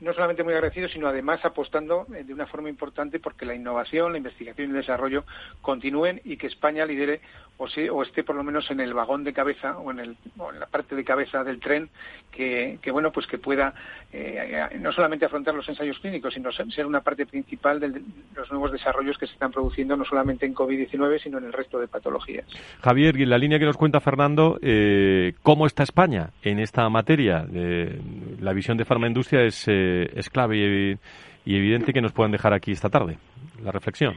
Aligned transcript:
no 0.00 0.12
solamente 0.12 0.44
muy 0.44 0.54
agradecidos, 0.54 0.92
sino 0.92 1.08
además 1.08 1.44
apostando 1.44 2.06
eh, 2.14 2.24
de 2.24 2.32
una 2.32 2.46
forma 2.46 2.68
importante 2.68 3.18
porque 3.18 3.46
la 3.46 3.54
innovación, 3.54 4.12
la 4.12 4.18
investigación 4.18 4.68
y 4.68 4.70
el 4.70 4.76
desarrollo 4.76 5.24
continúen 5.60 6.20
y 6.24 6.36
que 6.36 6.46
España 6.46 6.84
lidere 6.86 7.20
o, 7.58 7.66
o 7.92 8.02
esté 8.02 8.22
por 8.22 8.36
lo 8.36 8.44
menos 8.44 8.70
en 8.70 8.80
el 8.80 8.94
vagón 8.94 9.24
de 9.24 9.32
cabeza 9.32 9.78
o 9.78 9.90
en, 9.90 9.98
el, 9.98 10.16
en 10.52 10.60
la 10.60 10.66
parte 10.66 10.94
de 10.94 11.04
cabeza 11.04 11.44
del 11.44 11.60
tren 11.60 11.90
que, 12.30 12.78
bueno 12.92 13.10
pues 13.10 13.26
que 13.26 13.36
pueda 13.36 13.74
eh, 14.12 14.68
no 14.80 14.92
solamente 14.92 15.24
afrontar 15.24 15.54
los 15.54 15.68
ensayos 15.68 15.98
clínicos 15.98 16.34
sino 16.34 16.50
ser 16.52 16.86
una 16.86 17.00
parte 17.00 17.26
principal 17.26 17.80
de 17.80 18.00
los 18.34 18.50
nuevos 18.50 18.70
desarrollos 18.70 19.18
que 19.18 19.26
se 19.26 19.32
están 19.32 19.50
produciendo 19.50 19.96
no 19.96 20.04
solamente 20.04 20.46
en 20.46 20.54
COVID-19 20.54 21.20
sino 21.20 21.38
en 21.38 21.44
el 21.44 21.52
resto 21.52 21.80
de 21.80 21.88
patologías. 21.88 22.46
Javier, 22.80 23.16
y 23.16 23.24
en 23.24 23.30
la 23.30 23.38
línea 23.38 23.58
que 23.58 23.64
nos 23.64 23.76
cuenta 23.76 24.00
Fernando, 24.00 24.58
eh, 24.62 25.34
¿cómo 25.42 25.66
está 25.66 25.82
España 25.82 26.30
en 26.42 26.60
esta 26.60 26.88
materia? 26.88 27.46
la 27.48 28.52
visión 28.52 28.76
de 28.76 28.84
farmaindustria 28.84 29.42
es, 29.42 29.66
eh, 29.88 30.10
es 30.14 30.30
clave 30.30 30.98
y, 31.44 31.56
evidente 31.56 31.92
que 31.92 32.00
nos 32.00 32.12
puedan 32.12 32.32
dejar 32.32 32.52
aquí 32.52 32.72
esta 32.72 32.90
tarde 32.90 33.18
la 33.62 33.72
reflexión. 33.72 34.16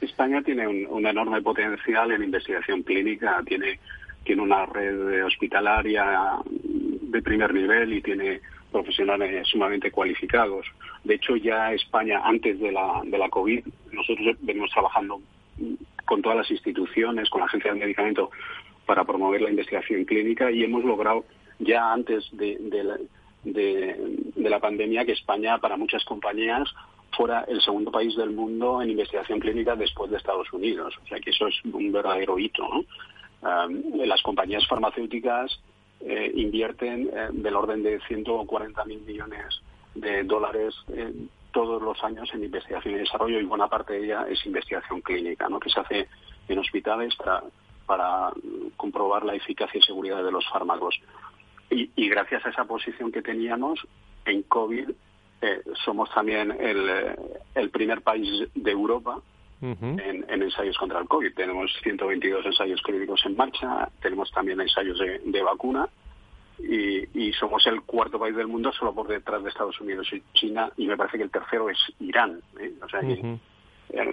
España 0.00 0.42
tiene 0.42 0.66
un, 0.68 1.06
enorme 1.06 1.40
potencial 1.42 2.12
en 2.12 2.22
investigación 2.22 2.82
clínica, 2.82 3.42
tiene, 3.46 3.80
tiene 4.22 4.42
una 4.42 4.66
red 4.66 5.24
hospitalaria 5.24 6.38
de 6.44 7.22
primer 7.22 7.54
nivel 7.54 7.94
y 7.94 8.02
tiene 8.02 8.40
profesionales 8.70 9.46
sumamente 9.48 9.90
cualificados. 9.90 10.66
De 11.04 11.14
hecho, 11.14 11.36
ya 11.36 11.72
España, 11.72 12.20
antes 12.24 12.58
de 12.60 12.72
la, 12.72 13.02
de 13.04 13.18
la 13.18 13.28
COVID, 13.28 13.64
nosotros 13.92 14.36
venimos 14.42 14.70
trabajando 14.70 15.20
con 16.04 16.20
todas 16.22 16.38
las 16.38 16.50
instituciones, 16.50 17.30
con 17.30 17.40
la 17.40 17.46
Agencia 17.46 17.72
de 17.72 17.80
Medicamento, 17.80 18.30
para 18.86 19.04
promover 19.04 19.42
la 19.42 19.50
investigación 19.50 20.04
clínica 20.04 20.50
y 20.50 20.64
hemos 20.64 20.84
logrado 20.84 21.24
ya 21.58 21.92
antes 21.92 22.28
de, 22.32 22.56
de 22.58 22.84
la 23.44 24.60
pandemia 24.60 25.04
que 25.04 25.12
España, 25.12 25.58
para 25.58 25.76
muchas 25.76 26.04
compañías, 26.04 26.68
fuera 27.16 27.44
el 27.48 27.60
segundo 27.60 27.90
país 27.90 28.16
del 28.16 28.30
mundo 28.30 28.82
en 28.82 28.90
investigación 28.90 29.40
clínica 29.40 29.76
después 29.76 30.10
de 30.10 30.16
Estados 30.16 30.52
Unidos. 30.52 30.94
O 31.02 31.06
sea 31.06 31.20
que 31.20 31.30
eso 31.30 31.46
es 31.46 31.54
un 31.64 31.92
verdadero 31.92 32.38
hito. 32.38 32.62
¿no? 32.62 32.84
las 34.06 34.22
compañías 34.22 34.66
farmacéuticas 34.66 35.60
eh, 36.00 36.32
invierten 36.34 37.08
eh, 37.12 37.28
del 37.32 37.56
orden 37.56 37.82
de 37.82 38.00
140 38.08 38.84
mil 38.84 39.00
millones 39.02 39.60
de 39.94 40.24
dólares 40.24 40.74
eh, 40.88 41.12
todos 41.52 41.80
los 41.80 42.02
años 42.02 42.28
en 42.34 42.44
investigación 42.44 42.94
y 42.94 42.98
desarrollo 42.98 43.38
y 43.38 43.44
buena 43.44 43.68
parte 43.68 43.94
de 43.94 44.04
ella 44.04 44.26
es 44.28 44.44
investigación 44.44 45.00
clínica, 45.00 45.48
¿no? 45.48 45.60
que 45.60 45.70
se 45.70 45.80
hace 45.80 46.08
en 46.48 46.58
hospitales 46.58 47.14
para, 47.16 47.44
para 47.86 48.32
comprobar 48.76 49.24
la 49.24 49.34
eficacia 49.34 49.78
y 49.78 49.82
seguridad 49.82 50.22
de 50.22 50.32
los 50.32 50.46
fármacos. 50.48 50.98
Y, 51.70 51.90
y 51.96 52.08
gracias 52.08 52.44
a 52.46 52.50
esa 52.50 52.64
posición 52.64 53.10
que 53.10 53.22
teníamos 53.22 53.80
en 54.26 54.42
COVID 54.42 54.90
eh, 55.44 55.62
somos 55.84 56.08
también 56.14 56.52
el, 56.52 56.88
eh, 56.88 57.16
el, 57.54 57.68
primer 57.68 58.00
país 58.00 58.48
de 58.54 58.70
Europa 58.70 59.20
en, 59.60 60.24
ensayos 60.28 60.78
contra 60.78 61.00
el 61.00 61.06
COVID. 61.06 61.34
Tenemos 61.34 61.70
122 61.82 62.46
ensayos 62.46 62.80
clínicos 62.80 63.20
en 63.26 63.36
marcha, 63.36 63.90
tenemos 64.00 64.30
también 64.30 64.60
ensayos 64.62 64.98
de, 64.98 65.42
vacuna 65.42 65.86
y, 66.58 67.32
somos 67.32 67.66
el 67.66 67.82
cuarto 67.82 68.18
país 68.18 68.34
del 68.34 68.46
mundo 68.46 68.72
solo 68.72 68.94
por 68.94 69.06
detrás 69.06 69.42
de 69.42 69.50
Estados 69.50 69.78
Unidos 69.80 70.08
y 70.12 70.22
China 70.32 70.70
y 70.78 70.86
me 70.86 70.96
parece 70.96 71.18
que 71.18 71.24
el 71.24 71.30
tercero 71.30 71.68
es 71.68 71.78
Irán. 72.00 72.40
¿eh? 72.58 72.72
O 72.82 72.88
sea 72.88 73.00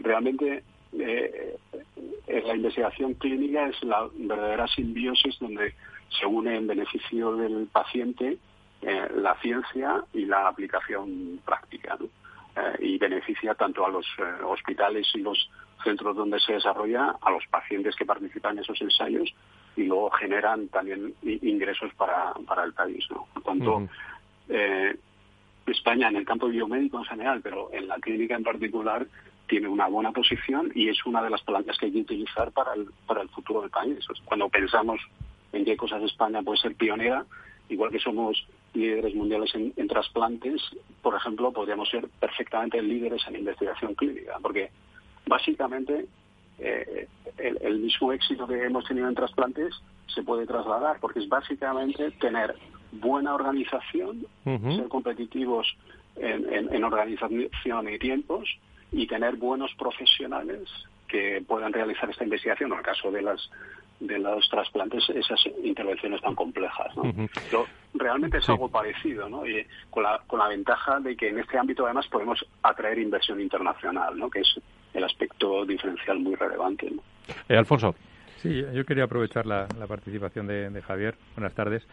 realmente 0.04 0.64
la 0.94 2.56
investigación 2.56 3.14
clínica 3.16 3.68
es 3.68 3.82
la 3.84 4.08
verdadera 4.14 4.68
simbiosis 4.68 5.38
donde 5.40 5.74
se 6.10 6.26
une 6.26 6.56
en 6.56 6.68
beneficio 6.68 7.36
del 7.36 7.68
paciente 7.72 8.38
eh, 8.82 9.08
la 9.16 9.36
ciencia 9.36 10.04
y 10.12 10.26
la 10.26 10.48
aplicación 10.48 11.40
práctica. 11.46 11.98
Eh, 12.56 12.76
y 12.80 12.98
beneficia 12.98 13.54
tanto 13.54 13.86
a 13.86 13.90
los 13.90 14.06
eh, 14.18 14.44
hospitales 14.44 15.08
y 15.14 15.20
los 15.20 15.50
centros 15.84 16.16
donde 16.16 16.40
se 16.40 16.54
desarrolla, 16.54 17.16
a 17.22 17.32
los 17.32 17.46
pacientes 17.48 17.96
que 17.96 18.06
participan 18.06 18.58
en 18.58 18.64
esos 18.64 18.82
ensayos 18.82 19.34
y 19.76 19.84
luego 19.84 20.10
generan 20.12 20.68
también 20.68 21.14
ingresos 21.22 21.94
para, 21.94 22.34
para 22.48 22.64
el 22.64 22.74
país. 22.74 23.06
¿no? 23.12 23.28
Por 23.34 23.44
tanto, 23.44 23.88
España 25.66 26.10
en 26.10 26.18
el 26.18 26.26
campo 26.26 26.48
biomédico 26.48 26.98
en 26.98 27.06
general, 27.06 27.40
pero 27.42 27.70
en 27.72 27.88
la 27.88 27.96
clínica 27.98 28.36
en 28.36 28.44
particular, 28.44 29.08
tiene 29.52 29.68
una 29.68 29.88
buena 29.88 30.14
posición 30.14 30.72
y 30.74 30.88
es 30.88 31.06
una 31.06 31.22
de 31.22 31.30
las 31.30 31.42
palancas 31.42 31.78
que 31.78 31.88
hay 31.88 31.92
que 31.92 32.00
utilizar 32.00 32.54
para 32.54 32.74
el, 32.74 32.88
para 33.06 33.22
el 33.22 33.28
futuro 33.28 33.60
del 33.60 33.70
país. 33.70 34.00
Cuando 34.24 34.48
pensamos 34.48 35.02
en 35.52 35.66
qué 35.66 35.76
cosas 35.76 36.02
España 36.04 36.42
puede 36.42 36.58
ser 36.58 36.74
pionera, 36.76 37.26
igual 37.68 37.92
que 37.92 38.00
somos 38.00 38.48
líderes 38.74 39.14
mundiales 39.14 39.54
en, 39.54 39.88
trasplantes, 39.90 40.62
por 41.02 41.16
ejemplo, 41.16 41.52
podríamos 41.52 41.90
ser 41.90 42.08
perfectamente 42.18 42.82
líderes 42.82 43.28
en 43.28 43.36
investigación 43.36 43.94
clínica, 43.94 44.38
porque 44.42 44.72
básicamente 45.28 46.06
eh, 46.58 47.10
el, 47.38 47.80
mismo 47.80 48.14
éxito 48.14 48.48
que 48.48 48.64
hemos 48.64 48.86
tenido 48.86 49.10
en 49.10 49.16
trasplantes 49.16 49.76
se 50.16 50.24
puede 50.24 50.48
trasladar, 50.48 51.02
porque 51.02 51.20
es 51.20 51.28
básicamente 51.28 52.10
tener 52.12 52.56
buena 52.94 53.36
organización, 53.36 54.26
ser 54.46 54.88
competitivos 54.88 55.68
en, 56.16 56.74
en 56.74 56.84
organización 56.86 57.90
y 57.90 58.00
tiempos 58.00 58.48
y 58.92 59.08
tener 59.08 59.36
buenos 59.36 59.74
profesionales 59.76 60.70
que 61.08 61.44
puedan 61.48 61.74
realizar 61.74 62.10
esta 62.10 62.24
investigación. 62.24 62.72
En 62.72 62.78
el 62.78 62.84
caso 62.84 63.12
de 63.12 63.22
las 63.22 63.50
de 64.02 64.18
los 64.18 64.50
trasplantes 64.50 65.08
esas 65.10 65.40
intervenciones 65.64 66.22
tan 66.22 66.36
complejas. 66.36 66.96
¿no? 66.98 67.04
Pero 67.50 67.68
realmente 67.94 68.40
es 68.40 68.50
algo 68.50 68.68
parecido, 68.68 69.30
¿no? 69.30 69.46
Y 69.46 69.66
con, 69.92 70.04
la, 70.04 70.20
con 70.26 70.40
la 70.40 70.48
ventaja 70.48 71.00
de 71.00 71.16
que 71.16 71.30
en 71.30 71.38
este 71.38 71.58
ámbito 71.58 71.86
además 71.86 72.08
podemos 72.08 72.44
atraer 72.64 72.98
inversión 72.98 73.40
internacional, 73.40 74.18
¿no? 74.18 74.30
que 74.30 74.40
es 74.40 74.60
el 74.94 75.04
aspecto 75.04 75.66
diferencial 75.66 76.20
muy 76.20 76.36
relevante. 76.36 76.90
¿no? 76.90 77.04
Eh, 77.48 77.56
Alfonso. 77.56 77.96
Sí, 78.38 78.64
yo 78.74 78.84
quería 78.86 79.04
aprovechar 79.04 79.46
la, 79.46 79.68
participación 79.88 80.48
de, 80.48 80.82
Javier. 80.82 81.16
Buenas 81.36 81.54
tardes. 81.54 81.88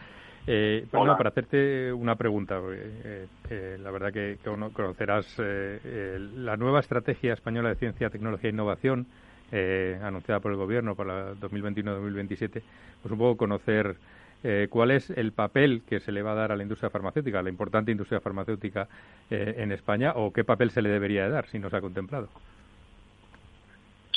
Eh, 0.51 0.87
para 0.91 1.29
hacerte 1.29 1.93
una 1.93 2.15
pregunta, 2.15 2.59
eh, 2.73 3.27
eh, 3.51 3.77
la 3.79 3.91
verdad 3.91 4.11
que, 4.11 4.37
conocerás 4.43 5.37
la 5.37 6.57
nueva 6.57 6.79
estrategia 6.79 7.33
española 7.33 7.69
de 7.69 7.75
ciencia, 7.75 8.09
tecnología 8.09 8.49
e 8.49 8.53
innovación 8.53 9.05
eh, 9.51 9.99
anunciada 10.03 10.39
por 10.39 10.51
el 10.51 10.57
Gobierno 10.57 10.95
para 10.95 11.33
2021-2027, 11.35 12.61
pues 13.01 13.11
un 13.11 13.17
poco 13.17 13.37
conocer 13.37 13.95
eh, 14.43 14.67
cuál 14.69 14.91
es 14.91 15.09
el 15.09 15.33
papel 15.33 15.81
que 15.87 15.99
se 15.99 16.11
le 16.11 16.21
va 16.21 16.31
a 16.31 16.35
dar 16.35 16.51
a 16.51 16.55
la 16.55 16.63
industria 16.63 16.89
farmacéutica, 16.89 17.39
a 17.39 17.43
la 17.43 17.49
importante 17.49 17.91
industria 17.91 18.19
farmacéutica 18.19 18.87
eh, 19.29 19.55
en 19.57 19.71
España, 19.71 20.13
o 20.15 20.31
qué 20.31 20.43
papel 20.43 20.69
se 20.69 20.81
le 20.81 20.89
debería 20.89 21.27
dar, 21.29 21.47
si 21.47 21.57
no 21.57 21.69
se 21.69 21.77
ha 21.77 21.81
contemplado. 21.81 22.29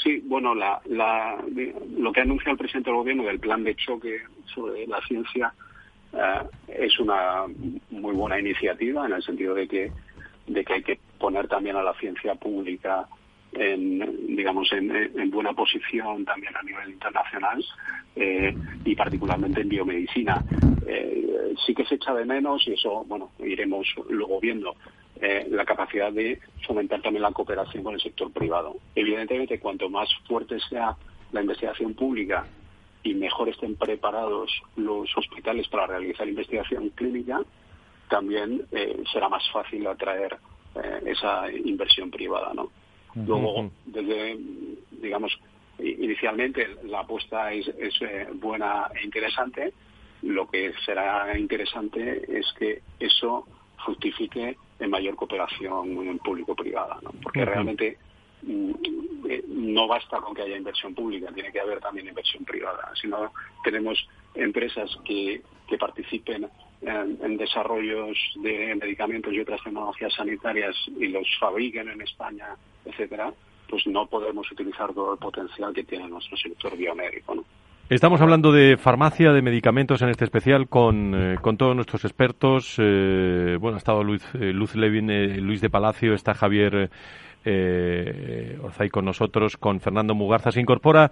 Sí, 0.02 0.22
bueno, 0.26 0.54
la, 0.54 0.80
lo 1.96 2.12
que 2.12 2.20
anuncia 2.20 2.52
el 2.52 2.58
presidente 2.58 2.90
del 2.90 2.98
Gobierno 2.98 3.24
del 3.24 3.38
plan 3.38 3.64
de 3.64 3.74
choque 3.74 4.20
sobre 4.54 4.86
la 4.86 5.00
ciencia 5.02 5.54
es 6.68 6.98
una 6.98 7.44
muy 7.90 8.14
buena 8.14 8.38
iniciativa 8.38 9.06
en 9.06 9.12
el 9.12 9.22
sentido 9.22 9.54
de 9.54 9.66
que, 9.66 9.92
de 10.46 10.64
que 10.64 10.72
hay 10.72 10.82
que 10.82 10.98
poner 11.18 11.48
también 11.48 11.76
a 11.76 11.82
la 11.82 11.94
ciencia 11.94 12.34
pública 12.34 13.06
en, 13.52 14.34
digamos, 14.34 14.72
en, 14.72 15.30
buena 15.30 15.52
posición 15.52 16.24
también 16.24 16.56
a 16.56 16.62
nivel 16.62 16.90
internacional 16.90 17.64
eh, 18.16 18.54
y 18.84 18.94
particularmente 18.94 19.60
en 19.60 19.68
biomedicina. 19.68 20.42
Eh, 20.86 21.54
sí 21.64 21.74
que 21.74 21.84
se 21.84 21.96
echa 21.96 22.14
de 22.14 22.24
menos 22.24 22.66
y 22.66 22.72
eso, 22.72 23.04
bueno, 23.04 23.30
iremos 23.38 23.86
luego 24.08 24.40
viendo 24.40 24.74
eh, 25.20 25.46
la 25.50 25.64
capacidad 25.64 26.12
de 26.12 26.40
fomentar 26.66 27.02
también 27.02 27.22
la 27.22 27.32
cooperación 27.32 27.84
con 27.84 27.94
el 27.94 28.00
sector 28.00 28.32
privado. 28.32 28.76
Evidentemente, 28.94 29.60
cuanto 29.60 29.88
más 29.88 30.08
fuerte 30.26 30.58
sea 30.68 30.96
la 31.32 31.40
investigación 31.40 31.94
pública 31.94 32.46
y 33.02 33.14
mejor 33.14 33.48
estén 33.48 33.76
preparados 33.76 34.50
los 34.76 35.16
hospitales 35.16 35.68
para 35.68 35.86
realizar 35.86 36.28
investigación 36.28 36.90
clínica, 36.90 37.40
también 38.08 38.66
será 39.12 39.28
más 39.28 39.42
fácil 39.50 39.86
atraer 39.86 40.36
esa 41.06 41.50
inversión 41.50 42.10
privada, 42.10 42.52
¿no? 42.54 42.70
Luego, 43.14 43.70
desde, 43.86 44.38
digamos, 44.90 45.38
inicialmente 45.78 46.66
la 46.84 47.00
apuesta 47.00 47.52
es, 47.52 47.68
eh, 48.00 48.28
buena 48.34 48.88
e 48.94 49.04
interesante. 49.04 49.72
Lo 50.22 50.48
que 50.48 50.72
será 50.84 51.36
interesante 51.36 52.22
es 52.38 52.46
que 52.58 52.82
eso 53.00 53.46
fructifique 53.84 54.56
en 54.78 54.90
mayor 54.90 55.16
cooperación 55.16 56.18
público-privada, 56.24 56.98
¿no? 57.02 57.10
porque 57.22 57.44
realmente 57.44 57.86
eh, 57.88 57.98
no 58.42 59.86
basta 59.86 60.18
con 60.18 60.34
que 60.34 60.42
haya 60.42 60.56
inversión 60.56 60.94
pública, 60.94 61.32
tiene 61.32 61.52
que 61.52 61.60
haber 61.60 61.80
también 61.80 62.08
inversión 62.08 62.44
privada. 62.44 62.92
Si 63.00 63.06
no 63.06 63.32
tenemos 63.62 64.06
empresas 64.34 64.90
que, 65.04 65.42
que 65.68 65.78
participen 65.78 66.48
en, 66.82 67.36
desarrollos 67.36 68.16
de 68.36 68.74
medicamentos 68.74 69.32
y 69.32 69.40
otras 69.40 69.62
tecnologías 69.62 70.12
sanitarias 70.14 70.74
y 70.98 71.08
los 71.08 71.26
fabriquen 71.38 71.88
en 71.88 72.00
España, 72.02 72.48
etcétera, 72.84 73.32
pues 73.68 73.86
no 73.86 74.06
podemos 74.06 74.50
utilizar 74.50 74.92
todo 74.92 75.12
el 75.12 75.18
potencial 75.18 75.72
que 75.72 75.84
tiene 75.84 76.08
nuestro 76.08 76.36
sector 76.36 76.76
biomédico. 76.76 77.34
¿no? 77.36 77.44
Estamos 77.88 78.20
hablando 78.20 78.52
de 78.52 78.76
farmacia, 78.76 79.32
de 79.32 79.42
medicamentos 79.42 80.02
en 80.02 80.08
este 80.08 80.24
especial 80.24 80.68
con, 80.68 81.14
eh, 81.14 81.36
con 81.40 81.56
todos 81.56 81.74
nuestros 81.74 82.04
expertos. 82.04 82.76
Eh, 82.78 83.56
bueno, 83.60 83.76
ha 83.76 83.78
estado 83.78 84.02
Luz, 84.02 84.24
eh, 84.34 84.52
Luz 84.52 84.74
Levin, 84.74 85.08
Luis 85.44 85.60
de 85.60 85.70
Palacio, 85.70 86.14
está 86.14 86.34
Javier 86.34 86.90
Orzay 87.44 88.88
con 88.90 89.04
nosotros, 89.04 89.56
con 89.56 89.80
Fernando 89.80 90.14
Mugarza. 90.14 90.50
Se 90.50 90.60
incorpora 90.60 91.10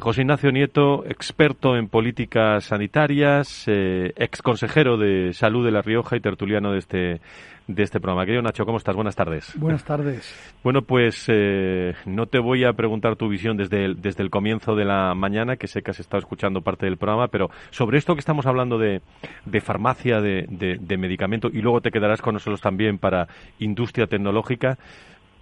José 0.00 0.20
Ignacio 0.20 0.52
Nieto, 0.52 1.04
experto 1.06 1.76
en 1.76 1.88
políticas 1.88 2.64
sanitarias, 2.64 3.64
ex 3.66 4.42
consejero 4.42 4.98
de 4.98 5.32
salud 5.32 5.64
de 5.64 5.70
La 5.70 5.80
Rioja 5.80 6.16
y 6.16 6.20
tertuliano 6.20 6.72
de 6.72 6.78
este, 6.78 7.20
de 7.66 7.82
este 7.82 8.00
programa. 8.00 8.24
Querido 8.24 8.42
Nacho, 8.42 8.64
¿cómo 8.64 8.78
estás? 8.78 8.94
Buenas 8.94 9.16
tardes. 9.16 9.52
Buenas 9.58 9.84
tardes. 9.84 10.34
Bueno, 10.62 10.82
pues 10.82 11.24
eh, 11.28 11.94
no 12.06 12.26
te 12.26 12.38
voy 12.38 12.64
a 12.64 12.72
preguntar 12.72 13.16
tu 13.16 13.28
visión 13.28 13.56
desde 13.56 13.84
el, 13.84 14.00
desde 14.00 14.22
el 14.22 14.30
comienzo 14.30 14.74
de 14.74 14.84
la 14.84 15.14
mañana, 15.14 15.56
que 15.56 15.66
sé 15.66 15.82
que 15.82 15.90
has 15.90 16.00
estado 16.00 16.18
escuchando 16.18 16.60
parte 16.60 16.86
del 16.86 16.96
programa, 16.96 17.28
pero 17.28 17.50
sobre 17.70 17.98
esto 17.98 18.14
que 18.14 18.20
estamos 18.20 18.46
hablando 18.46 18.78
de, 18.78 19.00
de 19.44 19.60
farmacia, 19.60 20.20
de, 20.20 20.46
de, 20.48 20.96
medicamento, 20.96 21.48
y 21.52 21.62
luego 21.62 21.80
te 21.80 21.90
quedarás 21.90 22.20
con 22.20 22.34
nosotros 22.34 22.60
también 22.60 22.98
para 22.98 23.28
industria 23.58 24.06
tecnológica, 24.06 24.78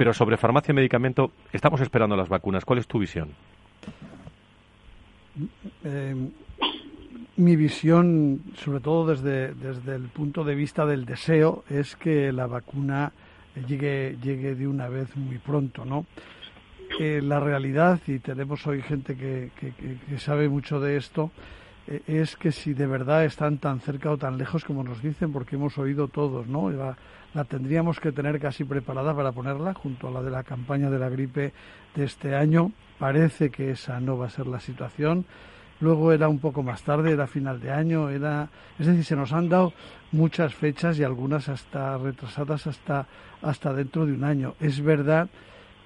pero 0.01 0.15
sobre 0.15 0.39
farmacia 0.39 0.73
y 0.73 0.75
medicamento, 0.75 1.31
estamos 1.53 1.79
esperando 1.83 2.17
las 2.17 2.31
vacunas. 2.31 2.65
¿Cuál 2.65 2.79
es 2.79 2.87
tu 2.87 2.99
visión? 2.99 3.29
Eh, 5.85 6.15
mi 7.37 7.55
visión, 7.55 8.41
sobre 8.57 8.81
todo 8.81 9.09
desde, 9.09 9.53
desde 9.53 9.97
el 9.97 10.05
punto 10.05 10.43
de 10.43 10.55
vista 10.55 10.87
del 10.87 11.05
deseo, 11.05 11.65
es 11.69 11.97
que 11.97 12.33
la 12.33 12.47
vacuna 12.47 13.13
llegue, 13.69 14.17
llegue 14.23 14.55
de 14.55 14.67
una 14.67 14.89
vez 14.89 15.15
muy 15.19 15.37
pronto, 15.37 15.85
¿no? 15.85 16.07
Eh, 16.99 17.21
la 17.23 17.39
realidad, 17.39 18.01
y 18.07 18.21
tenemos 18.21 18.67
hoy 18.67 18.81
gente 18.81 19.19
que, 19.19 19.51
que, 19.55 20.19
sabe 20.19 20.49
mucho 20.49 20.81
de 20.81 20.97
esto, 20.97 21.31
es 22.07 22.37
que 22.37 22.53
si 22.53 22.73
de 22.75 22.87
verdad 22.87 23.25
están 23.25 23.59
tan 23.59 23.81
cerca 23.81 24.11
o 24.11 24.17
tan 24.17 24.39
lejos 24.39 24.65
como 24.65 24.85
nos 24.85 25.03
dicen, 25.03 25.33
porque 25.33 25.57
hemos 25.57 25.77
oído 25.79 26.09
todos, 26.09 26.47
¿no? 26.47 26.71
La, 26.71 26.97
tendríamos 27.45 28.01
que 28.01 28.13
tener 28.13 28.41
casi 28.41 28.65
preparada 28.65 29.15
para 29.15 29.33
ponerla 29.33 29.75
junto 29.75 30.09
a 30.09 30.11
la 30.11 30.23
de 30.23 30.31
la 30.31 30.43
campaña 30.43 30.91
de 30.91 30.99
la 30.99 31.09
gripe 31.09 31.53
de 31.95 32.05
este 32.05 32.35
año. 32.35 32.73
Parece 32.99 33.51
que 33.51 33.71
esa 33.71 34.01
no 34.01 34.19
va 34.19 34.27
a 34.27 34.31
ser 34.31 34.47
la 34.47 34.61
situación 34.61 35.27
luego 35.81 36.13
era 36.13 36.29
un 36.29 36.39
poco 36.39 36.63
más 36.63 36.83
tarde, 36.83 37.13
era 37.13 37.27
final 37.27 37.61
de 37.61 37.73
año, 37.73 38.09
era, 38.09 38.49
es 38.79 38.87
decir, 38.87 39.05
se 39.05 39.17
nos 39.17 39.33
han 39.33 39.49
dado 39.49 39.73
muchas 40.13 40.55
fechas 40.55 40.99
y 40.99 41.05
algunas 41.05 41.49
hasta 41.49 41.97
retrasadas 41.99 42.67
hasta, 42.67 43.07
hasta 43.43 43.73
dentro 43.73 44.07
de 44.07 44.13
un 44.13 44.25
año. 44.25 44.55
Es 44.61 44.81
verdad 44.81 45.29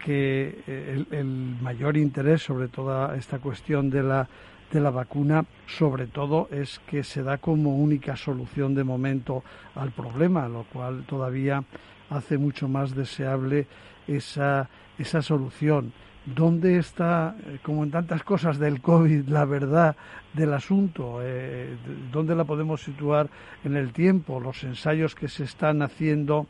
que 0.05 0.62
eh, 0.67 1.05
el, 1.12 1.56
mayor 1.62 1.97
interés 1.97 2.43
sobre 2.43 2.69
toda 2.69 3.17
esta 3.17 3.39
cuestión 3.39 3.89
de 3.89 4.03
la, 4.03 4.29
de 4.75 4.81
la 4.81 4.91
vacuna, 4.91 5.47
sobre 5.67 6.06
todo, 6.06 6.49
es 6.50 6.81
que 6.87 7.03
se 7.03 7.23
da 7.23 7.38
como 7.38 7.79
única 7.79 8.17
solución 8.17 8.75
de 8.75 8.85
momento 8.85 9.43
al 9.75 9.93
problema, 9.93 10.49
lo 10.49 10.65
cual 10.65 11.05
todavía 11.06 11.65
hace 12.11 12.37
mucho 12.37 12.69
más 12.69 12.94
deseable 12.94 13.67
esa, 14.06 14.69
esa 14.99 15.23
solución 15.23 15.94
¿Dónde 16.26 16.79
está, 16.79 17.37
eh, 17.47 17.59
como 17.62 17.85
en 17.85 17.91
tantas 17.91 18.23
cosas 18.23 18.59
del 18.59 18.81
COVID, 18.81 19.29
la 19.29 19.44
verdad 19.44 19.94
del 20.32 20.55
asunto? 20.55 21.19
Eh, 21.23 21.77
¿Dónde 22.11 22.35
la 22.35 22.44
podemos 22.44 22.82
situar 22.82 23.29
en 23.62 23.77
el 23.77 23.93
tiempo? 23.93 24.41
Los 24.41 24.65
ensayos 24.65 25.15
que 25.15 25.29
se 25.29 25.44
están 25.44 25.82
haciendo 25.82 26.47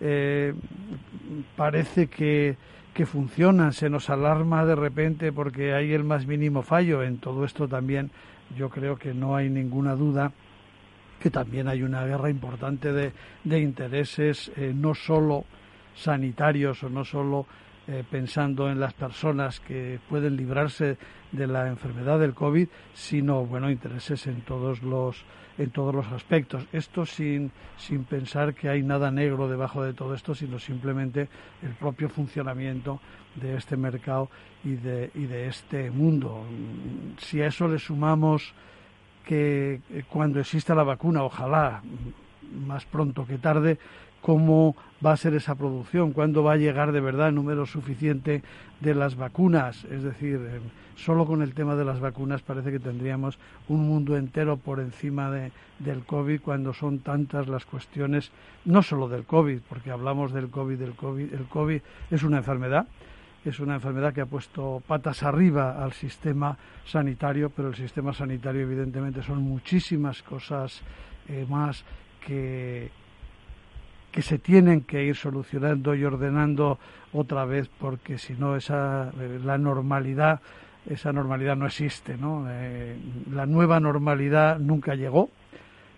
eh, 0.00 0.54
parece 1.56 2.06
que, 2.06 2.56
que 2.94 3.06
funcionan, 3.06 3.72
se 3.72 3.90
nos 3.90 4.10
alarma 4.10 4.64
de 4.64 4.74
repente 4.74 5.32
porque 5.32 5.74
hay 5.74 5.92
el 5.92 6.04
más 6.04 6.26
mínimo 6.26 6.62
fallo. 6.62 7.02
En 7.02 7.18
todo 7.18 7.44
esto 7.44 7.68
también 7.68 8.10
yo 8.56 8.70
creo 8.70 8.96
que 8.96 9.14
no 9.14 9.36
hay 9.36 9.48
ninguna 9.48 9.94
duda 9.94 10.32
que 11.20 11.30
también 11.30 11.68
hay 11.68 11.82
una 11.82 12.04
guerra 12.04 12.30
importante 12.30 12.92
de, 12.92 13.12
de 13.44 13.58
intereses, 13.58 14.52
no 14.56 14.94
solo 14.94 15.44
sanitarios 15.94 16.82
o 16.84 16.88
no 16.88 17.04
solo 17.04 17.46
eh, 17.90 18.04
pensando 18.08 18.70
en 18.70 18.80
las 18.80 18.92
personas 18.92 19.60
que 19.60 19.98
pueden 20.10 20.36
librarse 20.36 20.98
de 21.32 21.46
la 21.46 21.68
enfermedad 21.68 22.18
del 22.18 22.34
COVID, 22.34 22.68
sino 22.92 23.46
bueno 23.46 23.70
intereses 23.70 24.26
en 24.26 24.42
todos 24.42 24.82
los 24.82 25.24
en 25.58 25.70
todos 25.70 25.94
los 25.94 26.06
aspectos. 26.08 26.64
Esto 26.72 27.04
sin, 27.04 27.50
sin 27.76 28.04
pensar 28.04 28.54
que 28.54 28.68
hay 28.68 28.82
nada 28.82 29.10
negro 29.10 29.48
debajo 29.48 29.82
de 29.82 29.92
todo 29.92 30.14
esto, 30.14 30.34
sino 30.34 30.58
simplemente 30.58 31.28
el 31.62 31.70
propio 31.74 32.08
funcionamiento 32.08 33.00
de 33.34 33.56
este 33.56 33.76
mercado 33.76 34.30
y 34.64 34.74
de, 34.74 35.10
y 35.14 35.26
de 35.26 35.48
este 35.48 35.90
mundo. 35.90 36.44
Si 37.18 37.42
a 37.42 37.48
eso 37.48 37.68
le 37.68 37.78
sumamos 37.78 38.54
que 39.24 39.80
cuando 40.08 40.40
exista 40.40 40.74
la 40.74 40.84
vacuna, 40.84 41.22
ojalá 41.22 41.82
más 42.66 42.84
pronto 42.86 43.26
que 43.26 43.38
tarde, 43.38 43.78
cómo 44.20 44.76
va 45.04 45.12
a 45.12 45.16
ser 45.16 45.34
esa 45.34 45.54
producción, 45.54 46.12
cuándo 46.12 46.42
va 46.42 46.52
a 46.52 46.56
llegar 46.56 46.92
de 46.92 47.00
verdad 47.00 47.28
el 47.28 47.34
número 47.34 47.66
suficiente 47.66 48.42
de 48.80 48.94
las 48.94 49.16
vacunas. 49.16 49.84
Es 49.84 50.02
decir, 50.02 50.36
eh, 50.36 50.60
solo 50.96 51.26
con 51.26 51.42
el 51.42 51.54
tema 51.54 51.76
de 51.76 51.84
las 51.84 52.00
vacunas 52.00 52.42
parece 52.42 52.72
que 52.72 52.80
tendríamos 52.80 53.38
un 53.68 53.86
mundo 53.86 54.16
entero 54.16 54.56
por 54.56 54.80
encima 54.80 55.30
de, 55.30 55.52
del 55.78 56.04
COVID 56.04 56.40
cuando 56.40 56.74
son 56.74 57.00
tantas 57.00 57.48
las 57.48 57.64
cuestiones, 57.64 58.30
no 58.64 58.82
solo 58.82 59.08
del 59.08 59.24
COVID, 59.24 59.60
porque 59.68 59.90
hablamos 59.90 60.32
del 60.32 60.48
COVID, 60.50 60.78
del 60.78 60.94
COVID. 60.94 61.32
El 61.32 61.44
COVID 61.44 61.80
es 62.10 62.22
una 62.22 62.38
enfermedad, 62.38 62.86
es 63.44 63.60
una 63.60 63.76
enfermedad 63.76 64.12
que 64.12 64.20
ha 64.20 64.26
puesto 64.26 64.82
patas 64.86 65.22
arriba 65.22 65.82
al 65.82 65.92
sistema 65.92 66.58
sanitario, 66.84 67.50
pero 67.50 67.68
el 67.68 67.76
sistema 67.76 68.12
sanitario 68.12 68.62
evidentemente 68.62 69.22
son 69.22 69.42
muchísimas 69.42 70.22
cosas 70.22 70.82
eh, 71.28 71.46
más 71.48 71.84
que 72.28 72.90
que 74.12 74.22
se 74.22 74.38
tienen 74.38 74.82
que 74.82 75.04
ir 75.04 75.16
solucionando 75.16 75.94
y 75.94 76.04
ordenando 76.04 76.78
otra 77.12 77.44
vez 77.44 77.68
porque 77.78 78.18
si 78.18 78.34
no 78.34 78.56
esa 78.56 79.10
eh, 79.18 79.40
la 79.44 79.58
normalidad 79.58 80.40
esa 80.88 81.12
normalidad 81.12 81.56
no 81.56 81.66
existe 81.66 82.16
no 82.16 82.46
eh, 82.48 82.96
la 83.32 83.46
nueva 83.46 83.80
normalidad 83.80 84.58
nunca 84.58 84.94
llegó. 84.94 85.30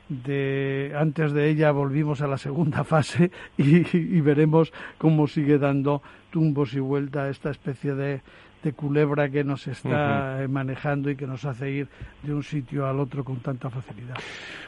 De 0.09 0.93
antes 0.99 1.31
de 1.31 1.49
ella 1.51 1.71
volvimos 1.71 2.21
a 2.21 2.27
la 2.27 2.37
segunda 2.37 2.83
fase 2.93 3.31
y, 3.57 4.21
veremos 4.21 4.73
cómo 4.99 5.29
sigue 5.29 5.57
dando 5.57 6.03
tumbos 6.31 6.75
y 6.75 6.81
vuelta 6.81 7.29
esta 7.29 7.51
especie 7.51 7.95
de, 7.95 8.21
de 8.63 8.73
culebra 8.73 9.29
que 9.29 9.45
nos 9.45 9.67
está 9.67 10.45
manejando 10.49 11.11
y 11.11 11.17
que 11.17 11.27
nos 11.27 11.45
hace 11.45 11.71
ir 11.71 11.89
de 12.23 12.35
un 12.35 12.43
sitio 12.43 12.87
al 12.87 13.01
otro 13.01 13.25
con 13.25 13.37
tanta 13.41 13.71
facilidad. 13.71 14.17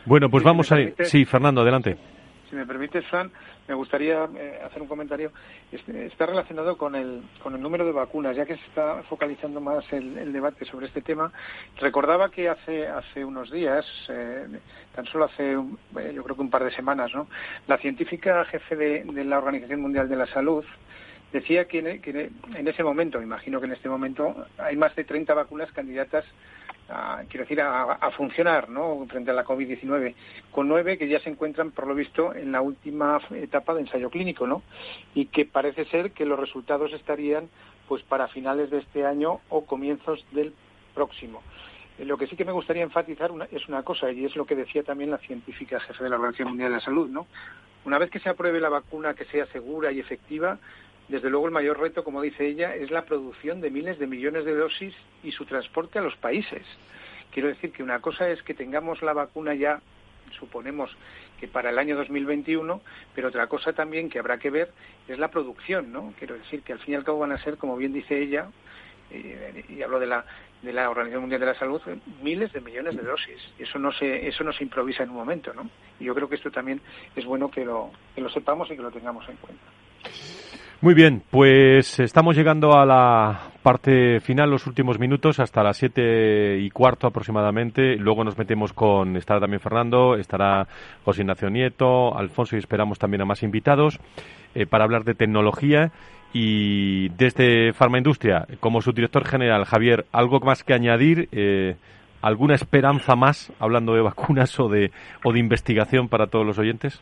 Bueno, 0.06 0.30
pues 0.30 0.42
vamos 0.44 0.70
a 0.72 0.80
ir. 0.80 0.94
Sí, 1.04 1.24
Fernando, 1.24 1.60
adelante. 1.60 1.96
Si 2.52 2.56
me 2.56 2.66
permite, 2.66 3.00
Fran, 3.00 3.30
me 3.66 3.74
gustaría 3.74 4.28
eh, 4.36 4.60
hacer 4.62 4.82
un 4.82 4.88
comentario. 4.88 5.32
Este, 5.70 6.04
está 6.04 6.26
relacionado 6.26 6.76
con 6.76 6.94
el, 6.94 7.22
con 7.42 7.54
el 7.54 7.62
número 7.62 7.86
de 7.86 7.92
vacunas, 7.92 8.36
ya 8.36 8.44
que 8.44 8.56
se 8.56 8.66
está 8.66 9.02
focalizando 9.04 9.60
más 9.60 9.90
el, 9.92 10.32
debate 10.32 10.66
sobre 10.66 10.86
este 10.86 11.00
tema. 11.00 11.32
Recordaba 11.80 12.30
que 12.30 12.50
hace, 12.50 12.86
hace 12.86 13.24
unos 13.24 13.50
días, 13.50 13.86
eh, 14.10 14.46
tan 14.94 15.06
solo 15.06 15.24
hace, 15.24 15.52
eh, 15.52 16.12
yo 16.14 16.22
creo 16.24 16.36
que 16.36 16.42
un 16.42 16.50
par 16.50 16.64
de 16.64 16.72
semanas, 16.72 17.12
¿no? 17.14 17.26
la 17.66 17.78
científica 17.78 18.44
jefe 18.44 18.76
de, 18.76 19.24
la 19.24 19.38
Organización 19.38 19.80
Mundial 19.80 20.08
de 20.08 20.16
la 20.16 20.26
Salud, 20.26 20.64
decía 21.32 21.66
que, 21.66 21.78
en 21.78 22.68
ese 22.68 22.84
momento, 22.84 23.20
imagino 23.20 23.60
que 23.60 23.66
en 23.66 23.72
este 23.72 23.88
momento, 23.88 24.46
hay 24.58 24.76
más 24.76 24.94
de 24.94 25.04
30 25.04 25.34
vacunas 25.34 25.72
candidatas 25.72 26.24
quiero 27.28 27.44
decir, 27.44 27.60
a, 27.60 28.10
funcionar 28.16 28.68
¿no? 28.68 29.06
frente 29.08 29.30
a 29.30 29.34
la 29.34 29.44
COVID-19, 29.44 30.14
con 30.50 30.68
nueve 30.68 30.98
que 30.98 31.08
ya 31.08 31.20
se 31.20 31.30
encuentran, 31.30 31.70
por 31.70 31.86
lo 31.86 31.94
visto, 31.94 32.34
en 32.34 32.52
la 32.52 32.60
última 32.60 33.20
etapa 33.32 33.74
de 33.74 33.80
ensayo 33.80 34.10
clínico, 34.10 34.46
¿no? 34.46 34.62
Y 35.14 35.26
que 35.26 35.44
parece 35.44 35.84
ser 35.86 36.12
que 36.12 36.26
los 36.26 36.38
resultados 36.38 36.92
estarían 36.92 37.48
pues 37.88 38.02
para 38.02 38.28
finales 38.28 38.70
de 38.70 38.78
este 38.78 39.04
año 39.04 39.40
o 39.48 39.64
comienzos 39.64 40.24
del 40.32 40.52
próximo. 40.94 41.42
Eh, 41.98 42.04
lo 42.04 42.16
que 42.16 42.26
sí 42.26 42.36
que 42.36 42.44
me 42.44 42.52
gustaría 42.52 42.82
enfatizar 42.82 43.30
es 43.50 43.68
una 43.68 43.82
cosa, 43.82 44.10
y 44.10 44.24
es 44.24 44.36
lo 44.36 44.46
que 44.46 44.56
decía 44.56 44.82
también 44.82 45.10
la 45.10 45.18
científica 45.18 45.80
jefe 45.80 46.04
de 46.04 46.10
la 46.10 46.16
Organización 46.16 46.48
Mundial 46.48 46.70
de 46.70 46.76
la 46.76 46.84
Salud, 46.84 47.08
¿no? 47.08 47.26
Una 47.84 47.98
vez 47.98 48.10
que 48.10 48.20
se 48.20 48.28
apruebe 48.28 48.60
la 48.60 48.68
vacuna 48.68 49.14
que 49.14 49.24
sea 49.24 49.46
segura 49.46 49.90
y 49.90 49.98
efectiva, 49.98 50.58
desde 51.08 51.30
luego 51.30 51.46
el 51.46 51.52
mayor 51.52 51.80
reto, 51.80 52.04
como 52.04 52.22
dice 52.22 52.46
ella, 52.46 52.74
es 52.74 52.90
la 52.90 53.04
producción 53.04 53.60
de 53.60 53.70
miles 53.70 53.98
de 53.98 54.06
millones 54.06 54.44
de 54.44 54.54
dosis 54.54 54.94
y 55.22 55.32
su 55.32 55.44
transporte 55.44 55.98
a 55.98 56.02
los 56.02 56.16
países. 56.16 56.62
Quiero 57.32 57.48
decir 57.48 57.72
que 57.72 57.82
una 57.82 58.00
cosa 58.00 58.28
es 58.28 58.42
que 58.42 58.54
tengamos 58.54 59.02
la 59.02 59.12
vacuna 59.12 59.54
ya, 59.54 59.80
suponemos 60.38 60.94
que 61.40 61.48
para 61.48 61.70
el 61.70 61.78
año 61.78 61.96
2021, 61.96 62.80
pero 63.14 63.28
otra 63.28 63.46
cosa 63.48 63.72
también 63.72 64.08
que 64.08 64.18
habrá 64.18 64.38
que 64.38 64.50
ver 64.50 64.70
es 65.08 65.18
la 65.18 65.28
producción, 65.28 65.92
¿no? 65.92 66.14
Quiero 66.18 66.36
decir 66.36 66.62
que 66.62 66.72
al 66.72 66.78
fin 66.78 66.94
y 66.94 66.96
al 66.96 67.04
cabo 67.04 67.18
van 67.18 67.32
a 67.32 67.42
ser, 67.42 67.56
como 67.56 67.76
bien 67.76 67.92
dice 67.92 68.20
ella, 68.20 68.48
eh, 69.10 69.64
y 69.68 69.82
hablo 69.82 69.98
de 69.98 70.06
la 70.06 70.24
de 70.62 70.72
la 70.72 70.88
Organización 70.88 71.22
Mundial 71.22 71.40
de 71.40 71.46
la 71.46 71.58
Salud 71.58 71.82
miles 72.22 72.52
de 72.52 72.60
millones 72.60 72.96
de 72.96 73.02
dosis. 73.02 73.38
Eso 73.58 73.78
no 73.78 73.92
se 73.92 74.28
eso 74.28 74.44
no 74.44 74.52
se 74.52 74.62
improvisa 74.62 75.02
en 75.02 75.10
un 75.10 75.16
momento, 75.16 75.52
¿no? 75.52 75.68
Y 75.98 76.04
yo 76.04 76.14
creo 76.14 76.28
que 76.28 76.36
esto 76.36 76.50
también 76.50 76.80
es 77.16 77.24
bueno 77.24 77.50
que 77.50 77.64
lo 77.64 77.90
que 78.14 78.20
lo 78.20 78.30
sepamos 78.30 78.70
y 78.70 78.76
que 78.76 78.82
lo 78.82 78.92
tengamos 78.92 79.28
en 79.28 79.36
cuenta. 79.36 79.64
Muy 80.82 80.94
bien, 80.94 81.22
pues 81.30 82.00
estamos 82.00 82.36
llegando 82.36 82.72
a 82.76 82.84
la 82.84 83.52
parte 83.62 84.18
final, 84.18 84.50
los 84.50 84.66
últimos 84.66 84.98
minutos, 84.98 85.38
hasta 85.38 85.62
las 85.62 85.76
siete 85.76 86.58
y 86.58 86.70
cuarto 86.70 87.06
aproximadamente. 87.06 87.94
Luego 87.94 88.24
nos 88.24 88.36
metemos 88.36 88.72
con, 88.72 89.16
estará 89.16 89.38
también 89.38 89.60
Fernando, 89.60 90.16
estará 90.16 90.66
José 91.04 91.20
Ignacio 91.22 91.50
Nieto, 91.50 92.18
Alfonso 92.18 92.56
y 92.56 92.58
esperamos 92.58 92.98
también 92.98 93.22
a 93.22 93.24
más 93.24 93.44
invitados 93.44 94.00
eh, 94.56 94.66
para 94.66 94.82
hablar 94.82 95.04
de 95.04 95.14
tecnología. 95.14 95.92
Y 96.32 97.10
desde 97.10 97.72
Farmaindustria, 97.74 98.48
como 98.58 98.80
su 98.80 98.90
director 98.90 99.24
general, 99.24 99.64
Javier, 99.64 100.06
¿algo 100.10 100.40
más 100.40 100.64
que 100.64 100.74
añadir? 100.74 101.28
Eh, 101.30 101.76
¿Alguna 102.22 102.56
esperanza 102.56 103.14
más, 103.14 103.52
hablando 103.60 103.94
de 103.94 104.00
vacunas 104.00 104.58
o 104.58 104.68
de, 104.68 104.90
o 105.22 105.32
de 105.32 105.38
investigación 105.38 106.08
para 106.08 106.26
todos 106.26 106.44
los 106.44 106.58
oyentes? 106.58 107.00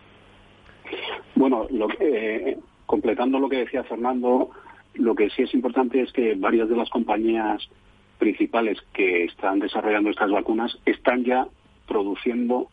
Bueno, 1.34 1.66
lo 1.70 1.88
eh, 1.98 2.58
completando 2.90 3.38
lo 3.38 3.48
que 3.48 3.58
decía 3.58 3.84
Fernando, 3.84 4.50
lo 4.94 5.14
que 5.14 5.30
sí 5.30 5.42
es 5.42 5.54
importante 5.54 6.00
es 6.02 6.10
que 6.10 6.34
varias 6.34 6.68
de 6.68 6.74
las 6.74 6.90
compañías 6.90 7.62
principales 8.18 8.78
que 8.92 9.26
están 9.26 9.60
desarrollando 9.60 10.10
estas 10.10 10.32
vacunas 10.32 10.76
están 10.84 11.22
ya 11.22 11.46
produciendo 11.86 12.66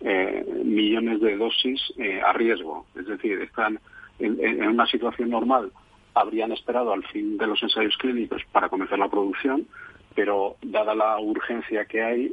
eh, 0.00 0.46
millones 0.64 1.20
de 1.20 1.36
dosis 1.36 1.78
eh, 1.98 2.22
a 2.26 2.32
riesgo. 2.32 2.86
Es 2.98 3.06
decir, 3.06 3.38
están 3.42 3.78
en, 4.18 4.66
una 4.66 4.86
situación 4.86 5.28
normal, 5.28 5.70
habrían 6.14 6.52
esperado 6.52 6.94
al 6.94 7.04
fin 7.08 7.36
de 7.36 7.46
los 7.46 7.62
ensayos 7.62 7.98
clínicos 7.98 8.40
para 8.52 8.70
comenzar 8.70 8.98
la 8.98 9.10
producción, 9.10 9.66
pero 10.14 10.56
dada 10.62 10.94
la 10.94 11.18
urgencia 11.18 11.84
que 11.84 12.02
hay, 12.02 12.32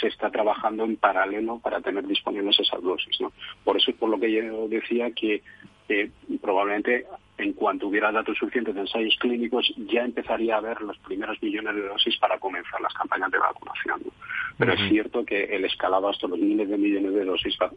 se 0.00 0.06
está 0.06 0.30
trabajando 0.30 0.84
en 0.84 0.94
paralelo 0.94 1.58
para 1.58 1.80
tener 1.80 2.06
disponibles 2.06 2.60
esas 2.60 2.80
dosis. 2.82 3.20
¿no? 3.20 3.32
Por 3.64 3.76
eso 3.76 3.90
es 3.90 3.96
por 3.96 4.10
lo 4.10 4.20
que 4.20 4.30
yo 4.30 4.68
decía 4.68 5.10
que 5.10 5.42
probablemente 6.40 7.06
en 7.38 7.52
cuanto 7.52 7.86
hubiera 7.86 8.10
datos 8.10 8.36
suficientes 8.36 8.74
de 8.74 8.80
ensayos 8.80 9.16
clínicos, 9.20 9.72
ya 9.76 10.04
empezaría 10.04 10.56
a 10.56 10.58
haber 10.58 10.80
los 10.82 10.98
primeros 10.98 11.40
millones 11.40 11.74
de 11.76 11.86
dosis 11.86 12.16
para 12.18 12.38
comenzar 12.38 12.80
las 12.80 12.92
campañas 12.94 13.30
de 13.30 13.38
vacunación. 13.38 14.02
Pero 14.58 14.72
es 14.72 14.88
cierto 14.88 15.24
que 15.24 15.44
el 15.44 15.64
escalado 15.64 16.08
hasta 16.08 16.26
los 16.26 16.38
miles 16.38 16.68
de 16.68 16.76
millones 16.76 17.14
de 17.14 17.24
dosis 17.24 17.56
va, 17.62 17.70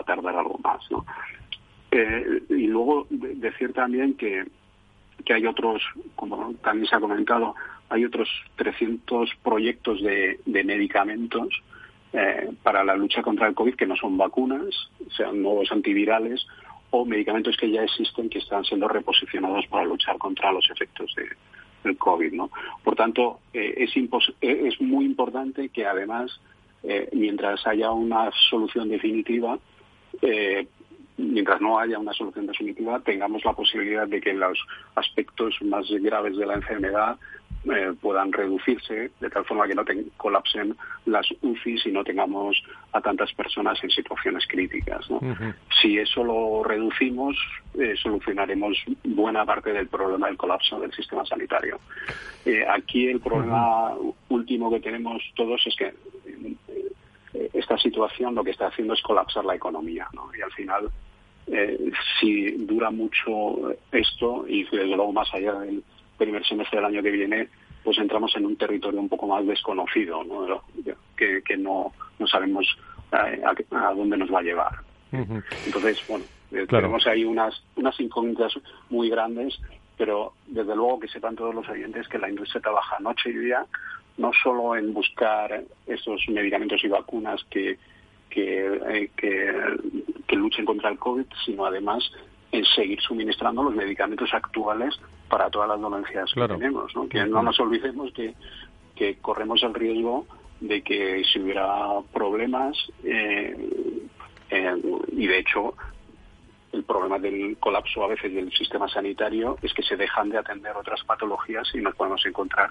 a 0.00 0.02
tardar 0.04 0.36
algo 0.36 0.56
más. 0.62 0.80
¿no? 0.90 1.04
Eh, 1.90 2.42
y 2.50 2.68
luego 2.68 3.08
decir 3.10 3.72
también 3.72 4.14
que, 4.14 4.44
que 5.24 5.34
hay 5.34 5.46
otros, 5.46 5.82
como 6.14 6.54
también 6.62 6.86
se 6.86 6.94
ha 6.94 7.00
comentado, 7.00 7.56
hay 7.88 8.04
otros 8.04 8.28
300 8.54 9.30
proyectos 9.42 10.00
de, 10.00 10.38
de 10.46 10.62
medicamentos 10.62 11.48
eh, 12.12 12.50
para 12.62 12.84
la 12.84 12.94
lucha 12.94 13.22
contra 13.22 13.48
el 13.48 13.54
COVID 13.54 13.74
que 13.74 13.86
no 13.86 13.96
son 13.96 14.16
vacunas, 14.16 14.90
sean 15.16 15.42
nuevos 15.42 15.72
antivirales 15.72 16.46
o 16.90 17.04
medicamentos 17.04 17.56
que 17.56 17.70
ya 17.70 17.82
existen 17.82 18.28
que 18.28 18.38
están 18.38 18.64
siendo 18.64 18.88
reposicionados 18.88 19.66
para 19.66 19.84
luchar 19.84 20.16
contra 20.18 20.52
los 20.52 20.68
efectos 20.70 21.14
del 21.84 21.96
COVID. 21.98 22.32
¿no? 22.32 22.50
Por 22.82 22.96
tanto, 22.96 23.40
eh, 23.52 23.74
es, 23.76 23.96
eh, 23.96 24.62
es 24.66 24.80
muy 24.80 25.04
importante 25.04 25.68
que 25.68 25.86
además, 25.86 26.40
eh, 26.82 27.08
mientras 27.12 27.66
haya 27.66 27.90
una 27.90 28.30
solución 28.50 28.88
definitiva, 28.88 29.58
mientras 31.16 31.60
no 31.60 31.78
haya 31.78 31.98
una 31.98 32.12
solución 32.12 32.46
definitiva, 32.46 33.00
tengamos 33.00 33.44
la 33.44 33.52
posibilidad 33.52 34.06
de 34.08 34.20
que 34.20 34.32
los 34.32 34.58
aspectos 34.94 35.54
más 35.62 35.88
graves 35.90 36.36
de 36.36 36.46
la 36.46 36.54
enfermedad 36.54 37.18
eh, 37.64 37.92
puedan 38.00 38.32
reducirse 38.32 39.10
de 39.18 39.30
tal 39.30 39.44
forma 39.44 39.66
que 39.66 39.74
no 39.74 39.84
colapsen 40.16 40.76
las 41.06 41.26
UCIs 41.42 41.86
y 41.86 41.90
no 41.90 42.04
tengamos 42.04 42.62
a 42.92 43.00
tantas 43.00 43.32
personas 43.32 43.82
en 43.82 43.90
situaciones 43.90 44.46
críticas. 44.46 45.06
Si 45.80 45.98
eso 45.98 46.22
lo 46.22 46.62
reducimos, 46.62 47.36
eh, 47.78 47.94
solucionaremos 48.00 48.78
buena 49.02 49.44
parte 49.44 49.72
del 49.72 49.88
problema 49.88 50.28
del 50.28 50.36
colapso 50.36 50.78
del 50.78 50.92
sistema 50.92 51.26
sanitario. 51.26 51.80
Eh, 52.46 52.64
aquí 52.68 53.08
el 53.08 53.20
problema 53.20 53.92
último 54.28 54.70
que 54.70 54.80
tenemos 54.80 55.20
todos 55.34 55.60
es 55.66 55.74
que 55.74 55.92
esta 57.52 57.76
situación 57.76 58.36
lo 58.36 58.44
que 58.44 58.52
está 58.52 58.68
haciendo 58.68 58.94
es 58.94 59.02
colapsar 59.02 59.44
la 59.44 59.56
economía 59.56 60.06
y 60.36 60.40
al 60.40 60.52
final 60.52 60.90
si 62.20 62.50
dura 62.66 62.90
mucho 62.90 63.74
esto 63.90 64.44
y 64.46 64.64
desde 64.64 64.86
luego 64.86 65.12
más 65.12 65.32
allá 65.32 65.54
del 65.60 65.82
primer 66.18 66.44
semestre 66.44 66.78
del 66.78 66.86
año 66.86 67.02
que 67.02 67.10
viene, 67.10 67.48
pues 67.82 67.96
entramos 67.98 68.34
en 68.36 68.44
un 68.44 68.56
territorio 68.56 69.00
un 69.00 69.08
poco 69.08 69.26
más 69.26 69.46
desconocido, 69.46 70.22
¿no? 70.24 70.62
Que, 71.16 71.56
no, 71.56 71.92
no 72.18 72.26
sabemos 72.26 72.66
eh, 73.12 73.42
a, 73.70 73.94
dónde 73.94 74.16
nos 74.16 74.32
va 74.32 74.40
a 74.40 74.42
llevar. 74.42 74.72
Entonces, 75.10 76.02
bueno, 76.06 76.24
eh, 76.52 76.66
tenemos 76.68 77.06
ahí 77.06 77.24
unas, 77.24 77.62
unas 77.76 77.98
incógnitas 77.98 78.52
muy 78.90 79.08
grandes, 79.08 79.58
pero 79.96 80.34
desde 80.46 80.76
luego 80.76 81.00
que 81.00 81.08
sepan 81.08 81.36
todos 81.36 81.54
los 81.54 81.68
oyentes 81.68 82.06
que 82.08 82.18
la 82.18 82.28
industria 82.28 82.60
trabaja 82.60 82.98
noche 83.00 83.30
y 83.30 83.38
día, 83.38 83.64
no 84.18 84.32
solo 84.42 84.76
en 84.76 84.92
buscar 84.92 85.62
esos 85.86 86.28
medicamentos 86.28 86.82
y 86.84 86.88
vacunas 86.88 87.42
que, 87.50 87.78
que, 88.28 88.66
eh, 88.66 89.10
que, 89.16 89.52
que 90.26 90.36
luchen 90.36 90.64
contra 90.64 90.90
el 90.90 90.98
COVID, 90.98 91.26
sino 91.44 91.64
además 91.64 92.10
en 92.52 92.64
seguir 92.64 93.00
suministrando 93.00 93.62
los 93.62 93.74
medicamentos 93.74 94.32
actuales 94.32 94.98
para 95.28 95.50
todas 95.50 95.68
las 95.68 95.80
dolencias 95.80 96.30
que 96.32 96.48
tenemos. 96.48 96.94
¿no? 96.94 97.08
Que 97.08 97.24
no 97.26 97.42
nos 97.42 97.58
olvidemos 97.60 98.12
que, 98.12 98.34
que 98.96 99.18
corremos 99.18 99.62
el 99.62 99.74
riesgo 99.74 100.26
de 100.60 100.82
que 100.82 101.22
si 101.24 101.40
hubiera 101.40 102.00
problemas, 102.12 102.76
eh, 103.04 103.56
eh, 104.50 104.82
y 105.12 105.26
de 105.26 105.38
hecho 105.38 105.74
el 106.72 106.84
problema 106.84 107.18
del 107.18 107.56
colapso 107.58 108.04
a 108.04 108.08
veces 108.08 108.34
del 108.34 108.52
sistema 108.52 108.88
sanitario 108.88 109.56
es 109.62 109.72
que 109.72 109.82
se 109.82 109.96
dejan 109.96 110.28
de 110.28 110.38
atender 110.38 110.76
otras 110.76 111.02
patologías 111.04 111.68
y 111.74 111.78
nos 111.78 111.94
podemos 111.94 112.24
encontrar 112.26 112.70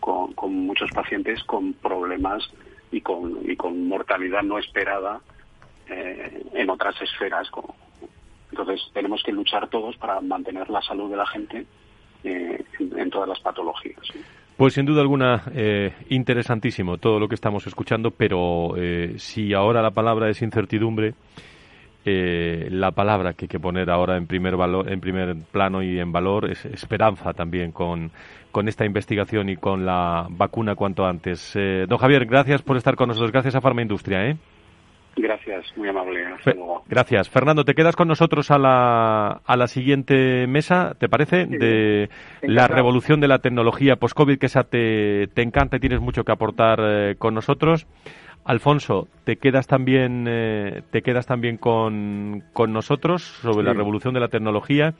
con, 0.00 0.32
con 0.32 0.52
muchos 0.52 0.90
pacientes 0.92 1.42
con 1.44 1.74
problemas 1.74 2.42
y 2.90 3.00
con, 3.00 3.38
y 3.48 3.56
con 3.56 3.86
mortalidad 3.86 4.42
no 4.42 4.58
esperada 4.58 5.20
eh, 5.88 6.42
en 6.54 6.70
otras 6.70 7.00
esferas 7.00 7.48
como, 7.50 7.76
entonces 8.50 8.80
tenemos 8.92 9.22
que 9.22 9.32
luchar 9.32 9.68
todos 9.68 9.96
para 9.96 10.20
mantener 10.20 10.70
la 10.70 10.82
salud 10.82 11.10
de 11.10 11.16
la 11.16 11.26
gente 11.26 11.66
eh, 12.24 12.64
en, 12.78 13.10
todas 13.10 13.28
las 13.28 13.40
patologías. 13.40 14.02
Pues 14.56 14.74
sin 14.74 14.86
duda 14.86 15.00
alguna, 15.00 15.44
eh, 15.54 15.92
interesantísimo 16.08 16.98
todo 16.98 17.20
lo 17.20 17.28
que 17.28 17.34
estamos 17.34 17.66
escuchando, 17.66 18.10
pero 18.10 18.74
eh, 18.76 19.14
si 19.18 19.52
ahora 19.52 19.82
la 19.82 19.90
palabra 19.90 20.28
es 20.28 20.42
incertidumbre, 20.42 21.14
la 22.08 22.92
palabra 22.92 23.32
que 23.32 23.46
hay 23.46 23.48
que 23.48 23.58
poner 23.58 23.90
ahora 23.90 24.16
en 24.16 24.28
primer, 24.28 24.56
valor, 24.56 24.92
en 24.92 25.00
primer 25.00 25.34
plano 25.50 25.82
y 25.82 25.98
en 25.98 26.12
valor 26.12 26.48
es 26.48 26.64
esperanza 26.64 27.32
también 27.32 27.72
con, 27.72 28.12
con 28.52 28.68
esta 28.68 28.84
investigación 28.84 29.48
y 29.48 29.56
con 29.56 29.84
la 29.84 30.28
vacuna 30.30 30.76
cuanto 30.76 31.04
antes. 31.04 31.58
don 31.88 31.98
Javier, 31.98 32.24
gracias 32.26 32.62
por 32.62 32.76
estar 32.76 32.94
con 32.94 33.08
nosotros. 33.08 33.32
Gracias 33.32 33.56
a 33.56 33.60
Farma 33.60 33.82
Industria. 33.82 34.24
¿eh? 34.24 34.36
Gracias, 35.16 35.64
muy 35.76 35.88
amable. 35.88 36.24
Gracias. 36.88 37.30
Fernando, 37.30 37.64
te 37.64 37.74
quedas 37.74 37.96
con 37.96 38.06
nosotros 38.06 38.50
a 38.50 38.58
la, 38.58 39.40
a 39.44 39.56
la 39.56 39.66
siguiente 39.66 40.46
mesa, 40.46 40.94
¿te 40.98 41.08
parece? 41.08 41.46
de 41.46 42.10
la 42.42 42.68
revolución 42.68 43.20
de 43.20 43.28
la 43.28 43.38
tecnología 43.38 43.96
post-COVID, 43.96 44.38
que 44.38 44.46
esa 44.46 44.64
te, 44.64 45.28
te, 45.28 45.40
encanta 45.40 45.78
y 45.78 45.80
tienes 45.80 46.00
mucho 46.00 46.24
que 46.24 46.32
aportar 46.32 46.80
eh, 46.82 47.14
con 47.16 47.34
nosotros. 47.34 47.86
Alfonso, 48.44 49.08
te 49.24 49.36
quedas 49.36 49.66
también, 49.66 50.26
eh, 50.28 50.82
te 50.90 51.00
quedas 51.00 51.26
también 51.26 51.56
con, 51.56 52.44
con 52.52 52.72
nosotros 52.72 53.22
sobre 53.22 53.64
la 53.64 53.72
revolución 53.72 54.12
de 54.12 54.20
la 54.20 54.28
tecnología. 54.28 54.94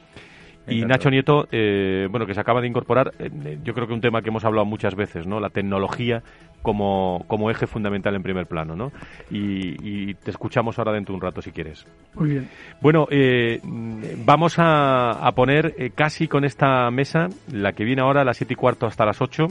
Y 0.68 0.84
Nacho 0.84 1.10
Nieto, 1.10 1.46
eh, 1.52 2.08
bueno, 2.10 2.26
que 2.26 2.34
se 2.34 2.40
acaba 2.40 2.60
de 2.60 2.66
incorporar, 2.66 3.12
eh, 3.18 3.58
yo 3.62 3.72
creo 3.72 3.86
que 3.86 3.92
un 3.92 4.00
tema 4.00 4.20
que 4.20 4.30
hemos 4.30 4.44
hablado 4.44 4.64
muchas 4.64 4.96
veces, 4.96 5.26
¿no? 5.26 5.38
La 5.38 5.50
tecnología 5.50 6.24
como, 6.66 7.22
como 7.28 7.48
eje 7.48 7.68
fundamental 7.68 8.16
en 8.16 8.24
primer 8.24 8.46
plano, 8.46 8.74
¿no? 8.74 8.90
Y, 9.30 10.14
te 10.14 10.32
escuchamos 10.32 10.76
ahora 10.80 10.92
dentro 10.92 11.12
de 11.12 11.18
un 11.18 11.22
rato 11.22 11.40
si 11.40 11.52
quieres. 11.52 11.86
Muy 12.14 12.30
bien. 12.30 12.48
Bueno, 12.80 13.06
eh, 13.08 13.60
vamos 13.62 14.58
a, 14.58 15.12
a 15.12 15.30
poner 15.30 15.92
casi 15.94 16.26
con 16.26 16.44
esta 16.44 16.90
mesa, 16.90 17.28
la 17.52 17.72
que 17.72 17.84
viene 17.84 18.02
ahora 18.02 18.22
a 18.22 18.24
las 18.24 18.38
siete 18.38 18.54
y 18.54 18.56
cuarto 18.56 18.86
hasta 18.86 19.04
las 19.04 19.22
8, 19.22 19.46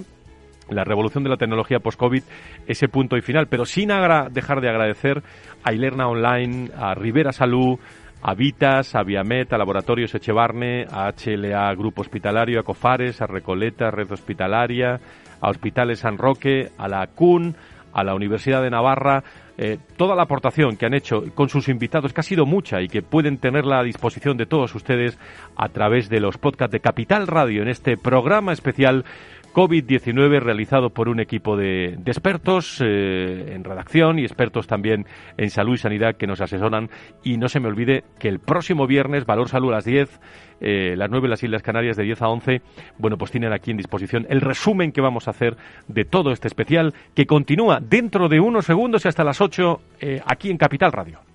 la 0.72 0.84
revolución 0.84 1.24
de 1.24 1.30
la 1.30 1.38
tecnología 1.38 1.80
post-COVID, 1.80 2.24
ese 2.68 2.90
punto 2.90 3.16
y 3.16 3.22
final, 3.22 3.48
pero 3.48 3.64
sin 3.64 3.88
dejar 4.32 4.60
de 4.60 4.70
agradecer 4.70 5.24
a 5.64 5.72
Ilerna 5.72 6.10
Online, 6.10 6.72
a 6.78 6.96
Rivera 6.96 7.32
Salud, 7.32 7.80
a 8.22 8.34
Vitas, 8.34 8.94
a 8.94 9.04
Viamet, 9.04 9.54
a 9.54 9.58
Laboratorios 9.58 10.14
Echevarne, 10.16 10.86
a 10.92 11.14
HLA 11.14 11.74
Grupo 11.76 12.02
Hospitalario, 12.02 12.60
a 12.60 12.64
Cofares, 12.64 13.22
a 13.22 13.28
Recoleta, 13.28 13.90
Red 13.90 14.12
Hospitalaria, 14.12 15.00
a 15.42 15.50
Hospitales 15.50 16.00
San 16.00 16.18
Roque, 16.18 16.72
a 16.78 16.88
la 16.88 17.08
CUN, 17.08 17.56
a 17.94 18.04
la 18.04 18.14
Universidad 18.14 18.62
de 18.62 18.70
Navarra, 18.70 19.24
eh, 19.58 19.78
toda 19.96 20.16
la 20.16 20.24
aportación 20.24 20.76
que 20.76 20.86
han 20.86 20.94
hecho 20.94 21.24
con 21.34 21.48
sus 21.48 21.70
invitados, 21.70 22.12
que 22.12 22.20
ha 22.20 22.24
sido 22.24 22.46
mucha 22.46 22.82
y 22.82 22.90
que 22.90 23.02
pueden 23.02 23.38
tenerla 23.38 23.80
a 23.80 23.84
disposición 23.84 24.36
de 24.36 24.46
todos 24.46 24.76
ustedes 24.76 25.18
a 25.56 25.70
través 25.70 26.10
de 26.10 26.20
los 26.20 26.38
podcasts 26.38 26.74
de 26.74 26.82
Capital 26.82 27.26
Radio 27.26 27.62
en 27.62 27.70
este 27.70 27.96
programa 27.96 28.52
especial 28.52 29.06
COVID-19 29.56 30.42
realizado 30.42 30.90
por 30.90 31.08
un 31.08 31.22
equipo 31.22 31.56
de, 31.56 31.94
expertos 32.06 32.82
eh, 32.84 33.54
en 33.56 33.64
redacción 33.64 34.20
y 34.20 34.24
expertos 34.24 34.68
también 34.68 35.06
en 35.38 35.50
salud 35.50 35.76
y 35.76 35.78
sanidad 35.78 36.18
que 36.18 36.28
nos 36.28 36.42
asesoran. 36.42 36.90
Y 37.24 37.38
no 37.38 37.48
se 37.48 37.62
me 37.62 37.70
olvide 37.70 38.04
que 38.20 38.28
el 38.28 38.40
próximo 38.40 38.86
viernes, 38.86 39.26
Valor 39.26 39.48
Salud 39.48 39.70
a 39.70 39.76
las 39.76 39.86
10, 39.86 40.20
eh, 40.60 40.96
las 40.98 41.10
9 41.10 41.30
las 41.30 41.42
Islas 41.42 41.64
Canarias 41.64 41.96
de 41.96 42.04
10 42.04 42.22
a 42.22 42.28
11, 42.28 42.62
bueno, 42.98 43.18
pues 43.18 43.32
tienen 43.32 43.54
aquí 43.54 43.72
en 43.72 43.78
disposición 43.78 44.28
el 44.30 44.42
resumen 44.42 44.92
que 44.92 45.00
vamos 45.00 45.30
a 45.30 45.32
hacer 45.32 45.56
de 45.88 46.04
todo 46.04 46.32
este 46.32 46.50
especial 46.50 46.94
que 47.14 47.26
continúa 47.26 47.80
dentro 47.80 48.28
de 48.28 48.42
unos 48.42 48.66
segundos 48.66 49.06
y 49.06 49.08
hasta 49.08 49.24
las 49.24 49.40
8 49.40 49.80
eh, 50.02 50.22
aquí 50.26 50.50
en 50.50 50.58
Capital 50.58 50.92
Radio. 50.92 51.35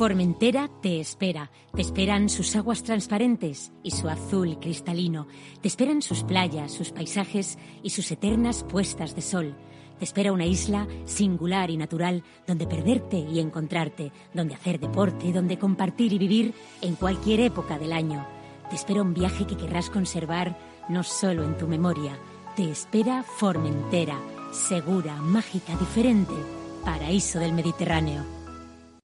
Formentera 0.00 0.70
te 0.80 0.98
espera. 0.98 1.50
Te 1.74 1.82
esperan 1.82 2.30
sus 2.30 2.56
aguas 2.56 2.82
transparentes 2.82 3.70
y 3.82 3.90
su 3.90 4.08
azul 4.08 4.58
cristalino. 4.58 5.26
Te 5.60 5.68
esperan 5.68 6.00
sus 6.00 6.22
playas, 6.22 6.72
sus 6.72 6.90
paisajes 6.90 7.58
y 7.82 7.90
sus 7.90 8.10
eternas 8.10 8.64
puestas 8.64 9.14
de 9.14 9.20
sol. 9.20 9.54
Te 9.98 10.06
espera 10.06 10.32
una 10.32 10.46
isla 10.46 10.88
singular 11.04 11.68
y 11.68 11.76
natural 11.76 12.24
donde 12.46 12.66
perderte 12.66 13.18
y 13.18 13.40
encontrarte, 13.40 14.10
donde 14.32 14.54
hacer 14.54 14.80
deporte, 14.80 15.34
donde 15.34 15.58
compartir 15.58 16.14
y 16.14 16.18
vivir 16.18 16.54
en 16.80 16.94
cualquier 16.94 17.40
época 17.40 17.78
del 17.78 17.92
año. 17.92 18.26
Te 18.70 18.76
espera 18.76 19.02
un 19.02 19.12
viaje 19.12 19.46
que 19.46 19.58
querrás 19.58 19.90
conservar 19.90 20.56
no 20.88 21.02
solo 21.02 21.44
en 21.44 21.58
tu 21.58 21.68
memoria. 21.68 22.18
Te 22.56 22.70
espera 22.70 23.22
Formentera, 23.22 24.18
segura, 24.50 25.16
mágica, 25.16 25.76
diferente, 25.76 26.32
paraíso 26.86 27.38
del 27.38 27.52
Mediterráneo. 27.52 28.39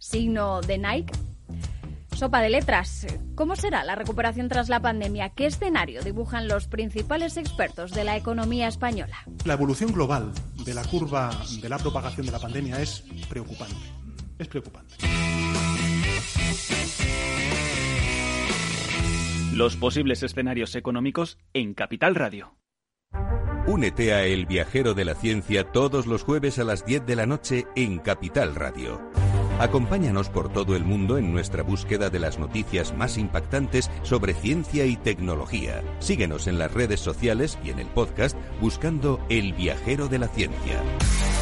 signo 0.00 0.60
de 0.62 0.78
Nike. 0.78 1.12
Sopa 2.16 2.42
de 2.42 2.50
letras. 2.50 3.06
¿Cómo 3.36 3.54
será 3.54 3.84
la 3.84 3.94
recuperación 3.94 4.48
tras 4.48 4.68
la 4.68 4.80
pandemia? 4.80 5.30
¿Qué 5.30 5.46
escenario 5.46 6.02
dibujan 6.02 6.48
los 6.48 6.66
principales 6.66 7.36
expertos 7.36 7.92
de 7.92 8.04
la 8.04 8.16
economía 8.16 8.66
española? 8.66 9.16
La 9.44 9.54
evolución 9.54 9.92
global 9.92 10.32
de 10.64 10.74
la 10.74 10.84
curva 10.84 11.30
de 11.62 11.68
la 11.68 11.78
propagación 11.78 12.26
de 12.26 12.32
la 12.32 12.40
pandemia 12.40 12.80
es 12.82 13.04
preocupante. 13.28 13.76
Es 14.38 14.48
preocupante. 14.48 14.96
Los 19.54 19.76
posibles 19.76 20.22
escenarios 20.22 20.74
económicos 20.74 21.38
en 21.52 21.74
Capital 21.74 22.14
Radio. 22.14 22.56
Únete 23.66 24.14
a 24.14 24.24
El 24.24 24.46
Viajero 24.46 24.94
de 24.94 25.04
la 25.04 25.14
Ciencia 25.14 25.64
todos 25.64 26.06
los 26.06 26.22
jueves 26.22 26.58
a 26.58 26.64
las 26.64 26.84
10 26.84 27.06
de 27.06 27.16
la 27.16 27.26
noche 27.26 27.66
en 27.76 27.98
Capital 27.98 28.54
Radio. 28.54 29.00
Acompáñanos 29.60 30.30
por 30.30 30.50
todo 30.50 30.74
el 30.74 30.84
mundo 30.84 31.18
en 31.18 31.34
nuestra 31.34 31.62
búsqueda 31.62 32.08
de 32.08 32.18
las 32.18 32.38
noticias 32.38 32.96
más 32.96 33.18
impactantes 33.18 33.90
sobre 34.04 34.32
ciencia 34.32 34.86
y 34.86 34.96
tecnología. 34.96 35.82
Síguenos 35.98 36.46
en 36.46 36.58
las 36.58 36.72
redes 36.72 37.00
sociales 37.00 37.58
y 37.62 37.68
en 37.68 37.78
el 37.78 37.86
podcast 37.86 38.38
buscando 38.62 39.20
El 39.28 39.52
Viajero 39.52 40.08
de 40.08 40.18
la 40.18 40.28
Ciencia. 40.28 40.82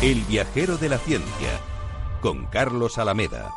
El 0.02 0.22
Viajero 0.22 0.78
de 0.78 0.88
la 0.88 0.98
Ciencia, 0.98 1.60
con 2.20 2.46
Carlos 2.46 2.98
Alameda. 2.98 3.52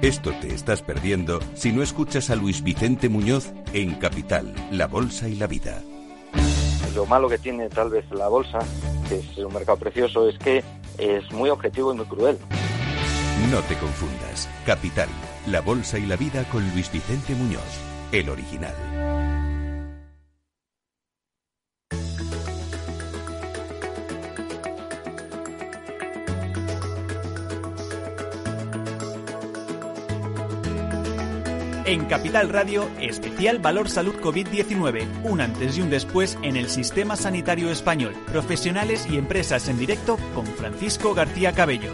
Esto 0.00 0.30
te 0.40 0.54
estás 0.54 0.80
perdiendo 0.80 1.40
si 1.54 1.72
no 1.72 1.82
escuchas 1.82 2.30
a 2.30 2.36
Luis 2.36 2.62
Vicente 2.62 3.08
Muñoz 3.08 3.52
en 3.72 3.96
Capital, 3.96 4.54
La 4.70 4.86
Bolsa 4.86 5.28
y 5.28 5.34
la 5.34 5.48
Vida. 5.48 5.82
Lo 6.94 7.04
malo 7.06 7.28
que 7.28 7.38
tiene 7.38 7.68
tal 7.68 7.90
vez 7.90 8.08
la 8.12 8.28
bolsa, 8.28 8.60
que 9.08 9.16
es 9.16 9.38
un 9.38 9.52
mercado 9.52 9.78
precioso, 9.78 10.28
es 10.28 10.38
que 10.38 10.62
es 10.98 11.30
muy 11.32 11.50
objetivo 11.50 11.92
y 11.92 11.96
muy 11.96 12.06
cruel. 12.06 12.38
No 13.50 13.60
te 13.62 13.74
confundas. 13.76 14.48
Capital, 14.64 15.08
la 15.46 15.60
bolsa 15.60 15.98
y 15.98 16.06
la 16.06 16.16
vida 16.16 16.44
con 16.50 16.68
Luis 16.72 16.90
Vicente 16.90 17.34
Muñoz, 17.34 17.80
el 18.12 18.28
original. 18.28 19.23
En 31.94 32.06
Capital 32.06 32.48
Radio, 32.48 32.90
especial 33.00 33.60
Valor 33.60 33.88
Salud 33.88 34.16
COVID-19, 34.16 35.06
un 35.22 35.40
antes 35.40 35.78
y 35.78 35.80
un 35.80 35.90
después 35.90 36.36
en 36.42 36.56
el 36.56 36.68
sistema 36.68 37.14
sanitario 37.14 37.70
español, 37.70 38.14
profesionales 38.26 39.06
y 39.08 39.16
empresas 39.16 39.68
en 39.68 39.78
directo 39.78 40.18
con 40.34 40.44
Francisco 40.44 41.14
García 41.14 41.52
Cabello. 41.52 41.92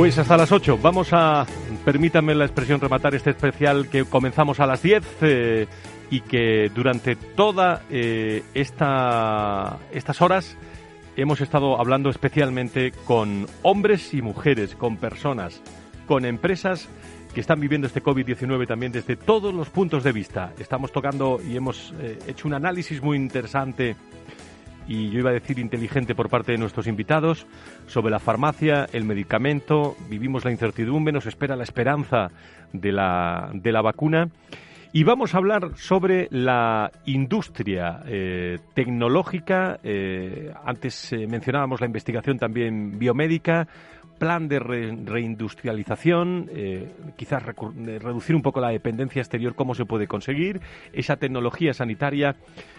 Pues 0.00 0.16
hasta 0.16 0.38
las 0.38 0.50
8. 0.50 0.78
Vamos 0.80 1.10
a, 1.12 1.44
permítanme 1.84 2.34
la 2.34 2.46
expresión, 2.46 2.80
rematar 2.80 3.14
este 3.14 3.32
especial 3.32 3.86
que 3.90 4.06
comenzamos 4.06 4.58
a 4.58 4.66
las 4.66 4.80
10 4.80 5.04
eh, 5.20 5.66
y 6.08 6.22
que 6.22 6.70
durante 6.74 7.16
toda 7.16 7.82
eh, 7.90 8.42
esta, 8.54 9.76
estas 9.92 10.22
horas 10.22 10.56
hemos 11.16 11.42
estado 11.42 11.78
hablando 11.78 12.08
especialmente 12.08 12.92
con 13.04 13.46
hombres 13.60 14.14
y 14.14 14.22
mujeres, 14.22 14.74
con 14.74 14.96
personas, 14.96 15.60
con 16.06 16.24
empresas 16.24 16.88
que 17.34 17.42
están 17.42 17.60
viviendo 17.60 17.86
este 17.86 18.02
COVID-19 18.02 18.66
también 18.66 18.92
desde 18.92 19.16
todos 19.16 19.52
los 19.52 19.68
puntos 19.68 20.02
de 20.02 20.12
vista. 20.12 20.54
Estamos 20.58 20.92
tocando 20.92 21.42
y 21.46 21.58
hemos 21.58 21.92
eh, 22.00 22.18
hecho 22.26 22.48
un 22.48 22.54
análisis 22.54 23.02
muy 23.02 23.18
interesante 23.18 23.96
y 24.90 25.08
yo 25.08 25.20
iba 25.20 25.30
a 25.30 25.34
decir 25.34 25.60
inteligente 25.60 26.16
por 26.16 26.28
parte 26.28 26.50
de 26.50 26.58
nuestros 26.58 26.88
invitados 26.88 27.46
sobre 27.86 28.10
la 28.10 28.18
farmacia, 28.18 28.88
el 28.92 29.04
medicamento, 29.04 29.96
vivimos 30.08 30.44
la 30.44 30.50
incertidumbre, 30.50 31.12
nos 31.12 31.26
espera 31.26 31.54
la 31.54 31.62
esperanza 31.62 32.32
de 32.72 32.90
la, 32.90 33.50
de 33.54 33.70
la 33.70 33.82
vacuna 33.82 34.30
Y 34.92 35.04
vamos 35.04 35.32
a 35.32 35.38
hablar 35.38 35.76
sobre 35.76 36.26
la 36.32 36.90
industria 37.06 38.02
eh, 38.04 38.58
tecnológica. 38.74 39.78
Eh, 39.84 40.52
antes 40.64 41.12
eh, 41.12 41.28
mencionábamos 41.28 41.80
la 41.80 41.86
investigación 41.86 42.36
también 42.36 42.98
biomédica, 42.98 43.68
plan 44.20 44.46
de 44.46 44.60
reindustrialización, 44.60 46.48
quizás 47.16 47.42
reducir 47.42 48.36
un 48.36 48.42
poco 48.42 48.60
la 48.60 48.68
dependencia 48.68 49.20
exterior, 49.20 49.56
cómo 49.56 49.74
se 49.74 49.86
puede 49.86 50.06
conseguir, 50.06 50.60
esa 50.92 51.16
tecnología 51.16 51.72
sanitaria, 51.74 52.36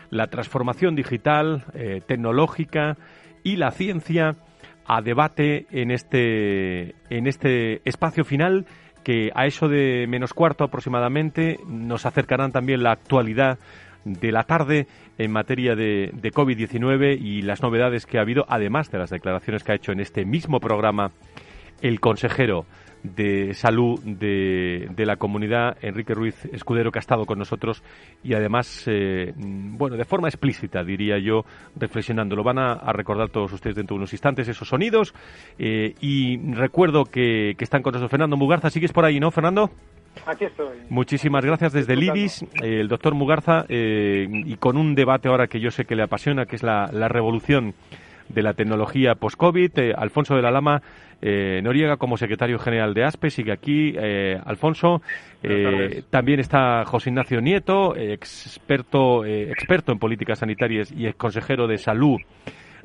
la 0.09 0.27
transformación 0.27 0.95
digital, 0.95 1.65
tecnológica 2.07 2.95
y 3.43 3.57
la 3.57 3.71
ciencia 3.71 4.37
a 4.85 5.01
debate 5.01 5.67
en 5.71 5.91
este, 5.91 6.95
en 7.09 7.27
este 7.27 7.81
espacio 7.89 8.23
final 8.23 8.65
que 9.03 9.31
a 9.33 9.45
eso 9.45 9.67
de 9.67 10.05
menos 10.07 10.33
cuarto 10.33 10.63
aproximadamente 10.63 11.59
nos 11.67 12.05
acercarán 12.05 12.51
también 12.51 12.83
la 12.83 12.91
actualidad 12.91 13.57
de 14.03 14.31
la 14.31 14.43
tarde 14.43 14.87
en 15.23 15.31
materia 15.31 15.75
de, 15.75 16.11
de 16.13 16.31
COVID-19 16.31 17.19
y 17.19 17.41
las 17.41 17.61
novedades 17.61 18.05
que 18.05 18.17
ha 18.17 18.21
habido, 18.21 18.45
además 18.47 18.89
de 18.91 18.97
las 18.97 19.09
declaraciones 19.09 19.63
que 19.63 19.71
ha 19.71 19.75
hecho 19.75 19.91
en 19.91 19.99
este 19.99 20.25
mismo 20.25 20.59
programa 20.59 21.11
el 21.81 21.99
consejero 21.99 22.65
de 23.03 23.53
salud 23.53 23.99
de, 24.03 24.87
de, 24.95 25.05
la 25.05 25.15
comunidad, 25.15 25.77
Enrique 25.81 26.13
Ruiz 26.13 26.45
Escudero, 26.45 26.91
que 26.91 26.99
ha 26.99 27.01
estado 27.01 27.25
con 27.25 27.39
nosotros 27.39 27.83
y 28.23 28.33
además, 28.33 28.83
eh, 28.85 29.33
bueno, 29.35 29.97
de 29.97 30.05
forma 30.05 30.27
explícita, 30.27 30.83
diría 30.83 31.17
yo, 31.17 31.43
reflexionando. 31.75 32.35
Lo 32.35 32.43
van 32.43 32.59
a, 32.59 32.75
recordar 32.93 33.29
todos 33.29 33.51
ustedes 33.53 33.75
dentro 33.75 33.95
de 33.95 33.99
unos 33.99 34.13
instantes, 34.13 34.47
esos 34.47 34.67
sonidos. 34.67 35.13
Eh, 35.57 35.95
y 35.99 36.37
recuerdo 36.53 37.05
que, 37.05 37.55
que, 37.57 37.63
están 37.63 37.81
con 37.81 37.93
nosotros 37.93 38.11
Fernando 38.11 38.37
Mugarza. 38.37 38.69
¿Sigues 38.69 38.93
por 38.93 39.05
ahí, 39.05 39.19
no, 39.19 39.31
Fernando? 39.31 39.71
Aquí 40.25 40.45
estoy. 40.45 40.77
Muchísimas 40.89 41.45
gracias 41.45 41.73
desde 41.73 41.93
el 41.93 42.03
IDIS, 42.03 42.45
el 42.61 42.87
doctor 42.87 43.15
Mugarza, 43.15 43.65
eh, 43.69 44.27
y 44.29 44.55
con 44.57 44.77
un 44.77 44.95
debate 44.95 45.29
ahora 45.29 45.47
que 45.47 45.59
yo 45.59 45.71
sé 45.71 45.85
que 45.85 45.95
le 45.95 46.03
apasiona, 46.03 46.45
que 46.45 46.55
es 46.55 46.63
la, 46.63 46.89
la 46.91 47.07
revolución 47.07 47.73
de 48.29 48.41
la 48.41 48.53
tecnología 48.53 49.15
post-COVID. 49.15 49.93
Alfonso 49.95 50.35
de 50.35 50.41
la 50.41 50.51
Lama 50.51 50.81
eh, 51.21 51.61
Noriega 51.63 51.97
como 51.97 52.17
secretario 52.17 52.57
general 52.57 52.93
de 52.93 53.03
ASPE, 53.03 53.29
sigue 53.29 53.51
aquí. 53.51 53.93
Eh, 53.95 54.39
Alfonso, 54.43 55.01
eh, 55.43 56.03
también 56.09 56.39
está 56.39 56.83
José 56.85 57.09
Ignacio 57.09 57.41
Nieto, 57.41 57.95
experto, 57.95 59.23
experto 59.25 59.91
en 59.91 59.99
políticas 59.99 60.39
sanitarias 60.39 60.91
y 60.91 61.05
ex 61.05 61.15
consejero 61.15 61.67
de 61.67 61.77
salud 61.77 62.17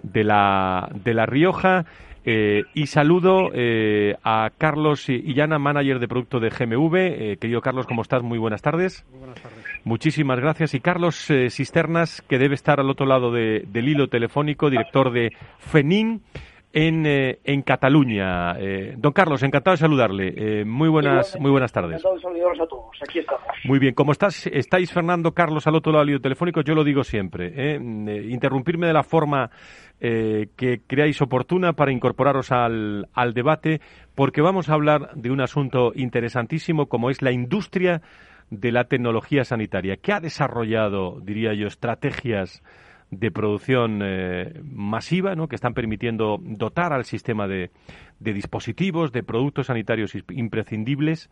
de 0.03 0.25
la, 0.25 0.89
de 0.95 1.15
la 1.15 1.27
Rioja. 1.27 1.87
Y 2.27 2.87
saludo 2.87 3.51
a 4.25 4.51
Carlos 4.59 5.09
Illana, 5.09 5.59
manager 5.59 6.01
de 6.01 6.09
producto 6.09 6.41
de 6.41 6.51
GMV. 6.51 7.39
querido 7.39 7.61
Carlos, 7.61 7.87
¿cómo 7.87 8.03
estás? 8.03 8.23
Muy 8.23 8.39
buenas 8.39 8.63
tardes. 8.63 9.07
Muy 9.11 9.21
buenas 9.21 9.41
tardes. 9.41 9.65
Muchísimas 9.85 10.41
gracias. 10.41 10.75
Y 10.75 10.81
Carlos 10.81 11.17
Cisternas, 11.51 12.23
que 12.23 12.39
debe 12.39 12.57
estar 12.57 12.81
al 12.81 12.91
otro 12.91 13.07
lado 13.07 13.31
del 13.31 13.89
hilo 13.89 14.09
telefónico, 14.09 14.71
director 14.71 15.13
de 15.13 15.31
FENIN 15.59 16.23
en, 16.77 17.07
eh, 17.07 17.39
en 17.45 17.63
Cataluña. 17.63 18.53
Eh, 18.59 18.95
don 18.99 19.13
Carlos, 19.13 19.43
encantado 19.43 19.73
de 19.73 19.79
saludarle. 19.79 20.35
Eh, 20.37 20.65
muy 20.67 20.91
buenas 20.91 21.41
muy 21.41 21.51
buenas 21.51 21.73
tardes. 21.73 21.93
Encantado 21.93 22.17
de 22.17 22.21
saludaros 22.21 22.61
a 22.61 22.67
todos. 22.67 22.97
Aquí 23.03 23.19
estamos. 23.19 23.47
Muy 23.65 23.79
bien. 23.79 23.95
Como 23.95 24.13
estás, 24.13 24.47
estáis, 24.49 24.93
Fernando, 24.93 25.33
Carlos, 25.33 25.67
al 25.67 25.75
otro 25.75 25.93
lado 25.93 26.05
del 26.05 26.21
telefónico, 26.21 26.61
yo 26.61 26.75
lo 26.75 26.85
digo 26.85 27.03
siempre. 27.03 27.77
interrumpirme 27.77 28.87
de 28.87 28.93
la 28.93 29.03
forma 29.03 29.51
que 29.99 30.83
creáis 30.87 31.23
oportuna 31.23 31.73
para 31.73 31.93
incorporaros 31.93 32.53
al, 32.53 33.09
al 33.15 33.33
debate, 33.33 33.81
porque 34.15 34.43
vamos 34.43 34.69
a 34.69 34.75
hablar 34.75 35.15
de 35.15 35.31
un 35.31 35.41
asunto 35.41 35.93
interesantísimo 35.95 36.87
como 36.87 37.09
es 37.09 37.23
la 37.23 37.33
industria 37.33 38.03
de 38.51 38.71
la 38.71 38.85
tecnología 38.85 39.45
sanitaria, 39.45 39.97
que 39.97 40.13
ha 40.13 40.21
desarrollado, 40.21 41.21
diría 41.23 41.55
yo, 41.55 41.67
estrategias 41.67 42.63
de 43.11 43.31
producción 43.31 44.01
eh, 44.03 44.61
masiva, 44.65 45.35
¿no? 45.35 45.49
que 45.49 45.55
están 45.55 45.75
permitiendo 45.75 46.39
dotar 46.41 46.93
al 46.93 47.05
sistema 47.05 47.47
de, 47.47 47.71
de, 48.19 48.33
dispositivos, 48.33 49.13
de 49.13 49.23
productos 49.23 49.67
sanitarios 49.67 50.17
imprescindibles. 50.31 51.31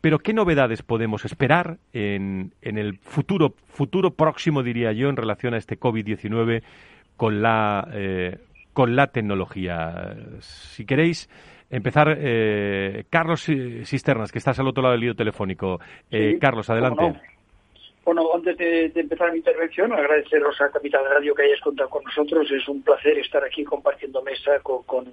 Pero 0.00 0.18
¿qué 0.18 0.32
novedades 0.32 0.82
podemos 0.82 1.26
esperar 1.26 1.78
en, 1.92 2.54
en 2.62 2.78
el 2.78 2.98
futuro, 2.98 3.54
futuro 3.68 4.12
próximo, 4.12 4.62
diría 4.62 4.92
yo, 4.92 5.10
en 5.10 5.16
relación 5.16 5.52
a 5.52 5.58
este 5.58 5.78
COVID-19 5.78 6.62
con 7.18 7.42
la, 7.42 7.86
eh, 7.92 8.38
con 8.72 8.96
la 8.96 9.08
tecnología? 9.08 10.16
Si 10.40 10.86
queréis, 10.86 11.28
empezar, 11.68 12.16
eh, 12.18 13.04
Carlos 13.10 13.44
Cisternas, 13.84 14.32
que 14.32 14.38
estás 14.38 14.58
al 14.58 14.68
otro 14.68 14.82
lado 14.82 14.92
del 14.92 15.02
lío 15.02 15.14
telefónico. 15.14 15.80
Carlos, 16.40 16.70
adelante. 16.70 17.20
Bueno, 18.12 18.28
antes 18.34 18.58
de, 18.58 18.90
empezar 18.96 19.30
mi 19.30 19.38
intervención, 19.38 19.92
agradeceros 19.92 20.60
a 20.60 20.68
Capital 20.68 21.04
Radio 21.08 21.32
que 21.32 21.44
hayáis 21.44 21.60
contado 21.60 21.88
con 21.88 22.02
nosotros. 22.02 22.50
Es 22.50 22.66
un 22.66 22.82
placer 22.82 23.16
estar 23.16 23.44
aquí 23.44 23.62
compartiendo 23.62 24.20
mesa 24.20 24.58
con, 24.58 25.12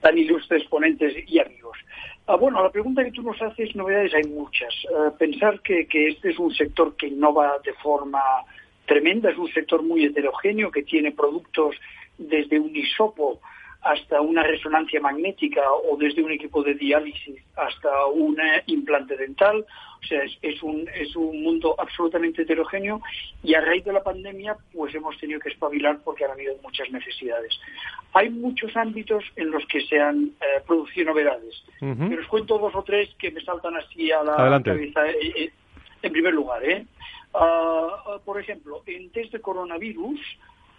tan 0.00 0.18
ilustres 0.18 0.64
ponentes 0.64 1.14
y 1.24 1.38
amigos. 1.38 1.78
Ah, 2.26 2.34
bueno, 2.34 2.60
la 2.64 2.70
pregunta 2.70 3.04
que 3.04 3.12
tú 3.12 3.22
nos 3.22 3.40
haces, 3.40 3.76
novedades 3.76 4.12
hay 4.12 4.24
muchas. 4.24 4.74
Ah, 4.92 5.12
pensar 5.16 5.60
que, 5.60 5.86
que 5.86 6.08
este 6.08 6.30
es 6.30 6.38
un 6.40 6.52
sector 6.52 6.96
que 6.96 7.06
innova 7.06 7.60
de 7.64 7.74
forma 7.74 8.20
tremenda, 8.86 9.30
es 9.30 9.38
un 9.38 9.52
sector 9.52 9.84
muy 9.84 10.06
heterogéneo 10.06 10.72
que 10.72 10.82
tiene 10.82 11.12
productos 11.12 11.76
desde 12.18 12.58
un 12.58 12.74
hisopo 12.74 13.38
hasta 13.86 14.20
una 14.20 14.42
resonancia 14.42 15.00
magnética 15.00 15.62
o 15.70 15.96
desde 15.96 16.22
un 16.22 16.32
equipo 16.32 16.62
de 16.62 16.74
diálisis 16.74 17.40
hasta 17.56 18.06
un 18.06 18.36
implante 18.66 19.16
dental. 19.16 19.64
O 20.02 20.06
sea, 20.06 20.22
es, 20.42 20.62
un, 20.62 20.88
es 20.94 21.14
un 21.16 21.42
mundo 21.42 21.74
absolutamente 21.78 22.42
heterogéneo 22.42 23.00
y 23.42 23.54
a 23.54 23.60
raíz 23.60 23.84
de 23.84 23.92
la 23.92 24.02
pandemia 24.02 24.56
pues 24.72 24.94
hemos 24.94 25.16
tenido 25.18 25.40
que 25.40 25.50
espabilar 25.50 26.00
porque 26.04 26.24
han 26.24 26.32
habido 26.32 26.56
muchas 26.62 26.90
necesidades. 26.90 27.58
Hay 28.12 28.28
muchos 28.30 28.76
ámbitos 28.76 29.24
en 29.36 29.50
los 29.50 29.64
que 29.66 29.80
se 29.82 30.00
han 30.00 30.32
eh, 30.40 30.62
producido 30.66 31.06
novedades. 31.06 31.62
Pero 31.78 32.20
os 32.20 32.28
cuento 32.28 32.58
dos 32.58 32.74
o 32.74 32.82
tres 32.82 33.08
que 33.18 33.30
me 33.30 33.40
saltan 33.40 33.76
así 33.76 34.10
a 34.10 34.24
la 34.24 34.62
cabeza. 34.62 35.08
Eh, 35.08 35.32
eh, 35.36 35.50
en 36.02 36.12
primer 36.12 36.34
lugar, 36.34 36.62
¿eh? 36.64 36.84
Ah, 37.34 38.02
ah, 38.06 38.18
por 38.24 38.40
ejemplo, 38.40 38.82
en 38.86 39.10
test 39.10 39.32
de 39.32 39.40
coronavirus 39.40 40.20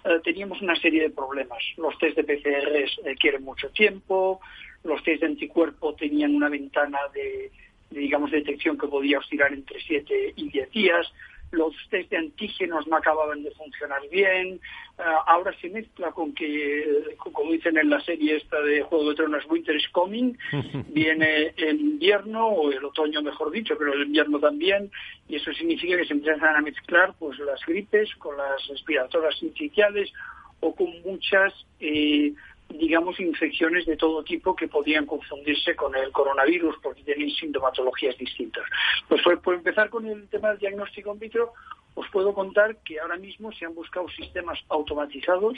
eh, 0.07 0.19
teníamos 0.23 0.61
una 0.61 0.75
serie 0.75 1.03
de 1.03 1.09
problemas. 1.09 1.59
Los 1.77 1.97
test 1.97 2.17
de 2.17 2.23
PCR 2.23 3.15
quieren 3.19 3.43
mucho 3.43 3.69
tiempo, 3.69 4.39
los 4.83 5.03
test 5.03 5.21
de 5.21 5.27
anticuerpo 5.27 5.93
tenían 5.95 6.35
una 6.35 6.49
ventana 6.49 6.99
de, 7.13 7.51
digamos, 7.89 8.31
detección 8.31 8.77
que 8.77 8.87
podía 8.87 9.19
oscilar 9.19 9.53
entre 9.53 9.79
7 9.81 10.33
y 10.35 10.49
10 10.49 10.71
días, 10.71 11.07
los 11.51 11.73
test 11.89 12.10
de 12.10 12.17
antígenos 12.17 12.88
no 12.88 12.97
acababan 12.97 13.43
de 13.43 13.51
funcionar 13.51 14.01
bien, 14.10 14.60
ah, 14.97 15.23
ahora 15.27 15.53
se 15.60 15.69
mezcla 15.69 16.12
con 16.12 16.33
que, 16.33 17.15
como 17.17 17.51
dicen 17.51 17.77
en 17.77 17.89
la 17.89 18.01
serie 18.01 18.36
esta 18.36 18.62
de 18.62 18.81
Juego 18.81 19.10
de 19.10 19.15
Tronos, 19.15 19.45
Winter 19.49 19.75
is 19.75 19.88
Coming, 19.89 20.38
viene 20.89 21.53
el 21.57 21.79
invierno, 21.79 22.47
o 22.47 22.71
el 22.71 22.83
otoño 22.83 23.21
mejor 23.21 23.51
dicho, 23.51 23.75
pero 23.77 23.93
el 23.93 24.03
invierno 24.03 24.39
también, 24.39 24.91
y 25.27 25.36
eso 25.36 25.53
significa 25.53 25.97
que 25.97 26.05
se 26.05 26.13
empiezan 26.13 26.55
a 26.55 26.62
mezclar 26.62 27.13
pues 27.17 27.38
las 27.39 27.63
gripes 27.65 28.13
con 28.15 28.36
las 28.38 28.67
respiradoras 28.67 29.41
iniciales 29.41 30.12
o 30.60 30.73
con 30.75 30.89
muchas 31.03 31.53
eh, 31.79 32.33
digamos, 32.69 33.19
infecciones 33.19 33.86
de 33.86 33.97
todo 33.97 34.23
tipo 34.23 34.56
que 34.56 34.67
podían 34.67 35.06
confundirse 35.06 35.75
con 35.75 35.95
el 35.95 36.12
coronavirus 36.12 36.75
porque 36.82 37.03
tienen 37.03 37.30
sintomatologías 37.32 38.17
distintas. 38.17 38.63
Pues 39.08 39.21
por 39.43 39.56
empezar 39.56 39.89
con 39.89 40.06
el 40.06 40.27
tema 40.30 40.49
del 40.49 40.60
diagnóstico 40.60 41.13
in 41.13 41.19
vitro, 41.19 41.53
os 41.95 42.08
puedo 42.10 42.34
contar 42.34 42.77
que 42.84 42.99
ahora 42.99 43.17
mismo 43.17 43.51
se 43.51 43.65
han 43.65 43.73
buscado 43.73 44.08
sistemas 44.10 44.60
automatizados 44.69 45.58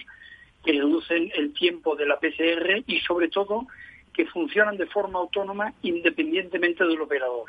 que 0.63 0.73
reducen 0.73 1.31
el 1.35 1.53
tiempo 1.53 1.95
de 1.95 2.05
la 2.05 2.19
PCR 2.19 2.83
y 2.85 2.99
sobre 3.01 3.29
todo 3.29 3.67
que 4.13 4.25
funcionan 4.25 4.77
de 4.77 4.85
forma 4.87 5.19
autónoma 5.19 5.73
independientemente 5.81 6.85
del 6.85 7.01
operador. 7.01 7.45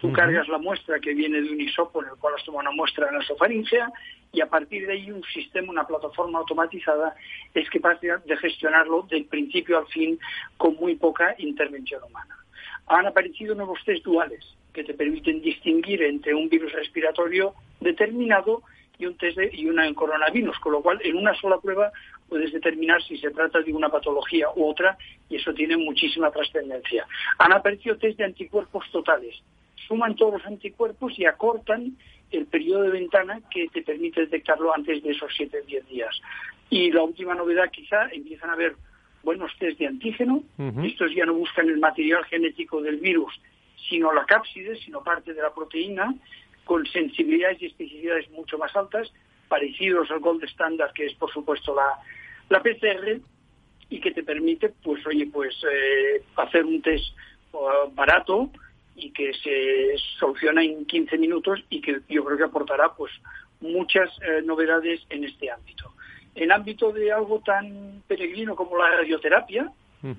Tú 0.00 0.10
cargas 0.12 0.48
la 0.48 0.56
muestra 0.56 0.98
que 0.98 1.12
viene 1.12 1.42
de 1.42 1.50
un 1.50 1.60
hisopo 1.60 2.02
en 2.02 2.08
el 2.08 2.16
cual 2.16 2.34
has 2.34 2.44
tomado 2.44 2.62
una 2.62 2.74
muestra 2.74 3.08
en 3.08 3.16
la 3.16 3.22
sofaringea 3.22 3.92
y 4.32 4.40
a 4.40 4.46
partir 4.46 4.86
de 4.86 4.94
ahí 4.94 5.10
un 5.10 5.22
sistema, 5.24 5.70
una 5.70 5.86
plataforma 5.86 6.38
automatizada 6.38 7.14
es 7.52 7.68
capaz 7.68 8.00
de 8.00 8.36
gestionarlo 8.38 9.06
del 9.10 9.26
principio 9.26 9.76
al 9.76 9.86
fin 9.88 10.18
con 10.56 10.76
muy 10.76 10.94
poca 10.94 11.34
intervención 11.36 12.02
humana. 12.02 12.34
Han 12.86 13.06
aparecido 13.08 13.54
nuevos 13.54 13.78
test 13.84 14.02
duales 14.02 14.42
que 14.72 14.84
te 14.84 14.94
permiten 14.94 15.42
distinguir 15.42 16.02
entre 16.02 16.32
un 16.34 16.48
virus 16.48 16.72
respiratorio 16.72 17.54
determinado 17.80 18.62
y 18.98 19.04
un 19.04 19.18
test 19.18 19.36
de, 19.36 19.50
y 19.52 19.68
una 19.68 19.92
coronavirus, 19.92 20.58
con 20.60 20.72
lo 20.72 20.82
cual 20.82 20.98
en 21.04 21.16
una 21.16 21.34
sola 21.34 21.58
prueba 21.58 21.92
puedes 22.26 22.52
determinar 22.52 23.02
si 23.02 23.18
se 23.18 23.30
trata 23.32 23.60
de 23.60 23.72
una 23.74 23.90
patología 23.90 24.46
u 24.56 24.66
otra 24.66 24.96
y 25.28 25.36
eso 25.36 25.52
tiene 25.52 25.76
muchísima 25.76 26.30
trascendencia. 26.30 27.06
Han 27.38 27.52
aparecido 27.52 27.98
test 27.98 28.16
de 28.16 28.24
anticuerpos 28.24 28.90
totales 28.92 29.42
suman 29.90 30.14
todos 30.14 30.34
los 30.34 30.46
anticuerpos 30.46 31.18
y 31.18 31.24
acortan 31.24 31.96
el 32.30 32.46
periodo 32.46 32.82
de 32.82 32.90
ventana 32.90 33.40
que 33.50 33.66
te 33.68 33.82
permite 33.82 34.20
detectarlo 34.20 34.72
antes 34.72 35.02
de 35.02 35.10
esos 35.10 35.32
7 35.36 35.62
o 35.62 35.66
10 35.66 35.88
días. 35.88 36.20
Y 36.70 36.92
la 36.92 37.02
última 37.02 37.34
novedad 37.34 37.72
quizá, 37.72 38.08
empiezan 38.12 38.50
a 38.50 38.52
haber 38.52 38.76
buenos 39.24 39.50
test 39.58 39.80
de 39.80 39.88
antígeno. 39.88 40.44
Estos 40.84 41.12
ya 41.12 41.26
no 41.26 41.34
buscan 41.34 41.68
el 41.68 41.78
material 41.78 42.24
genético 42.26 42.80
del 42.80 42.98
virus, 42.98 43.34
sino 43.88 44.12
la 44.12 44.24
cápside, 44.26 44.76
sino 44.76 45.02
parte 45.02 45.34
de 45.34 45.42
la 45.42 45.52
proteína, 45.52 46.14
con 46.64 46.86
sensibilidades 46.86 47.60
y 47.60 47.66
especificidades 47.66 48.30
mucho 48.30 48.58
más 48.58 48.74
altas, 48.76 49.12
parecidos 49.48 50.08
al 50.12 50.20
gold 50.20 50.44
standard, 50.44 50.92
que 50.92 51.06
es 51.06 51.14
por 51.14 51.32
supuesto 51.32 51.74
la, 51.74 51.98
la 52.48 52.62
PCR, 52.62 53.20
y 53.88 54.00
que 54.00 54.12
te 54.12 54.22
permite, 54.22 54.68
pues 54.84 55.04
oye, 55.04 55.26
pues 55.26 55.52
eh, 55.64 56.22
hacer 56.36 56.64
un 56.64 56.80
test 56.80 57.06
uh, 57.52 57.92
barato 57.92 58.52
y 58.96 59.10
que 59.10 59.32
se 59.34 59.96
soluciona 60.18 60.62
en 60.62 60.84
15 60.84 61.18
minutos 61.18 61.62
y 61.70 61.80
que 61.80 62.00
yo 62.08 62.24
creo 62.24 62.36
que 62.36 62.44
aportará 62.44 62.92
pues 62.94 63.12
muchas 63.60 64.10
eh, 64.22 64.42
novedades 64.44 65.00
en 65.10 65.24
este 65.24 65.50
ámbito. 65.50 65.92
En 66.34 66.52
ámbito 66.52 66.92
de 66.92 67.12
algo 67.12 67.40
tan 67.40 68.02
peregrino 68.06 68.54
como 68.54 68.76
la 68.78 68.96
radioterapia, 68.96 69.72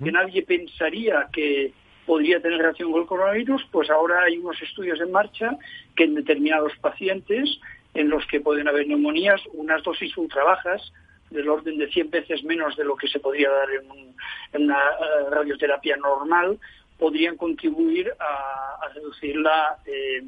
que 0.03 0.11
nadie 0.11 0.43
pensaría 0.43 1.27
que 1.33 1.73
podría 2.05 2.39
tener 2.39 2.59
relación 2.59 2.91
con 2.91 3.01
el 3.01 3.07
coronavirus, 3.07 3.65
pues 3.71 3.89
ahora 3.89 4.23
hay 4.23 4.37
unos 4.37 4.61
estudios 4.61 4.99
en 5.01 5.11
marcha 5.11 5.57
que 5.95 6.03
en 6.03 6.13
determinados 6.13 6.73
pacientes 6.81 7.59
en 7.93 8.09
los 8.09 8.25
que 8.27 8.39
pueden 8.39 8.67
haber 8.67 8.87
neumonías, 8.87 9.41
unas 9.53 9.81
dosis 9.83 10.15
ultra 10.17 10.43
bajas, 10.43 10.91
del 11.29 11.49
orden 11.49 11.77
de 11.77 11.87
100 11.87 12.09
veces 12.09 12.43
menos 12.43 12.75
de 12.75 12.83
lo 12.83 12.95
que 12.95 13.07
se 13.07 13.19
podría 13.19 13.49
dar 13.49 13.69
en, 13.71 14.61
una 14.63 14.77
eh, 14.77 15.29
radioterapia 15.29 15.95
normal, 15.97 16.59
podrían 17.01 17.35
contribuir 17.35 18.13
a, 18.19 18.87
reducir 18.93 19.35
la, 19.37 19.75
eh, 19.87 20.21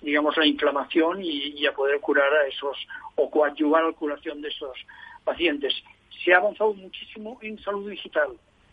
digamos, 0.00 0.36
la 0.36 0.46
inflamación 0.46 1.18
y, 1.24 1.66
a 1.66 1.72
poder 1.72 1.98
curar 1.98 2.32
a 2.32 2.46
esos, 2.46 2.76
o 3.16 3.28
coadyuvar 3.28 3.82
a 3.82 3.86
la 3.88 3.92
curación 3.92 4.40
de 4.40 4.48
esos 4.48 4.78
pacientes. 5.24 5.74
Se 6.22 6.32
ha 6.32 6.36
avanzado 6.36 6.72
muchísimo 6.74 7.36
en 7.42 7.58
salud 7.58 7.90
digital. 7.90 8.28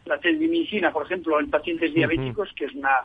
La 0.06 0.20
telemedicina, 0.20 0.92
por 0.92 1.08
ejemplo, 1.08 1.40
en 1.40 1.50
pacientes 1.50 1.92
diabéticos, 1.96 2.54
que 2.54 2.66
es 2.66 2.76
una 2.76 2.96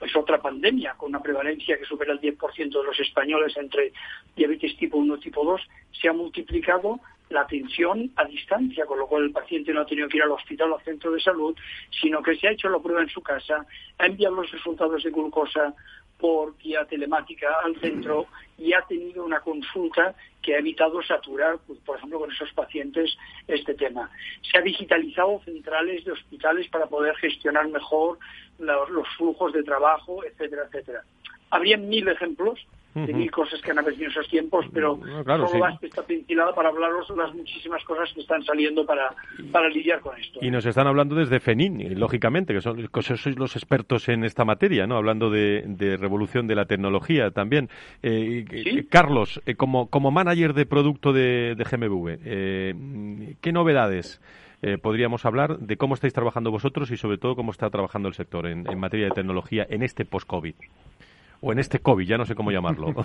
es 0.00 0.16
otra 0.16 0.42
pandemia, 0.42 0.94
con 0.94 1.10
una 1.10 1.22
prevalencia 1.22 1.78
que 1.78 1.84
supera 1.84 2.12
el 2.12 2.20
10% 2.20 2.56
de 2.56 2.84
los 2.84 2.98
españoles 2.98 3.56
entre 3.56 3.92
diabetes 4.34 4.76
tipo 4.76 4.96
1 4.96 5.14
y 5.14 5.20
tipo 5.20 5.44
2, 5.44 5.60
se 5.92 6.08
ha 6.08 6.12
multiplicado 6.12 6.98
la 7.32 7.42
atención 7.42 8.10
a 8.16 8.24
distancia, 8.24 8.86
con 8.86 8.98
lo 8.98 9.06
cual 9.06 9.24
el 9.24 9.32
paciente 9.32 9.72
no 9.72 9.80
ha 9.80 9.86
tenido 9.86 10.08
que 10.08 10.18
ir 10.18 10.22
al 10.22 10.32
hospital 10.32 10.72
o 10.72 10.78
al 10.78 10.84
centro 10.84 11.10
de 11.10 11.20
salud, 11.20 11.56
sino 12.00 12.22
que 12.22 12.36
se 12.36 12.48
ha 12.48 12.52
hecho 12.52 12.68
la 12.68 12.78
prueba 12.78 13.02
en 13.02 13.08
su 13.08 13.22
casa, 13.22 13.66
ha 13.98 14.06
enviado 14.06 14.36
los 14.36 14.50
resultados 14.50 15.02
de 15.02 15.10
glucosa 15.10 15.74
por 16.18 16.56
vía 16.58 16.84
telemática 16.84 17.48
al 17.64 17.74
centro 17.80 18.26
y 18.56 18.72
ha 18.72 18.82
tenido 18.82 19.24
una 19.24 19.40
consulta 19.40 20.14
que 20.40 20.54
ha 20.54 20.58
evitado 20.58 21.02
saturar, 21.02 21.58
pues, 21.66 21.80
por 21.80 21.96
ejemplo, 21.96 22.20
con 22.20 22.30
esos 22.30 22.52
pacientes 22.52 23.16
este 23.48 23.74
tema. 23.74 24.08
Se 24.42 24.56
ha 24.56 24.60
digitalizado 24.60 25.40
centrales 25.44 26.04
de 26.04 26.12
hospitales 26.12 26.68
para 26.68 26.86
poder 26.86 27.16
gestionar 27.16 27.66
mejor 27.68 28.18
los 28.58 29.08
flujos 29.16 29.52
de 29.52 29.64
trabajo, 29.64 30.24
etcétera, 30.24 30.62
etcétera. 30.66 31.02
Habría 31.50 31.76
mil 31.76 32.06
ejemplos 32.06 32.64
de 32.94 33.12
mil 33.12 33.30
cosas 33.30 33.60
que 33.62 33.70
han 33.70 33.78
en 33.78 34.02
esos 34.02 34.28
tiempos, 34.28 34.66
pero 34.72 34.98
claro, 35.24 35.48
solo 35.48 35.60
basta 35.60 35.86
esta 35.86 36.02
pincelada 36.02 36.54
para 36.54 36.68
hablaros 36.68 37.08
de 37.08 37.16
las 37.16 37.34
muchísimas 37.34 37.82
cosas 37.84 38.12
que 38.12 38.20
están 38.20 38.42
saliendo 38.44 38.84
para, 38.84 39.14
para 39.50 39.68
lidiar 39.68 40.00
con 40.00 40.18
esto. 40.18 40.38
Y 40.42 40.50
nos 40.50 40.66
están 40.66 40.86
hablando 40.86 41.14
desde 41.14 41.40
FENIN, 41.40 41.98
lógicamente, 41.98 42.52
que, 42.52 42.60
son, 42.60 42.88
sois 43.02 43.38
los 43.38 43.56
expertos 43.56 44.08
en 44.08 44.24
esta 44.24 44.44
materia, 44.44 44.86
¿no? 44.86 44.96
Hablando 44.96 45.30
de, 45.30 45.96
revolución 45.98 46.46
de 46.46 46.54
la 46.54 46.66
tecnología 46.66 47.30
también. 47.30 47.68
Eh, 48.02 48.44
eh 48.50 48.86
Carlos, 48.88 49.40
eh, 49.46 49.54
como, 49.54 49.88
como 49.88 50.10
manager 50.10 50.54
de 50.54 50.66
producto 50.66 51.12
de, 51.12 51.54
de 51.56 51.64
GMV, 51.64 52.18
eh, 52.24 53.34
¿qué 53.40 53.52
novedades 53.52 54.20
podríamos 54.80 55.24
hablar 55.26 55.58
de 55.58 55.76
cómo 55.76 55.94
estáis 55.94 56.12
trabajando 56.12 56.52
vosotros 56.52 56.92
y 56.92 56.96
sobre 56.96 57.18
todo 57.18 57.34
cómo 57.34 57.50
está 57.50 57.68
trabajando 57.68 58.06
el 58.06 58.14
sector 58.14 58.46
en, 58.46 58.70
en 58.70 58.78
materia 58.78 59.06
de 59.06 59.10
tecnología 59.10 59.66
en 59.68 59.82
este 59.82 60.04
post-COVID? 60.04 60.54
O 61.42 61.52
en 61.52 61.58
este 61.58 61.80
COVID, 61.80 62.06
ya 62.06 62.16
no 62.16 62.24
sé 62.24 62.34
cómo 62.34 62.50
llamarlo. 62.50 62.94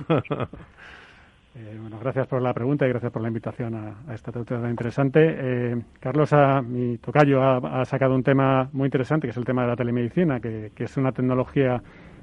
Eh, 1.60 1.76
bueno, 1.82 1.98
gracias 2.00 2.28
por 2.28 2.40
la 2.40 2.54
pregunta 2.54 2.86
y 2.86 2.90
gracias 2.90 3.12
por 3.12 3.20
la 3.20 3.30
invitación 3.30 3.74
a, 3.74 4.14
esta 4.14 4.32
tertulia 4.32 4.70
interesante. 4.70 5.22
Eh, 5.26 5.82
Carlos, 6.00 6.32
a, 6.32 6.62
mi 6.62 7.00
tocayo, 7.00 7.42
ha, 7.42 7.84
sacado 7.84 8.14
un 8.14 8.22
tema 8.22 8.70
muy 8.74 8.86
interesante, 8.86 9.26
que 9.26 9.32
es 9.32 9.38
el 9.38 9.44
tema 9.44 9.64
de 9.64 9.70
la 9.70 9.76
telemedicina, 9.76 10.40
que, 10.40 10.72
es 10.78 10.98
una 10.98 11.12
tecnología 11.14 11.82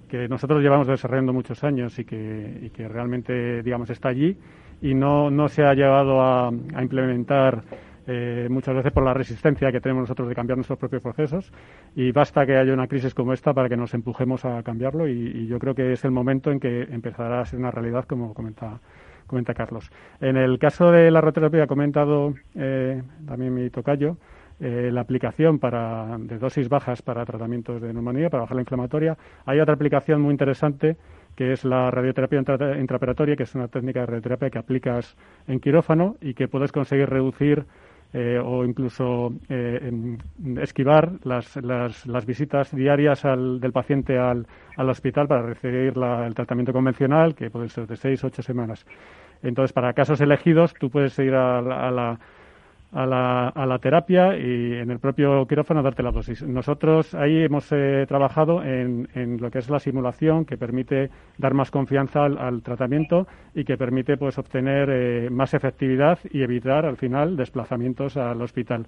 que 0.09 0.29
nosotros 0.29 0.63
llevamos 0.63 0.87
desarrollando 0.87 1.33
muchos 1.33 1.65
años 1.65 1.99
y 1.99 2.05
que, 2.05 2.61
y 2.63 2.71
que 2.71 2.87
realmente, 2.87 3.65
digamos, 3.65 3.91
está 3.91 4.11
allí 4.11 4.39
y 4.81 4.95
no, 4.95 5.49
se 5.49 5.65
ha 5.65 5.75
llevado 5.75 6.23
a 6.23 6.53
implementar 6.81 7.65
eh, 8.07 8.49
muchas 8.51 8.75
veces 8.75 8.93
por 8.93 9.03
la 9.03 9.15
resistencia 9.15 9.73
que 9.73 9.81
tenemos 9.81 10.03
nosotros 10.03 10.29
de 10.29 10.35
cambiar 10.35 10.59
nuestros 10.59 10.79
propios 10.79 11.03
procesos 11.03 11.53
y 11.95 12.13
basta 12.13 12.45
que 12.45 12.57
haya 12.57 12.73
una 12.73 12.87
crisis 12.87 13.15
como 13.15 13.33
esta 13.33 13.55
para 13.55 13.69
que 13.69 13.77
nos 13.77 13.95
empujemos 13.95 14.45
a 14.45 14.63
cambiarlo 14.63 15.09
y, 15.09 15.47
yo 15.47 15.59
creo 15.59 15.75
que 15.75 15.93
es 15.93 16.05
el 16.05 16.11
momento 16.11 16.51
en 16.51 16.61
que 16.61 16.83
empezará 16.83 17.41
a 17.41 17.45
ser 17.45 17.59
una 17.59 17.71
realidad 17.71 18.05
como 18.07 18.35
comenta, 18.35 18.81
comenta 19.27 19.55
Carlos. 19.55 19.91
En 20.21 20.37
el 20.37 20.59
caso 20.59 20.91
de 20.91 21.11
la 21.11 21.21
roterapia 21.21 21.65
ha 21.65 21.67
comentado 21.67 22.35
eh, 22.55 23.03
también 23.27 23.55
mi 23.55 23.71
tocayo, 23.71 24.17
eh, 24.61 24.91
la 24.93 25.01
aplicación 25.01 25.59
para, 25.59 26.17
de 26.19 26.39
dosis 26.39 26.69
bajas 26.69 27.03
para 27.03 27.25
tratamientos 27.25 27.81
de 27.83 27.93
neumonía, 27.93 28.31
para 28.31 28.43
bajar 28.43 28.57
la 28.57 28.63
inflamatoria. 28.63 29.17
Hay 29.47 29.61
otra 29.61 29.75
aplicación 29.75 30.21
muy 30.21 30.31
interesante 30.31 30.97
que 31.37 31.53
es 31.53 31.65
la 31.65 31.91
radioterapia 31.91 32.39
intraoperatoria, 32.79 33.37
que 33.37 33.43
es 33.43 33.55
una 33.55 33.69
técnica 33.69 34.01
de 34.01 34.07
radioterapia 34.07 34.51
que 34.51 34.59
aplicas 34.59 35.17
en 35.49 35.59
quirófano 35.61 36.17
y 36.21 36.35
que 36.35 36.49
puedes 36.49 36.73
conseguir 36.73 37.09
reducir 37.09 37.67
eh, 38.17 38.39
o 38.39 38.65
incluso 38.65 39.33
eh, 39.49 40.17
esquivar 40.63 41.15
las, 41.25 41.57
las, 41.57 42.07
las, 42.07 42.25
visitas 42.25 42.75
diarias 42.75 43.25
del 43.25 43.73
paciente 43.73 44.17
al, 44.17 44.47
al, 44.77 44.89
hospital 44.89 45.27
para 45.27 45.43
recibir 45.43 45.93
el 45.99 46.35
tratamiento 46.35 46.73
convencional, 46.73 47.35
que 47.35 47.51
puede 47.51 47.69
ser 47.69 47.89
de 47.89 47.97
seis 47.97 48.23
ocho 48.23 48.41
semanas. 48.41 48.87
Entonces, 49.43 49.73
para 49.73 49.93
casos 49.95 50.21
elegidos, 50.21 50.75
tú 50.75 50.91
puedes 50.91 51.19
ir 51.19 51.35
a 51.35 51.61
la 51.61 52.19
a 52.95 53.07
la, 53.07 53.49
a 53.49 53.67
la 53.67 53.79
terapia 53.79 54.39
y 54.39 54.75
en 54.75 54.91
el 54.91 55.01
propio 55.01 55.47
quirófano 55.47 55.83
darte 55.83 56.03
la 56.03 56.13
dosis. 56.13 56.43
Nosotros 56.43 57.15
ahí 57.15 57.43
hemos 57.43 57.71
eh, 57.73 58.07
trabajado 58.09 58.63
en, 58.63 59.09
en, 59.15 59.41
lo 59.41 59.51
que 59.51 59.59
es 59.59 59.69
la 59.69 59.81
simulación 59.81 60.45
que 60.45 60.57
permite 60.57 61.11
dar 61.37 61.55
más 61.55 61.71
confianza 61.71 62.25
al, 62.25 62.63
tratamiento 62.63 63.27
y 63.55 63.65
que 63.65 63.77
permite 63.77 64.17
pues 64.17 64.39
obtener 64.39 64.89
eh, 64.91 65.29
más 65.31 65.55
efectividad 65.55 66.19
y 66.31 66.43
evitar 66.43 66.87
al 66.87 66.97
final 66.97 67.37
desplazamientos 67.37 68.17
al 68.17 68.41
hospital 68.41 68.87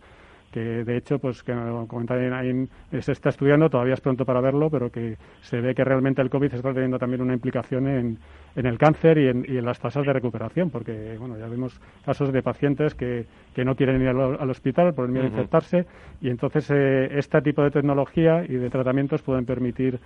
que 0.53 0.85
de 0.85 0.97
hecho, 0.97 1.19
pues 1.19 1.43
que 1.43 1.53
ahí, 1.53 2.69
se 3.01 3.13
está 3.13 3.29
estudiando, 3.29 3.69
todavía 3.69 3.95
es 3.95 4.01
pronto 4.01 4.25
para 4.25 4.41
verlo, 4.41 4.71
pero 4.71 4.91
que 4.91 5.17
se 5.43 5.61
ve 5.61 5.75
que 5.75 5.85
realmente 5.85 6.23
el 6.23 6.31
COVID 6.31 6.55
está 6.55 6.73
teniendo 6.73 6.99
también 6.99 7.23
una 7.23 7.35
implicación 7.35 7.89
en, 7.89 8.19
en 8.55 8.67
el 8.67 8.79
cáncer 8.79 9.19
y 9.19 9.29
en, 9.29 9.45
y 9.49 9.59
en, 9.59 9.65
las 9.65 9.79
tasas 9.79 10.07
de 10.07 10.13
recuperación, 10.13 10.71
porque 10.71 11.17
bueno, 11.19 11.37
ya 11.39 11.47
vemos 11.49 11.79
casos 12.05 12.33
de 12.33 12.43
pacientes 12.43 12.95
que, 12.95 13.27
que 13.55 13.65
no 13.65 13.75
quieren 13.75 14.01
ir 14.01 14.09
al, 14.09 14.51
hospital 14.51 14.95
por 14.95 15.07
el 15.07 15.13
miedo 15.13 15.27
a 15.27 15.29
infectarse 15.29 15.87
y 16.21 16.31
entonces 16.31 16.71
eh, 16.71 17.09
este 17.19 17.41
tipo 17.43 17.63
de 17.63 17.71
tecnología 17.71 18.45
y 18.49 18.55
de 18.55 18.71
tratamientos 18.71 19.23
pueden 19.23 19.45
permitir 19.45 19.99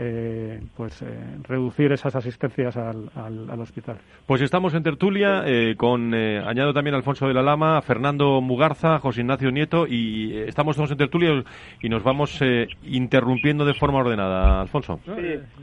eh, 0.00 0.60
pues 0.76 1.02
eh, 1.02 1.06
reducir 1.42 1.90
esas 1.90 2.14
asistencias 2.14 2.76
al, 2.76 3.10
al, 3.16 3.60
hospital. 3.60 3.98
Pues 4.26 4.40
estamos 4.42 4.72
en 4.74 4.84
tertulia 4.84 5.42
eh, 5.44 5.74
con, 5.76 6.14
añado 6.14 6.72
también 6.72 6.94
Alfonso 6.94 7.26
de 7.26 7.34
la 7.34 7.42
Lama, 7.42 7.82
Fernando 7.82 8.40
Mugarza, 8.40 9.00
José 9.00 9.22
Ignacio 9.22 9.50
Nieto 9.50 9.88
y 9.88 10.36
estamos 10.46 10.76
todos 10.76 10.92
en 10.92 10.98
tertulia 10.98 11.42
y 11.82 11.88
nos 11.88 12.04
vamos 12.04 12.40
interrumpiendo 12.84 13.64
de 13.64 13.74
forma 13.74 13.98
ordenada. 13.98 14.60
Alfonso. 14.60 15.00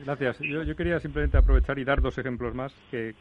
gracias. 0.04 0.40
Yo, 0.40 0.76
quería 0.76 1.00
simplemente 1.00 1.38
aprovechar 1.38 1.80
y 1.80 1.86
dar 1.86 2.02
dos 2.02 2.18
ejemplos 2.18 2.54
más 2.54 2.74
que, 2.92 3.14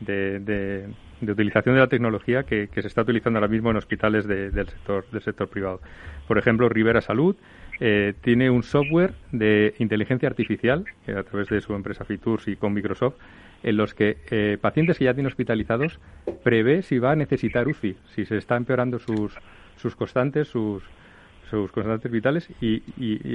de, 0.00 0.38
de, 0.40 1.32
utilización 1.32 1.76
de 1.76 1.80
la 1.80 1.88
tecnología 1.88 2.42
que, 2.42 2.68
se 2.74 2.86
está 2.86 3.02
utilizando 3.02 3.38
ahora 3.38 3.48
mismo 3.48 3.70
en 3.70 3.78
hospitales 3.78 4.26
del 4.26 4.68
sector 4.68 5.06
del 5.10 5.22
sector 5.22 5.48
privado. 5.48 5.80
Por 6.28 6.36
ejemplo, 6.36 6.68
Rivera 6.68 7.00
Salud 7.00 7.36
eh, 7.80 8.14
tiene 8.20 8.50
un 8.50 8.62
software 8.62 9.14
de 9.32 9.74
inteligencia 9.78 10.28
artificial, 10.28 10.84
a 11.08 11.22
través 11.22 11.48
de 11.48 11.60
su 11.60 11.74
empresa 11.74 12.04
Fiturs 12.04 12.46
y 12.48 12.56
con 12.56 12.74
Microsoft, 12.74 13.14
en 13.62 13.76
los 13.76 13.94
que 13.94 14.18
eh, 14.30 14.58
pacientes 14.60 14.98
que 14.98 15.04
ya 15.04 15.14
tienen 15.14 15.28
hospitalizados 15.28 15.98
prevé 16.44 16.82
si 16.82 16.98
va 16.98 17.12
a 17.12 17.16
necesitar 17.16 17.68
UCI, 17.68 17.96
si 18.14 18.24
se 18.24 18.36
está 18.36 18.56
empeorando 18.56 18.98
sus, 18.98 19.34
sus 19.76 19.96
constantes, 19.96 20.48
sus, 20.48 20.82
sus 21.50 21.72
constantes 21.72 22.10
vitales 22.10 22.48
y, 22.60 22.82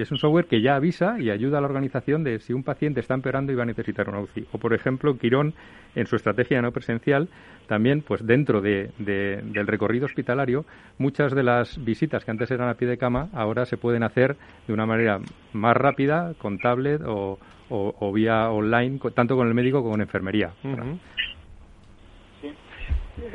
es 0.02 0.12
un 0.12 0.18
software 0.18 0.46
que 0.46 0.62
ya 0.62 0.76
avisa 0.76 1.20
y 1.20 1.30
ayuda 1.30 1.58
a 1.58 1.62
la 1.62 1.68
organización 1.68 2.24
de 2.24 2.40
si 2.40 2.54
un 2.54 2.64
paciente 2.64 3.00
está 3.00 3.14
empeorando 3.14 3.52
y 3.52 3.56
va 3.56 3.64
a 3.64 3.66
necesitar 3.66 4.08
una 4.10 4.22
UCI. 4.22 4.48
O, 4.54 4.58
por 4.58 4.74
ejemplo, 4.74 5.18
Quirón, 5.18 5.54
en 5.96 6.08
su 6.08 6.16
estrategia 6.16 6.62
no 6.62 6.72
presencial, 6.72 7.28
también, 7.68 8.02
pues 8.02 8.26
dentro 8.26 8.62
de, 8.62 8.92
del 8.98 9.68
recorrido 9.68 10.06
hospitalario, 10.06 10.66
muchas 10.98 11.34
de 11.34 11.44
las 11.44 11.84
visitas 11.84 12.24
que 12.24 12.32
antes 12.32 12.50
eran 12.52 12.70
a 12.70 12.76
pie 12.76 12.88
de 12.88 12.98
cama, 12.98 13.30
ahora 13.34 13.66
se 13.66 13.78
pueden 13.78 14.04
hacer 14.04 14.38
de 14.68 14.74
una 14.74 14.86
manera 14.86 15.20
más 15.54 15.76
rápida, 15.76 16.34
con 16.38 16.60
tablet 16.60 17.02
o, 17.06 17.40
o, 17.70 18.14
vía 18.14 18.50
online, 18.50 19.00
tanto 19.14 19.36
con 19.36 19.48
el 19.48 19.54
médico 19.54 19.80
como 19.80 19.92
con 19.92 20.02
enfermería. 20.02 20.52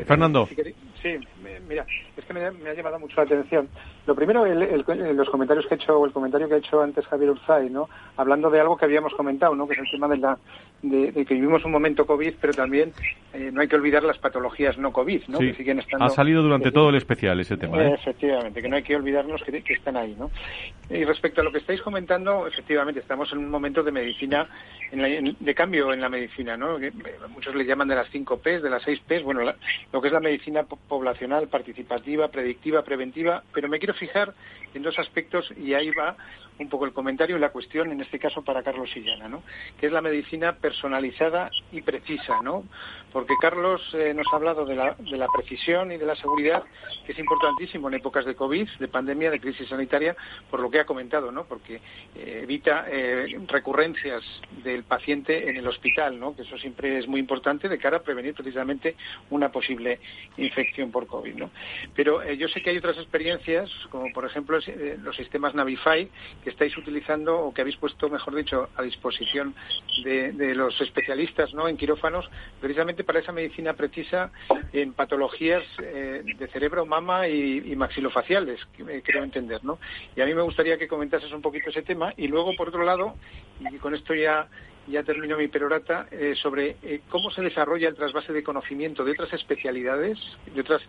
Fernando. 0.07 0.47
Sí, 1.03 1.17
mira, 1.67 1.87
es 2.17 2.25
que 2.25 2.35
me, 2.35 2.41
ha 2.43 2.75
llamado 2.75 2.99
mucho 2.99 3.17
la 3.17 3.23
atención. 3.23 3.69
Lo 4.07 4.15
primero, 4.15 4.45
los 4.47 5.31
comentarios 5.31 5.67
que 5.67 5.75
ha 5.75 5.77
hecho, 5.77 5.99
o 5.99 6.07
el 6.07 6.13
comentario 6.13 6.49
que 6.49 6.55
ha 6.55 6.59
hecho 6.59 6.83
antes 6.83 7.07
Javier 7.07 7.31
Urzay, 7.31 7.71
¿no? 7.71 7.89
Hablando 8.17 8.51
de 8.51 8.61
algo 8.61 8.77
que 8.77 8.85
habíamos 8.85 9.13
comentado, 9.15 9.55
¿no? 9.55 9.69
Que 9.69 9.75
es 9.75 9.81
el 9.81 9.91
tema 9.91 10.09
de 10.09 10.17
la, 10.17 10.39
de, 10.83 11.13
que 11.13 11.35
vivimos 11.35 11.65
un 11.65 11.73
momento 11.73 12.07
COVID, 12.07 12.35
pero 12.41 12.53
también 12.53 12.93
eh, 13.33 13.51
no 13.53 13.61
hay 13.61 13.69
que 13.69 13.77
olvidar 13.77 14.03
las 14.03 14.19
patologías 14.19 14.79
no 14.79 14.93
COVID, 14.93 15.23
¿no? 15.29 15.39
que 15.39 15.55
siguen 15.55 15.81
estando. 15.81 16.05
Ha 16.05 16.11
salido 16.11 16.43
durante 16.43 16.73
todo 16.73 16.89
el 16.89 16.97
especial 16.97 17.39
ese 17.41 17.57
tema. 17.57 17.83
¿eh? 17.83 17.95
Efectivamente, 17.95 18.63
que 18.63 18.69
no 18.69 18.77
hay 18.77 18.83
que 18.83 18.97
olvidarnos 18.97 19.43
que, 19.43 19.63
están 19.73 19.97
ahí, 19.97 20.17
¿no? 20.19 20.31
Y 20.89 21.05
respecto 21.05 21.41
a 21.41 21.45
lo 21.45 21.53
que 21.53 21.59
estáis 21.59 21.81
comentando, 21.83 22.47
efectivamente, 22.47 23.01
estamos 23.01 23.31
en 23.33 23.39
un 23.39 23.51
momento 23.51 23.83
de 23.83 23.93
medicina, 23.93 24.49
de 24.91 25.55
cambio 25.55 25.93
en 25.93 26.01
la 26.01 26.09
medicina, 26.09 26.57
¿no? 26.57 26.79
muchos 27.29 27.55
le 27.55 27.65
llaman 27.65 27.89
de 27.89 27.95
las 27.95 28.09
cinco 28.11 28.39
P's, 28.39 28.63
de 28.63 28.71
las 28.71 28.83
seis 28.83 29.01
P's, 29.07 29.23
bueno, 29.23 29.43
lo 29.93 30.01
que 30.01 30.09
es 30.09 30.13
la 30.13 30.21
medicina 30.21 30.65
poblacional, 30.65 31.49
participativa, 31.49 32.29
predictiva, 32.29 32.83
preventiva, 32.83 33.43
pero 33.53 33.69
me 33.69 33.79
fijar 33.95 34.35
en 34.75 34.83
dos 34.83 34.99
aspectos 34.99 35.53
y 35.57 35.75
ahí 35.75 35.91
va 35.91 36.17
un 36.61 36.69
poco 36.69 36.85
el 36.85 36.93
comentario 36.93 37.37
y 37.37 37.41
la 37.41 37.51
cuestión, 37.51 37.91
en 37.91 38.01
este 38.01 38.19
caso 38.19 38.43
para 38.43 38.63
Carlos 38.63 38.91
Sillana, 38.91 39.29
¿no? 39.29 39.43
que 39.79 39.87
es 39.87 39.93
la 39.93 40.03
medicina 40.03 40.57
personalizada 40.57 41.51
y 41.73 41.81
precisa, 41.81 42.41
¿no? 42.43 42.65
porque 43.13 43.35
Carlos 43.41 43.81
eh, 43.95 44.13
nos 44.15 44.27
ha 44.33 44.37
hablado 44.37 44.67
de 44.67 44.77
la, 44.77 44.95
de 44.99 45.17
la 45.17 45.27
precisión 45.29 45.91
y 45.91 45.97
de 45.97 46.05
la 46.05 46.15
seguridad, 46.17 46.63
que 47.07 47.13
es 47.13 47.19
importantísimo 47.19 47.89
en 47.89 47.95
épocas 47.95 48.27
de 48.27 48.35
COVID, 48.35 48.69
de 48.79 48.89
pandemia, 48.89 49.31
de 49.31 49.41
crisis 49.41 49.69
sanitaria, 49.69 50.15
por 50.51 50.61
lo 50.61 50.71
que 50.71 50.81
ha 50.81 50.85
comentado, 50.85 51.33
¿no? 51.33 51.45
porque 51.45 51.81
eh, 52.15 52.41
evita 52.43 52.85
eh, 52.89 53.39
recurrencias 53.49 54.23
del 54.63 54.85
paciente 54.85 55.49
en 55.49 55.57
el 55.57 55.67
hospital, 55.67 56.21
¿no? 56.21 56.37
que 56.37 56.43
eso 56.43 56.59
siempre 56.59 56.99
es 56.99 57.09
muy 57.09 57.21
importante 57.21 57.69
de 57.69 57.79
cara 57.79 57.99
a 57.99 58.03
prevenir 58.03 58.35
precisamente 58.35 58.97
una 59.31 59.51
posible 59.51 59.99
infección 60.37 60.91
por 60.91 61.07
COVID. 61.07 61.35
¿no? 61.37 61.51
Pero 61.97 62.23
yo 62.33 62.49
sé 62.49 62.61
que 62.63 62.71
hay 62.71 62.77
otras 62.77 62.99
experiencias, 62.99 63.71
como 63.89 64.13
por 64.13 64.25
ejemplo 64.25 64.59
los 65.03 65.17
sistemas 65.17 65.55
Navify, 65.55 66.09
que 66.43 66.51
estáis 66.51 66.77
utilizando 66.77 67.39
o 67.39 67.55
que 67.55 67.63
habéis 67.63 67.77
puesto, 67.77 68.09
mejor 68.09 68.35
dicho, 68.35 68.69
a 68.77 68.83
disposición 68.83 69.55
de, 70.05 70.55
los 70.55 70.81
especialistas 70.81 71.55
¿no? 71.55 71.69
en 71.69 71.77
quirófanos, 71.77 72.29
precisamente 72.61 73.05
para 73.05 73.21
esa 73.21 73.33
medicina 73.33 73.75
precisa 73.75 74.31
en 74.73 74.93
patologías 74.93 75.63
eh, 75.83 76.23
de 76.25 76.49
cerebro, 76.49 76.87
mama 76.87 77.29
y, 77.29 77.75
maxilofaciales, 77.77 78.61
que, 78.77 79.03
creo 79.03 79.25
entender. 79.25 79.65
¿no? 79.65 79.79
Y 80.17 80.21
a 80.21 80.27
mí 80.27 80.35
me 80.35 80.43
gustaría 80.43 80.79
que 80.79 80.89
comentases 80.89 81.33
un 81.33 81.43
poquito 81.43 81.71
ese 81.71 81.83
tema. 81.83 82.13
Y 82.17 82.29
luego, 82.29 82.55
por 82.57 82.69
otro 82.69 82.85
lado, 82.85 83.15
y 83.61 83.77
con 83.79 83.95
esto 83.95 84.15
ya 84.15 84.49
ya 84.91 85.03
termino 85.03 85.37
mi 85.37 85.49
perorata, 85.49 86.07
eh, 86.11 86.35
sobre 86.41 86.77
eh, 86.83 87.01
cómo 87.09 87.31
se 87.31 87.43
desarrolla 87.43 87.89
el 87.89 87.95
trasvase 87.95 88.33
de 88.33 88.43
conocimiento 88.43 89.05
de 89.05 89.13
otras 89.13 89.33
especialidades, 89.33 90.19
de 90.55 90.61
otras 90.61 90.83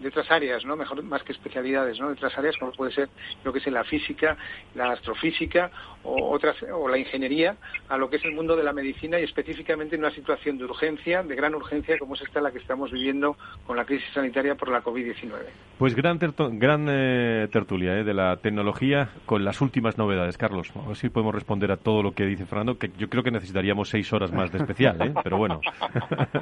de 0.00 0.08
otras 0.08 0.30
áreas, 0.30 0.64
¿no? 0.64 0.76
Mejor 0.76 1.02
más 1.02 1.22
que 1.22 1.32
especialidades, 1.32 1.98
¿no? 1.98 2.08
De 2.08 2.14
otras 2.14 2.36
áreas 2.36 2.56
como 2.58 2.72
puede 2.72 2.92
ser 2.92 3.08
lo 3.44 3.52
que 3.52 3.58
es 3.60 3.66
la 3.66 3.84
física, 3.84 4.36
la 4.74 4.92
astrofísica 4.92 5.70
o 6.02 6.30
otras 6.30 6.56
o 6.72 6.88
la 6.88 6.98
ingeniería 6.98 7.56
a 7.88 7.96
lo 7.96 8.08
que 8.08 8.16
es 8.16 8.24
el 8.24 8.32
mundo 8.32 8.56
de 8.56 8.62
la 8.62 8.72
medicina 8.72 9.18
y 9.18 9.24
específicamente 9.24 9.96
en 9.96 10.02
una 10.02 10.14
situación 10.14 10.58
de 10.58 10.64
urgencia, 10.64 11.22
de 11.22 11.34
gran 11.34 11.54
urgencia 11.54 11.98
como 11.98 12.14
es 12.14 12.22
esta 12.22 12.40
la 12.40 12.52
que 12.52 12.58
estamos 12.58 12.92
viviendo 12.92 13.36
con 13.66 13.76
la 13.76 13.84
crisis 13.84 14.08
sanitaria 14.12 14.54
por 14.54 14.68
la 14.68 14.82
COVID-19. 14.82 15.32
Pues 15.78 15.94
gran 15.94 16.18
gran 16.58 16.86
eh, 16.88 17.48
tertulia 17.50 17.98
¿eh? 17.98 18.04
de 18.04 18.14
la 18.14 18.36
tecnología 18.36 19.10
con 19.24 19.44
las 19.44 19.60
últimas 19.60 19.98
novedades, 19.98 20.36
Carlos. 20.36 20.70
A 20.76 20.88
ver 20.88 20.96
si 20.96 21.08
podemos 21.08 21.34
responder 21.34 21.72
a 21.72 21.76
todo 21.76 22.02
lo 22.02 22.12
que 22.12 22.24
dice 22.24 22.46
Fernando, 22.46 22.78
que 22.78 22.90
yo 22.98 23.08
creo 23.08 23.22
que 23.22 23.30
necesitaríamos 23.46 23.88
seis 23.88 24.12
horas 24.12 24.32
más 24.32 24.50
de 24.50 24.58
especial, 24.58 25.00
¿eh? 25.00 25.14
Pero 25.22 25.38
bueno. 25.38 25.60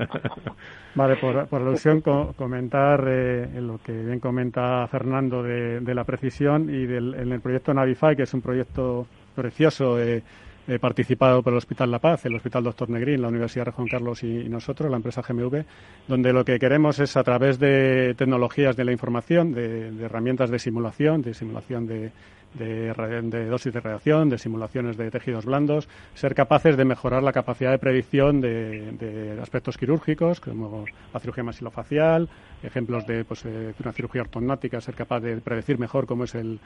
vale, 0.94 1.16
por, 1.16 1.46
por 1.46 1.60
alusión 1.60 2.00
comentar 2.00 3.04
eh, 3.06 3.60
lo 3.60 3.78
que 3.78 3.92
bien 3.92 4.20
comenta 4.20 4.86
Fernando 4.88 5.42
de, 5.42 5.94
la 5.94 6.04
precisión 6.04 6.70
y 6.70 6.86
del, 6.86 7.14
en 7.14 7.32
el 7.32 7.40
proyecto 7.40 7.74
Navify, 7.74 8.16
que 8.16 8.22
es 8.22 8.32
un 8.32 8.40
proyecto 8.40 9.06
precioso 9.34 10.00
eh, 10.00 10.22
eh, 10.66 10.78
participado 10.78 11.42
por 11.42 11.52
el 11.52 11.58
Hospital 11.58 11.90
La 11.90 11.98
Paz, 11.98 12.24
el 12.24 12.36
Hospital 12.36 12.64
Doctor 12.64 12.88
Negrín, 12.88 13.20
la 13.20 13.28
Universidad 13.28 13.66
de 13.66 13.72
Juan 13.72 13.86
Carlos 13.86 14.22
y, 14.22 14.48
nosotros, 14.48 14.90
la 14.90 14.96
empresa 14.96 15.20
GMV, 15.20 15.62
donde 16.08 16.32
lo 16.32 16.42
que 16.42 16.58
queremos 16.58 16.98
es, 17.00 17.18
a 17.18 17.22
través 17.22 17.58
de 17.58 18.14
tecnologías 18.16 18.74
de 18.74 18.84
la 18.84 18.92
información, 18.92 19.52
de 19.52 20.02
herramientas 20.02 20.48
de 20.48 20.58
simulación, 20.58 21.20
de 21.20 21.34
simulación 21.34 21.86
de, 21.86 22.12
de, 22.54 23.46
dosis 23.46 23.72
de 23.72 23.80
radiación, 23.80 24.30
de 24.30 24.38
simulaciones 24.38 24.96
de 24.96 25.10
tejidos 25.10 25.44
blandos, 25.44 25.88
ser 26.14 26.34
capaces 26.34 26.76
de 26.76 26.84
mejorar 26.84 27.22
la 27.22 27.32
capacidad 27.32 27.70
de 27.70 27.78
predicción 27.78 28.40
de, 28.40 29.38
aspectos 29.42 29.76
quirúrgicos, 29.76 30.40
como 30.40 30.84
la 31.12 31.20
cirugía 31.20 31.44
masilofacial, 31.44 32.28
ejemplos 32.62 33.06
de, 33.06 33.24
pues, 33.24 33.44
una 33.44 33.92
cirugía 33.92 34.22
ortognática, 34.22 34.80
ser 34.80 34.94
capaz 34.94 35.20
de 35.20 35.36
predecir 35.38 35.78
mejor 35.78 36.06
cómo 36.06 36.24
es 36.24 36.34
el, 36.34 36.60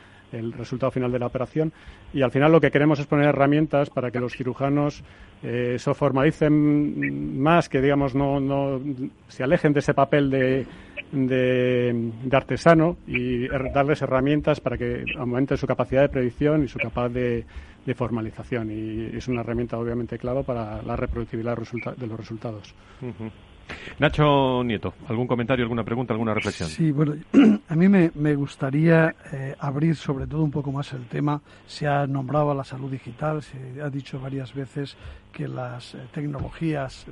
resultado 0.56 0.92
final 0.92 1.10
de 1.10 1.18
la 1.18 1.26
operación. 1.26 1.72
Y 2.12 2.22
al 2.22 2.30
final 2.30 2.52
lo 2.52 2.60
que 2.60 2.70
queremos 2.70 2.98
es 2.98 3.06
poner 3.06 3.26
herramientas 3.26 3.90
para 3.90 4.10
que 4.10 4.20
los 4.20 4.34
cirujanos 4.34 5.02
eh, 5.42 5.76
se 5.78 5.94
formalicen 5.94 7.40
más, 7.40 7.68
que 7.68 7.80
digamos 7.80 8.14
no, 8.14 8.38
no 8.38 8.80
se 9.28 9.42
alejen 9.42 9.72
de 9.72 9.80
ese 9.80 9.94
papel 9.94 10.30
de 10.30 10.66
de, 11.12 12.12
artesano 12.32 12.96
y 13.06 13.48
darles 13.48 14.02
herramientas 14.02 14.60
para 14.60 14.76
que 14.76 15.04
aumenten 15.18 15.56
su 15.56 15.66
capacidad 15.66 16.02
de 16.02 16.08
predicción 16.08 16.64
y 16.64 16.68
su 16.68 16.78
capacidad 16.78 17.10
de, 17.10 17.44
formalización. 17.94 18.70
Y 18.70 19.16
es 19.16 19.28
una 19.28 19.40
herramienta 19.40 19.78
obviamente 19.78 20.18
clave 20.18 20.44
para 20.44 20.82
la 20.82 20.94
reproductibilidad 20.94 21.56
de 21.96 22.06
los 22.06 22.18
resultados. 22.18 22.74
Nacho 23.98 24.62
Nieto, 24.64 24.94
¿algún 25.08 25.26
comentario, 25.26 25.64
alguna 25.64 25.84
pregunta, 25.84 26.12
alguna 26.12 26.34
reflexión? 26.34 26.68
Sí, 26.68 26.92
bueno, 26.92 27.14
a 27.68 27.74
mí 27.74 27.88
me, 27.88 28.34
gustaría 28.34 29.14
eh, 29.32 29.54
abrir 29.58 29.96
sobre 29.96 30.26
todo 30.26 30.42
un 30.42 30.50
poco 30.50 30.70
más 30.70 30.92
el 30.92 31.06
tema. 31.06 31.40
Se 31.66 31.86
ha 31.86 32.06
nombrado 32.06 32.54
la 32.54 32.64
salud 32.64 32.90
digital, 32.90 33.42
se 33.42 33.82
ha 33.82 33.90
dicho 33.90 34.20
varias 34.20 34.54
veces 34.54 34.96
que 35.32 35.48
las 35.48 35.94
eh, 35.94 35.98
tecnologías, 36.12 37.06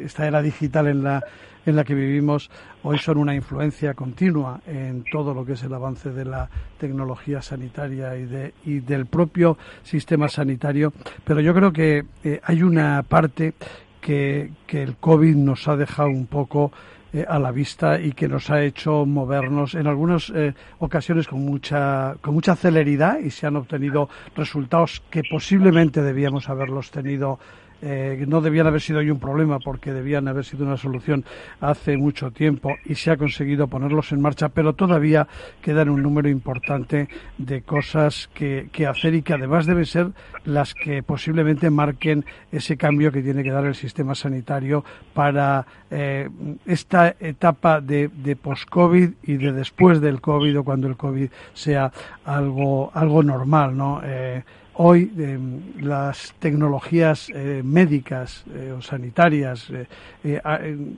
esta 0.00 0.26
era 0.26 0.42
digital 0.42 0.88
en 0.88 1.04
la, 1.04 1.22
en 1.64 1.76
la 1.76 1.84
que 1.84 1.94
vivimos, 1.94 2.50
hoy 2.82 2.98
son 2.98 3.18
una 3.18 3.34
influencia 3.34 3.94
continua 3.94 4.60
en 4.66 5.04
todo 5.10 5.32
lo 5.34 5.44
que 5.44 5.52
es 5.52 5.62
el 5.62 5.72
avance 5.72 6.10
de 6.10 6.24
la 6.24 6.48
tecnología 6.78 7.40
sanitaria 7.42 8.16
y, 8.16 8.24
de, 8.24 8.54
y 8.64 8.80
del 8.80 9.06
propio 9.06 9.56
sistema 9.82 10.28
sanitario. 10.28 10.92
Pero 11.24 11.40
yo 11.40 11.54
creo 11.54 11.72
que 11.72 12.04
eh, 12.24 12.40
hay 12.44 12.62
una 12.62 13.02
parte 13.02 13.54
que, 14.02 14.50
el 14.68 14.96
COVID 14.96 15.36
nos 15.36 15.68
ha 15.68 15.76
dejado 15.76 16.10
un 16.10 16.26
poco 16.26 16.72
eh, 17.12 17.24
a 17.26 17.38
la 17.38 17.52
vista 17.52 17.98
y 18.00 18.12
que 18.12 18.28
nos 18.28 18.50
ha 18.50 18.62
hecho 18.62 19.06
movernos 19.06 19.74
en 19.74 19.86
algunas 19.86 20.30
eh, 20.34 20.54
ocasiones 20.80 21.28
con 21.28 21.42
mucha, 21.44 22.16
con 22.20 22.34
mucha 22.34 22.56
celeridad 22.56 23.18
y 23.20 23.30
se 23.30 23.46
han 23.46 23.56
obtenido 23.56 24.08
resultados 24.36 25.02
que 25.08 25.22
posiblemente 25.30 26.02
debíamos 26.02 26.48
haberlos 26.48 26.90
tenido 26.90 27.38
eh, 27.82 28.24
no 28.28 28.40
debían 28.40 28.66
haber 28.66 28.80
sido 28.80 29.00
hoy 29.00 29.10
un 29.10 29.18
problema 29.18 29.58
porque 29.58 29.92
debían 29.92 30.28
haber 30.28 30.44
sido 30.44 30.64
una 30.64 30.76
solución 30.76 31.24
hace 31.60 31.96
mucho 31.96 32.30
tiempo 32.30 32.76
y 32.84 32.94
se 32.94 33.10
ha 33.10 33.16
conseguido 33.16 33.66
ponerlos 33.66 34.12
en 34.12 34.20
marcha, 34.20 34.48
pero 34.50 34.74
todavía 34.74 35.26
quedan 35.60 35.88
un 35.88 36.02
número 36.02 36.28
importante 36.28 37.08
de 37.38 37.62
cosas 37.62 38.30
que, 38.32 38.70
hacer 38.86 39.14
y 39.14 39.22
que 39.22 39.34
además 39.34 39.66
deben 39.66 39.86
ser 39.86 40.12
las 40.44 40.74
que 40.74 41.02
posiblemente 41.02 41.70
marquen 41.70 42.24
ese 42.50 42.76
cambio 42.76 43.10
que 43.10 43.22
tiene 43.22 43.42
que 43.42 43.50
dar 43.50 43.64
el 43.64 43.74
sistema 43.74 44.14
sanitario 44.14 44.84
para 45.12 45.66
eh, 45.90 46.28
esta 46.66 47.16
etapa 47.18 47.80
de, 47.80 48.08
de 48.08 48.36
post-COVID 48.36 49.10
y 49.22 49.36
de 49.36 49.52
después 49.52 50.00
del 50.00 50.20
COVID 50.20 50.60
o 50.60 50.64
cuando 50.64 50.86
el 50.86 50.96
COVID 50.96 51.30
sea 51.52 51.92
algo, 52.24 52.90
algo 52.94 53.22
normal, 53.22 53.76
¿no? 53.76 54.00
Eh, 54.04 54.42
Hoy 54.74 55.12
eh, 55.18 55.38
las 55.82 56.32
tecnologías 56.38 57.28
eh, 57.28 57.60
médicas 57.62 58.42
eh, 58.54 58.72
o 58.72 58.80
sanitarias 58.80 59.70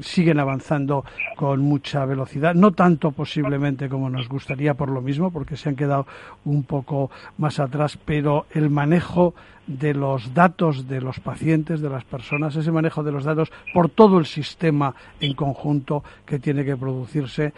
siguen 0.01 0.39
avanzando 0.39 1.05
con 1.35 1.61
mucha 1.61 2.05
velocidad, 2.05 2.55
no 2.55 2.71
tanto 2.71 3.11
posiblemente 3.11 3.89
como 3.89 4.11
nos 4.11 4.29
gustaría 4.29 4.75
por 4.75 4.91
lo 4.91 5.01
mismo, 5.01 5.33
porque 5.33 5.57
se 5.57 5.71
han 5.71 5.77
quedado 5.77 6.07
un 6.45 6.63
poco 6.63 7.11
más 7.37 7.59
atrás, 7.59 7.99
pero 8.05 8.47
el 8.53 8.71
manejo 8.71 9.35
de 9.67 9.93
los 9.93 10.35
datos 10.35 10.87
de 10.87 11.01
los 11.01 11.19
pacientes, 11.19 11.81
de 11.81 11.91
las 11.91 12.05
personas, 12.05 12.55
ese 12.55 12.71
manejo 12.71 13.03
de 13.03 13.13
los 13.13 13.25
datos 13.25 13.51
por 13.73 13.89
todo 13.89 14.19
el 14.19 14.27
sistema 14.27 14.95
en 15.19 15.35
conjunto 15.35 16.05
que 16.27 16.39
tiene 16.39 16.65
que 16.65 16.77
producirse 16.77 17.53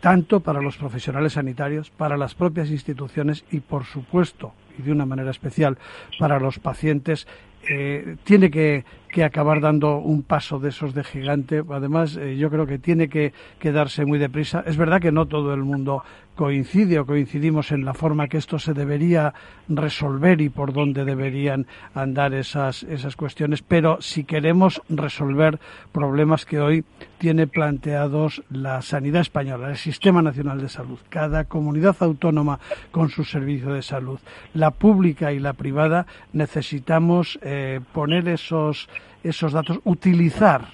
tanto 0.00 0.40
para 0.40 0.62
los 0.62 0.76
profesionales 0.76 1.32
sanitarios, 1.32 1.90
para 1.90 2.16
las 2.16 2.34
propias 2.34 2.70
instituciones 2.70 3.44
y, 3.50 3.60
por 3.60 3.84
supuesto, 3.84 4.52
y 4.78 4.82
de 4.82 4.92
una 4.92 5.06
manera 5.06 5.30
especial 5.30 5.78
para 6.18 6.38
los 6.38 6.58
pacientes, 6.58 7.26
eh, 7.68 8.16
tiene 8.24 8.50
que, 8.50 8.84
que 9.14 9.22
acabar 9.22 9.60
dando 9.60 9.98
un 9.98 10.24
paso 10.24 10.58
de 10.58 10.70
esos 10.70 10.92
de 10.92 11.04
gigante. 11.04 11.62
Además, 11.70 12.16
eh, 12.16 12.36
yo 12.36 12.50
creo 12.50 12.66
que 12.66 12.80
tiene 12.80 13.08
que, 13.08 13.32
que 13.60 13.70
darse 13.70 14.04
muy 14.04 14.18
deprisa. 14.18 14.64
Es 14.66 14.76
verdad 14.76 15.00
que 15.00 15.12
no 15.12 15.26
todo 15.26 15.54
el 15.54 15.62
mundo 15.62 16.02
coincide 16.34 16.98
o 16.98 17.06
coincidimos 17.06 17.70
en 17.70 17.84
la 17.84 17.94
forma 17.94 18.26
que 18.26 18.38
esto 18.38 18.58
se 18.58 18.74
debería 18.74 19.32
resolver 19.68 20.40
y 20.40 20.48
por 20.48 20.72
dónde 20.72 21.04
deberían 21.04 21.66
andar 21.94 22.34
esas, 22.34 22.82
esas 22.82 23.16
cuestiones, 23.16 23.62
pero 23.62 24.00
si 24.00 24.24
queremos 24.24 24.82
resolver 24.88 25.58
problemas 25.92 26.44
que 26.44 26.60
hoy 26.60 26.84
tiene 27.18 27.46
planteados 27.46 28.42
la 28.50 28.82
sanidad 28.82 29.22
española, 29.22 29.70
el 29.70 29.76
Sistema 29.76 30.22
Nacional 30.22 30.60
de 30.60 30.68
Salud, 30.68 30.98
cada 31.08 31.44
comunidad 31.44 31.96
autónoma 32.00 32.58
con 32.90 33.08
su 33.08 33.24
servicio 33.24 33.72
de 33.72 33.82
salud, 33.82 34.18
la 34.52 34.72
pública 34.72 35.32
y 35.32 35.38
la 35.38 35.52
privada, 35.52 36.06
necesitamos 36.32 37.38
eh, 37.42 37.80
poner 37.92 38.28
esos, 38.28 38.88
esos 39.24 39.52
datos, 39.52 39.80
utilizar, 39.84 40.68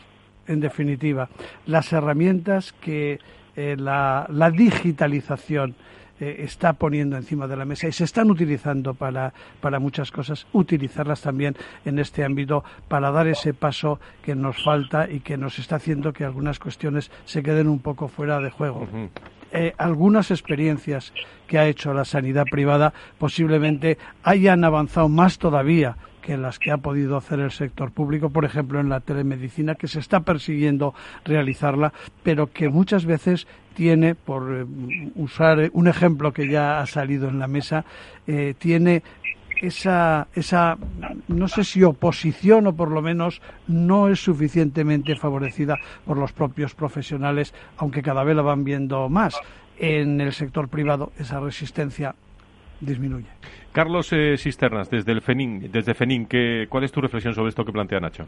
en 0.47 0.61
definitiva, 0.61 1.29
las 1.67 1.93
herramientas 1.93 2.75
que 2.81 3.19
eh, 3.57 3.77
la, 3.79 4.27
digitalización 4.53 5.75
eh, 6.19 6.37
está 6.41 6.75
poniendo 6.75 7.17
encima 7.17 7.47
de 7.47 7.57
la 7.57 7.65
mesa 7.65 7.89
y 7.89 7.93
se 7.93 8.05
están 8.05 8.31
utilizando 8.31 8.95
para, 8.95 9.33
para 9.61 9.79
muchas 9.79 10.11
cosas, 10.11 10.47
utilizarlas 10.53 11.23
también 11.23 11.57
en 11.85 11.99
este 11.99 12.25
ámbito 12.25 12.65
para 12.89 13.11
dar 13.11 13.29
ese 13.29 13.55
paso 13.55 14.01
que 14.23 14.35
nos 14.35 14.63
falta 14.63 15.09
y 15.09 15.21
que 15.21 15.37
nos 15.37 15.59
está 15.59 15.77
haciendo 15.77 16.13
que 16.13 16.25
algunas 16.25 16.59
cuestiones 16.59 17.11
se 17.25 17.43
queden 17.43 17.69
un 17.69 17.79
poco 17.79 18.09
fuera 18.09 18.41
de 18.41 18.51
juego. 18.51 18.87
Eh, 19.53 19.75
algunas 19.79 20.31
experiencias 20.31 21.13
que 21.47 21.59
ha 21.59 21.67
hecho 21.67 21.93
la 21.93 22.05
sanidad 22.05 22.45
privada 22.45 22.93
posiblemente 23.19 23.99
hayan 24.23 24.63
avanzado 24.63 25.09
más 25.09 25.39
todavía 25.39 25.97
que 26.21 26.37
las 26.37 26.59
que 26.59 26.71
ha 26.71 26.79
podido 26.79 27.17
hacer 27.17 27.41
el 27.41 27.51
sector 27.51 27.91
público, 27.93 28.31
por 28.31 28.45
ejemplo 28.45 28.81
en 28.81 28.89
la 28.89 29.01
telemedicina, 29.01 29.75
que 29.75 29.89
se 29.89 30.01
está 30.01 30.21
persiguiendo 30.21 30.95
realizarla, 31.25 31.93
pero 32.23 32.53
que 32.53 32.69
muchas 32.69 33.05
veces 33.05 33.47
tiene, 33.75 34.15
por 34.15 34.53
eh, 34.53 34.67
usar 35.15 35.71
un 35.73 35.89
ejemplo 35.89 36.33
que 36.33 36.49
ya 36.49 36.81
ha 36.81 36.87
salido 36.87 37.29
en 37.29 37.39
la 37.39 37.47
mesa, 37.47 37.85
eh, 38.27 38.55
tiene 38.59 39.03
esa, 39.61 40.29
esa, 40.35 40.79
no 41.29 41.49
sé 41.49 41.65
si 41.65 41.83
oposición 41.83 42.67
o 42.67 42.75
por 42.75 42.91
lo 42.91 43.03
menos 43.03 43.43
no 43.69 44.09
es 44.09 44.23
suficientemente 44.23 45.17
favorecida 45.17 45.77
por 46.07 46.17
los 46.17 46.33
propios 46.33 46.75
profesionales, 46.75 47.55
aunque 47.77 48.03
cada 48.03 48.25
vez 48.25 48.37
la 48.37 48.43
van 48.43 48.65
viendo 48.65 49.09
más. 49.09 49.39
En 49.79 50.21
el 50.21 50.33
sector 50.33 50.69
privado 50.69 51.13
esa 51.19 51.41
resistencia 51.41 52.15
disminuye. 52.81 53.27
Carlos 53.73 54.13
eh, 54.13 54.37
Cisternas, 54.37 54.91
desde 54.91 55.13
el 55.13 55.21
FENIN, 55.21 55.71
desde 55.71 55.95
FENIN, 55.95 56.27
¿qué, 56.27 56.67
¿cuál 56.69 56.85
es 56.85 56.93
tu 56.93 57.01
reflexión 57.01 57.35
sobre 57.35 57.51
esto 57.51 57.65
que 57.65 57.73
plantea 57.73 58.01
Nacho? 58.01 58.27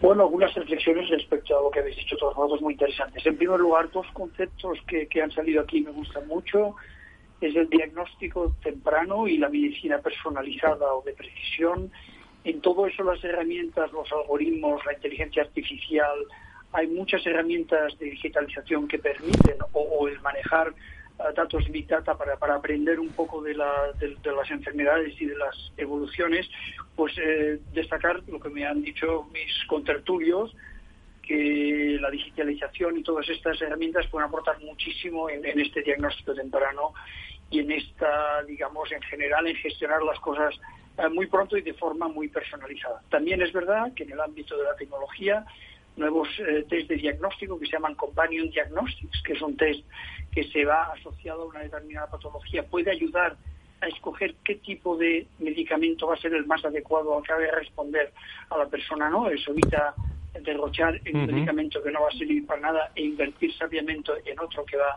Bueno, 0.00 0.22
algunas 0.24 0.54
reflexiones 0.54 1.08
respecto 1.08 1.58
a 1.58 1.62
lo 1.62 1.70
que 1.70 1.80
habéis 1.80 1.96
dicho 1.96 2.16
todos 2.16 2.34
vosotros 2.34 2.62
muy 2.62 2.74
interesantes. 2.74 3.24
En 3.24 3.36
primer 3.36 3.60
lugar, 3.60 3.90
dos 3.90 4.06
conceptos 4.12 4.78
que, 4.86 5.06
que 5.06 5.22
han 5.22 5.30
salido 5.30 5.62
aquí 5.62 5.80
me 5.80 5.90
gustan 5.90 6.26
mucho. 6.26 6.76
Es 7.40 7.54
el 7.56 7.68
diagnóstico 7.68 8.54
temprano 8.62 9.26
y 9.28 9.38
la 9.38 9.48
medicina 9.48 9.98
personalizada 9.98 10.92
o 10.92 11.02
de 11.02 11.12
precisión. 11.12 11.90
En 12.44 12.60
todo 12.60 12.86
eso 12.86 13.02
las 13.02 13.22
herramientas, 13.24 13.92
los 13.92 14.10
algoritmos, 14.12 14.84
la 14.84 14.92
inteligencia 14.94 15.42
artificial, 15.42 16.18
hay 16.72 16.86
muchas 16.88 17.24
herramientas 17.26 17.98
de 17.98 18.06
digitalización 18.06 18.88
que 18.88 18.98
permiten 18.98 19.56
o 19.72 20.08
el 20.08 20.20
manejar 20.20 20.74
datos 21.34 21.68
Big 21.70 21.86
Data 21.86 22.16
para, 22.16 22.36
para 22.36 22.56
aprender 22.56 22.98
un 22.98 23.10
poco 23.10 23.42
de, 23.42 23.54
la, 23.54 23.92
de, 23.98 24.32
las 24.32 24.50
enfermedades 24.50 25.14
y 25.20 25.26
de 25.26 25.36
las 25.36 25.72
evoluciones, 25.76 26.48
pues 26.96 27.16
eh, 27.18 27.60
destacar 27.72 28.22
lo 28.26 28.40
que 28.40 28.50
me 28.50 28.66
han 28.66 28.82
dicho 28.82 29.28
mis 29.32 29.64
contertulios, 29.66 30.54
que 31.22 31.96
la 32.00 32.10
digitalización 32.10 32.98
y 32.98 33.02
todas 33.02 33.28
estas 33.28 33.60
herramientas 33.62 34.06
pueden 34.08 34.28
aportar 34.28 34.60
muchísimo 34.60 35.30
en, 35.30 35.58
este 35.58 35.82
diagnóstico 35.82 36.34
temprano 36.34 36.92
y 37.50 37.60
en 37.60 37.70
esta, 37.70 38.42
digamos, 38.42 38.90
en 38.92 39.00
general, 39.02 39.46
en 39.46 39.56
gestionar 39.56 40.02
las 40.02 40.18
cosas 40.20 40.54
eh, 40.98 41.08
muy 41.08 41.26
pronto 41.26 41.56
y 41.56 41.62
de 41.62 41.74
forma 41.74 42.08
muy 42.08 42.28
personalizada. 42.28 43.00
También 43.08 43.40
es 43.40 43.52
verdad 43.52 43.92
que 43.94 44.02
en 44.02 44.12
el 44.12 44.20
ámbito 44.20 44.56
de 44.56 44.64
la 44.64 44.76
tecnología 44.76 45.46
nuevos 45.96 46.28
eh, 46.40 46.64
test 46.68 46.88
de 46.88 46.96
diagnóstico 46.96 47.58
que 47.58 47.66
se 47.66 47.72
llaman 47.72 47.94
Companion 47.94 48.50
Diagnostics, 48.50 49.22
que 49.22 49.32
es 49.34 49.42
un 49.42 49.56
test 49.56 49.84
que 50.32 50.44
se 50.44 50.64
va 50.64 50.92
asociado 50.92 51.42
a 51.42 51.46
una 51.46 51.60
determinada 51.60 52.10
patología, 52.10 52.64
puede 52.64 52.90
ayudar 52.90 53.36
a 53.80 53.86
escoger 53.86 54.34
qué 54.44 54.56
tipo 54.56 54.96
de 54.96 55.26
medicamento 55.38 56.06
va 56.06 56.14
a 56.14 56.18
ser 56.18 56.34
el 56.34 56.46
más 56.46 56.64
adecuado 56.64 57.16
al 57.16 57.22
que 57.22 57.34
de 57.34 57.50
responder 57.50 58.12
a 58.50 58.58
la 58.58 58.66
persona, 58.66 59.10
¿no? 59.10 59.28
Eso 59.28 59.52
evita 59.52 59.94
derrochar 60.40 61.00
en 61.04 61.16
un 61.16 61.26
medicamento 61.26 61.82
que 61.82 61.92
no 61.92 62.02
va 62.02 62.08
a 62.08 62.18
servir 62.18 62.44
para 62.46 62.60
nada 62.60 62.90
e 62.94 63.02
invertir 63.02 63.54
sabiamente 63.56 64.10
en 64.24 64.38
otro 64.40 64.64
que 64.64 64.76
va 64.76 64.96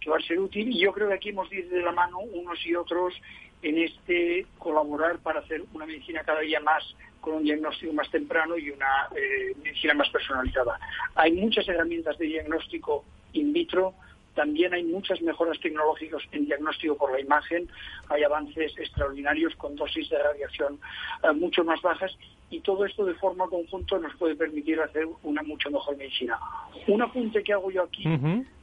que 0.00 0.10
va 0.10 0.18
a 0.18 0.20
ser 0.20 0.38
útil. 0.38 0.68
Y 0.68 0.80
yo 0.80 0.92
creo 0.92 1.08
que 1.08 1.14
aquí 1.14 1.28
hemos 1.30 1.50
de 1.50 1.56
ir 1.56 1.68
de 1.68 1.82
la 1.82 1.90
mano 1.90 2.20
unos 2.20 2.64
y 2.64 2.74
otros 2.76 3.14
en 3.62 3.78
este 3.78 4.46
colaborar 4.58 5.18
para 5.18 5.40
hacer 5.40 5.64
una 5.72 5.86
medicina 5.86 6.22
cada 6.24 6.40
día 6.40 6.60
más 6.60 6.84
con 7.20 7.34
un 7.34 7.44
diagnóstico 7.44 7.92
más 7.92 8.08
temprano 8.10 8.56
y 8.56 8.70
una 8.70 9.08
eh, 9.16 9.52
medicina 9.62 9.94
más 9.94 10.08
personalizada. 10.10 10.78
Hay 11.16 11.32
muchas 11.32 11.68
herramientas 11.68 12.16
de 12.18 12.26
diagnóstico 12.26 13.04
in 13.32 13.52
vitro, 13.52 13.94
también 14.34 14.74
hay 14.74 14.84
muchas 14.84 15.20
mejoras 15.22 15.58
tecnológicas 15.60 16.22
en 16.30 16.44
diagnóstico 16.44 16.96
por 16.96 17.10
la 17.10 17.20
imagen, 17.20 17.68
hay 18.08 18.22
avances 18.22 18.78
extraordinarios 18.78 19.56
con 19.56 19.74
dosis 19.74 20.08
de 20.10 20.22
radiación 20.22 20.78
eh, 21.24 21.32
mucho 21.32 21.64
más 21.64 21.82
bajas 21.82 22.16
y 22.50 22.60
todo 22.60 22.84
esto 22.84 23.04
de 23.04 23.14
forma 23.14 23.48
conjunta 23.48 23.98
nos 23.98 24.14
puede 24.16 24.36
permitir 24.36 24.80
hacer 24.80 25.08
una 25.22 25.42
mucho 25.42 25.70
mejor 25.70 25.96
medicina. 25.96 26.38
Un 26.86 27.02
apunte 27.02 27.42
que 27.42 27.52
hago 27.52 27.70
yo 27.70 27.82
aquí, 27.82 28.04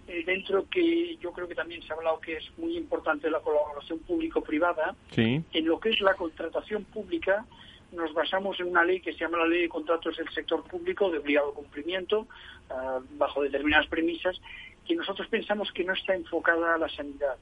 eh, 0.08 0.24
dentro 0.26 0.68
que 0.70 1.18
yo 1.18 1.32
creo 1.32 1.48
que 1.48 1.56
también 1.56 1.82
se 1.82 1.94
ha 1.94 1.96
hablado 1.96 2.20
que 2.20 2.38
es 2.38 2.58
muy 2.58 2.76
importante 2.78 3.30
la 3.30 3.40
colaboración 3.40 4.00
público-privada, 4.00 4.96
en 5.16 5.66
lo 5.66 5.80
que 5.80 5.90
es 5.90 6.02
la 6.02 6.16
contratación 6.16 6.84
pública, 6.84 7.46
nos 7.94 8.14
basamos 8.14 8.60
en 8.60 8.68
una 8.68 8.84
ley 8.84 9.00
que 9.00 9.14
se 9.14 9.20
llama 9.20 9.38
la 9.38 9.48
Ley 9.48 9.62
de 9.62 9.70
Contratos 9.70 10.18
del 10.18 10.30
Sector 10.30 10.64
Público 10.64 11.10
de 11.10 11.20
obligado 11.20 11.54
cumplimiento, 11.54 12.28
ah, 12.70 13.00
bajo 13.18 13.44
determinadas 13.44 13.88
premisas, 13.88 14.42
que 14.86 14.96
nosotros 14.96 15.28
pensamos 15.28 15.72
que 15.72 15.84
no 15.84 15.94
está 15.94 16.16
enfocada 16.16 16.76
a 16.76 16.78
la 16.78 16.90
sanidad, 16.90 17.38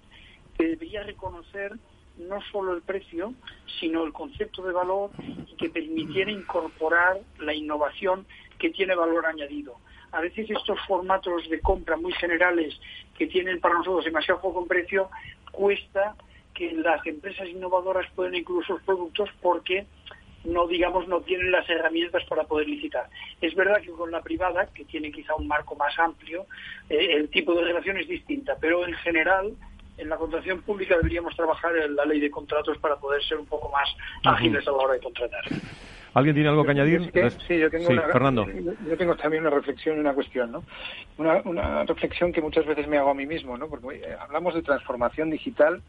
que 0.58 0.68
debería 0.68 1.04
reconocer 1.04 1.74
no 2.18 2.40
solo 2.52 2.74
el 2.74 2.82
precio, 2.82 3.34
sino 3.80 4.04
el 4.04 4.14
concepto 4.14 4.62
de 4.64 4.74
valor 4.74 5.12
y 5.20 5.56
que 5.56 5.70
permitiera 5.70 6.30
incorporar 6.30 7.22
la 7.40 7.54
innovación 7.54 8.26
que 8.60 8.70
tiene 8.70 8.94
valor 8.94 9.26
añadido. 9.26 9.78
A 10.12 10.22
veces 10.22 10.50
estos 10.50 10.80
formatos 10.88 11.50
de 11.50 11.60
compra 11.62 11.96
muy 11.98 12.14
generales 12.14 12.80
que 13.18 13.28
tienen 13.28 13.60
para 13.60 13.76
nosotros 13.76 14.06
demasiado 14.06 14.42
poco 14.42 14.66
precio, 14.66 15.10
cuesta 15.52 16.16
que 16.54 16.72
las 16.74 17.06
empresas 17.06 17.48
innovadoras 17.48 18.06
puedan 18.16 18.36
incluir 18.36 18.66
sus 18.66 18.82
productos 18.84 19.30
porque 19.42 19.86
no 20.44 20.68
digamos 20.68 21.08
no 21.08 21.22
tienen 21.22 21.52
las 21.52 21.70
herramientas 21.70 22.24
para 22.26 22.44
poder 22.44 22.68
licitar. 22.68 23.08
Es 23.40 23.54
verdad 23.56 23.82
que 23.82 23.92
con 23.92 24.12
la 24.12 24.22
privada, 24.22 24.68
que 24.74 24.86
tiene 24.86 25.12
quizá 25.12 25.36
un 25.36 25.48
marco 25.48 25.76
más 25.76 25.98
amplio, 26.00 26.46
eh, 26.90 27.10
el 27.12 27.30
tipo 27.30 27.54
de 27.54 27.64
relación 27.64 27.98
es 27.98 28.08
distinta, 28.08 28.58
pero 28.60 28.86
en 28.86 28.94
general 28.96 29.54
en 29.98 30.10
la 30.10 30.18
contratación 30.18 30.62
pública 30.62 30.98
deberíamos 30.98 31.36
trabajar 31.36 31.76
en 31.78 31.96
la 31.96 32.06
ley 32.06 32.20
de 32.20 32.32
contratos 32.32 32.78
para 32.80 32.96
poder 32.96 33.24
ser 33.24 33.38
un 33.38 33.46
poco 33.46 33.70
más 33.70 33.88
ágiles 34.24 34.68
a 34.68 34.72
la 34.72 34.78
hora 34.78 34.94
de 34.94 35.00
contratar. 35.00 35.44
¿Alguien 36.14 36.36
tiene 36.36 36.50
algo 36.50 36.66
que 36.66 36.72
añadir? 36.72 37.12
sí, 37.48 37.58
yo 37.58 37.70
tengo, 37.70 37.88
Fernando. 38.12 38.46
yo 38.88 38.98
tengo 38.98 39.16
también 39.16 39.44
una 39.46 39.56
reflexión 39.56 39.98
y 39.98 40.00
una 40.02 40.14
cuestión, 40.14 40.52
¿no? 40.52 40.64
Una, 41.18 41.42
una 41.46 41.84
reflexión 41.86 42.34
que 42.34 42.42
muchas 42.42 42.66
veces 42.66 42.88
me 42.88 42.98
hago 42.98 43.12
a 43.12 43.14
mí 43.14 43.26
mismo, 43.26 43.58
¿no? 43.58 43.68
Porque 43.68 44.02
hablamos 44.20 44.54
de 44.54 44.62
transformación 44.62 45.30
digital 45.30 45.82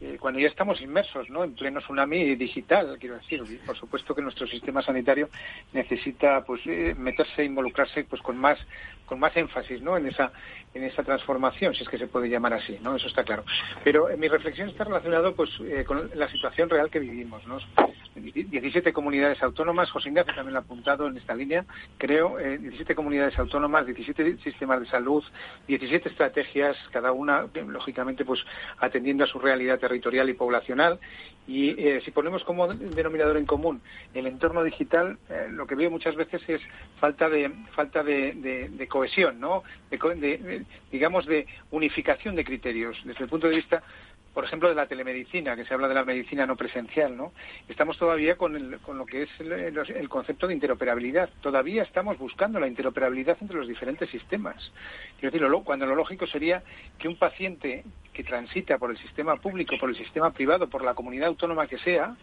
eh, 0.00 0.16
cuando 0.20 0.38
ya 0.40 0.48
estamos 0.48 0.80
inmersos 0.80 1.28
¿no? 1.28 1.44
en 1.44 1.54
pleno 1.54 1.80
tsunami 1.80 2.36
digital, 2.36 2.96
quiero 3.00 3.16
decir. 3.16 3.42
Por 3.66 3.76
supuesto 3.76 4.14
que 4.14 4.22
nuestro 4.22 4.46
sistema 4.46 4.82
sanitario 4.82 5.28
necesita 5.72 6.44
pues 6.44 6.60
eh, 6.66 6.94
meterse, 6.96 7.44
involucrarse 7.44 8.04
pues 8.04 8.22
con 8.22 8.36
más 8.36 8.58
con 9.06 9.18
más 9.18 9.34
énfasis 9.36 9.80
¿no? 9.80 9.96
en 9.96 10.06
esa 10.06 10.30
en 10.74 10.84
esa 10.84 11.02
transformación, 11.02 11.74
si 11.74 11.82
es 11.82 11.88
que 11.88 11.98
se 11.98 12.06
puede 12.06 12.28
llamar 12.28 12.52
así, 12.52 12.78
¿no? 12.82 12.94
Eso 12.94 13.08
está 13.08 13.24
claro. 13.24 13.44
Pero 13.82 14.08
mi 14.16 14.28
reflexión 14.28 14.68
está 14.68 14.84
relacionada 14.84 15.32
pues 15.32 15.50
eh, 15.62 15.84
con 15.84 16.10
la 16.14 16.28
situación 16.28 16.68
real 16.68 16.90
que 16.90 16.98
vivimos, 17.00 17.46
¿no? 17.46 17.58
17 18.14 18.92
comunidades 18.92 19.42
autónomas, 19.42 19.90
José 19.90 20.08
Ignacio 20.08 20.34
también 20.34 20.54
lo 20.54 20.60
ha 20.60 20.62
apuntado 20.62 21.06
en 21.06 21.16
esta 21.16 21.34
línea, 21.34 21.64
creo, 21.98 22.38
eh, 22.38 22.58
17 22.58 22.94
comunidades 22.94 23.38
autónomas, 23.38 23.86
17 23.86 24.38
sistemas 24.38 24.80
de 24.80 24.86
salud, 24.86 25.22
17 25.68 26.08
estrategias, 26.08 26.76
cada 26.90 27.12
una, 27.12 27.46
lógicamente, 27.66 28.24
pues 28.24 28.40
atendiendo 28.78 29.24
a 29.24 29.26
su 29.26 29.38
realidad 29.38 29.78
territorial 29.88 30.28
y 30.28 30.34
poblacional. 30.34 30.98
Y 31.46 31.70
eh, 31.70 32.02
si 32.04 32.10
ponemos 32.10 32.44
como 32.44 32.68
denominador 32.68 33.38
en 33.38 33.46
común 33.46 33.80
el 34.12 34.26
entorno 34.26 34.62
digital, 34.62 35.16
eh, 35.30 35.46
lo 35.50 35.66
que 35.66 35.76
veo 35.76 35.90
muchas 35.90 36.14
veces 36.14 36.42
es 36.46 36.60
falta 37.00 37.30
de 37.30 37.50
falta 37.74 38.02
de, 38.02 38.68
de, 38.70 38.86
cohesión, 38.86 39.40
¿no? 39.40 39.62
De, 39.90 40.64
digamos, 40.92 41.24
de 41.24 41.46
unificación 41.70 42.36
de 42.36 42.44
criterios. 42.44 42.98
Desde 43.04 43.24
el 43.24 43.30
punto 43.30 43.48
de 43.48 43.56
vista 43.56 43.82
por 44.38 44.44
ejemplo, 44.44 44.68
de 44.68 44.76
la 44.76 44.86
telemedicina, 44.86 45.56
que 45.56 45.64
se 45.64 45.74
habla 45.74 45.88
de 45.88 45.96
la 45.96 46.04
medicina 46.04 46.46
no 46.46 46.54
presencial, 46.54 47.16
¿no? 47.16 47.32
Estamos 47.68 47.98
todavía 47.98 48.36
con, 48.36 48.78
con 48.86 48.96
lo 48.96 49.04
que 49.04 49.22
es 49.22 49.30
el, 49.40 50.08
concepto 50.08 50.46
de 50.46 50.54
interoperabilidad. 50.54 51.28
Todavía 51.40 51.82
estamos 51.82 52.16
buscando 52.18 52.60
la 52.60 52.68
interoperabilidad 52.68 53.36
entre 53.40 53.56
los 53.56 53.66
diferentes 53.66 54.08
sistemas. 54.10 54.70
Quiero 55.18 55.32
decir, 55.32 55.64
cuando 55.64 55.86
lo 55.86 55.96
lógico 55.96 56.24
sería 56.28 56.62
que 57.00 57.08
un 57.08 57.16
paciente 57.16 57.82
que 58.12 58.22
transita 58.22 58.78
por 58.78 58.92
el 58.92 58.98
sistema 58.98 59.34
público, 59.38 59.74
por 59.76 59.90
el 59.90 59.96
sistema 59.96 60.30
privado, 60.30 60.68
por 60.70 60.84
la 60.84 60.94
comunidad 60.94 61.26
autónoma 61.26 61.66
que 61.66 61.78
sea, 61.78 62.14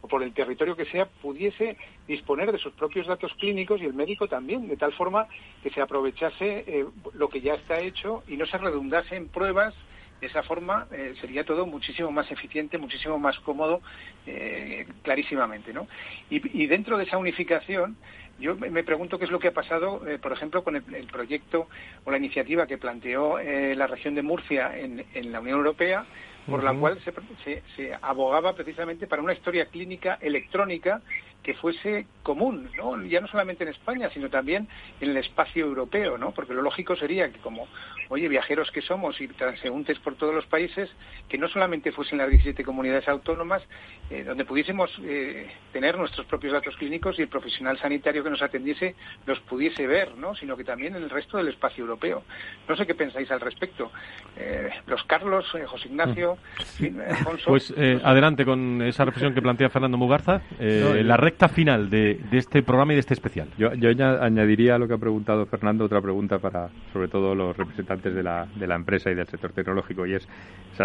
o 0.00 0.08
por 0.08 0.24
el 0.24 0.34
territorio 0.34 0.74
que 0.74 0.86
sea, 0.86 1.06
pudiese 1.06 1.76
disponer 2.08 2.50
de 2.50 2.58
sus 2.58 2.72
propios 2.72 3.06
datos 3.06 3.32
clínicos 3.34 3.80
y 3.80 3.84
el 3.84 3.94
médico 3.94 4.26
también, 4.26 4.66
de 4.66 4.76
tal 4.76 4.92
forma 4.94 5.28
que 5.62 5.70
se 5.70 5.80
aprovechase 5.80 6.64
eh, 6.66 6.84
lo 7.14 7.28
que 7.28 7.40
ya 7.40 7.54
está 7.54 7.78
hecho 7.78 8.24
y 8.26 8.36
no 8.36 8.46
se 8.46 8.58
redundase 8.58 9.14
en 9.14 9.28
pruebas 9.28 9.72
de 10.20 10.26
esa 10.26 10.42
forma 10.42 10.86
eh, 10.92 11.14
sería 11.20 11.44
todo 11.44 11.66
muchísimo 11.66 12.10
más 12.10 12.30
eficiente, 12.30 12.78
muchísimo 12.78 13.18
más 13.18 13.38
cómodo, 13.40 13.80
eh, 14.26 14.86
clarísimamente. 15.02 15.72
¿no? 15.72 15.88
Y, 16.28 16.66
dentro 16.66 16.98
de 16.98 17.04
esa 17.04 17.16
unificación, 17.16 17.96
yo 18.38 18.54
me 18.56 18.84
pregunto 18.84 19.18
qué 19.18 19.24
es 19.24 19.30
lo 19.30 19.38
que 19.38 19.48
ha 19.48 19.52
pasado, 19.52 20.06
eh, 20.08 20.18
por 20.18 20.32
ejemplo, 20.32 20.62
con 20.62 20.76
el, 20.76 21.06
proyecto 21.06 21.68
o 22.04 22.10
la 22.10 22.18
iniciativa 22.18 22.66
que 22.66 22.78
planteó 22.78 23.38
la 23.38 23.86
región 23.86 24.14
de 24.14 24.22
Murcia 24.22 24.78
en, 24.78 25.32
la 25.32 25.40
Unión 25.40 25.58
Europea, 25.58 26.04
por 26.48 26.64
la 26.64 26.72
cual 26.72 26.98
se, 27.44 27.62
se, 27.76 27.92
abogaba 28.00 28.54
precisamente 28.54 29.06
para 29.06 29.22
una 29.22 29.34
historia 29.34 29.66
clínica 29.66 30.18
electrónica 30.20 31.02
que 31.50 31.54
fuese 31.56 32.06
común, 32.22 32.70
¿no? 32.76 33.02
ya 33.06 33.20
no 33.20 33.26
solamente 33.26 33.64
en 33.64 33.70
España, 33.70 34.08
sino 34.14 34.30
también 34.30 34.68
en 35.00 35.10
el 35.10 35.16
espacio 35.16 35.66
europeo, 35.66 36.16
¿no? 36.16 36.30
porque 36.30 36.54
lo 36.54 36.62
lógico 36.62 36.94
sería 36.94 37.28
que 37.28 37.40
como, 37.40 37.66
oye, 38.08 38.28
viajeros 38.28 38.70
que 38.70 38.82
somos 38.82 39.20
y 39.20 39.26
transeúntes 39.26 39.98
por 39.98 40.14
todos 40.14 40.32
los 40.32 40.46
países, 40.46 40.88
que 41.28 41.38
no 41.38 41.48
solamente 41.48 41.90
fuesen 41.90 42.18
las 42.18 42.30
17 42.30 42.62
comunidades 42.62 43.08
autónomas, 43.08 43.62
eh, 44.10 44.22
donde 44.22 44.44
pudiésemos 44.44 44.92
eh, 45.02 45.48
tener 45.72 45.98
nuestros 45.98 46.24
propios 46.26 46.52
datos 46.52 46.76
clínicos 46.76 47.18
y 47.18 47.22
el 47.22 47.28
profesional 47.28 47.76
sanitario 47.78 48.22
que 48.22 48.30
nos 48.30 48.42
atendiese 48.42 48.94
los 49.26 49.40
pudiese 49.40 49.88
ver, 49.88 50.16
¿no? 50.16 50.36
sino 50.36 50.56
que 50.56 50.62
también 50.62 50.94
en 50.94 51.02
el 51.02 51.10
resto 51.10 51.36
del 51.36 51.48
espacio 51.48 51.82
europeo. 51.82 52.22
No 52.68 52.76
sé 52.76 52.86
qué 52.86 52.94
pensáis 52.94 53.28
al 53.32 53.40
respecto. 53.40 53.90
Eh, 54.36 54.70
los 54.86 55.02
Carlos, 55.02 55.46
José 55.66 55.88
Ignacio, 55.88 56.38
mm. 56.78 57.00
Alfonso. 57.08 57.44
Pues 57.46 57.74
adelante 58.04 58.44
con 58.44 58.82
esa 58.82 59.04
reflexión 59.04 59.34
que 59.34 59.42
plantea 59.42 59.68
Fernando 59.68 59.98
Mugarza. 59.98 60.42
la 60.60 61.16
final 61.48 61.90
de, 61.90 62.20
este 62.32 62.62
programa 62.62 62.92
y 62.92 62.96
de 62.96 63.00
este 63.00 63.14
especial. 63.14 63.48
Yo, 63.58 63.72
yo 63.74 63.88
añadiría 64.20 64.74
a 64.74 64.78
lo 64.78 64.86
que 64.86 64.94
ha 64.94 64.98
preguntado 64.98 65.46
Fernando 65.46 65.84
otra 65.84 66.00
pregunta 66.00 66.38
para, 66.38 66.68
sobre 66.92 67.08
todo, 67.08 67.34
los 67.34 67.56
representantes 67.56 68.14
de 68.14 68.22
la, 68.22 68.46
de 68.54 68.66
la 68.66 68.76
empresa 68.76 69.10
y 69.10 69.14
del 69.14 69.26
sector 69.26 69.52
tecnológico, 69.52 70.06
y 70.06 70.14
es, 70.14 70.28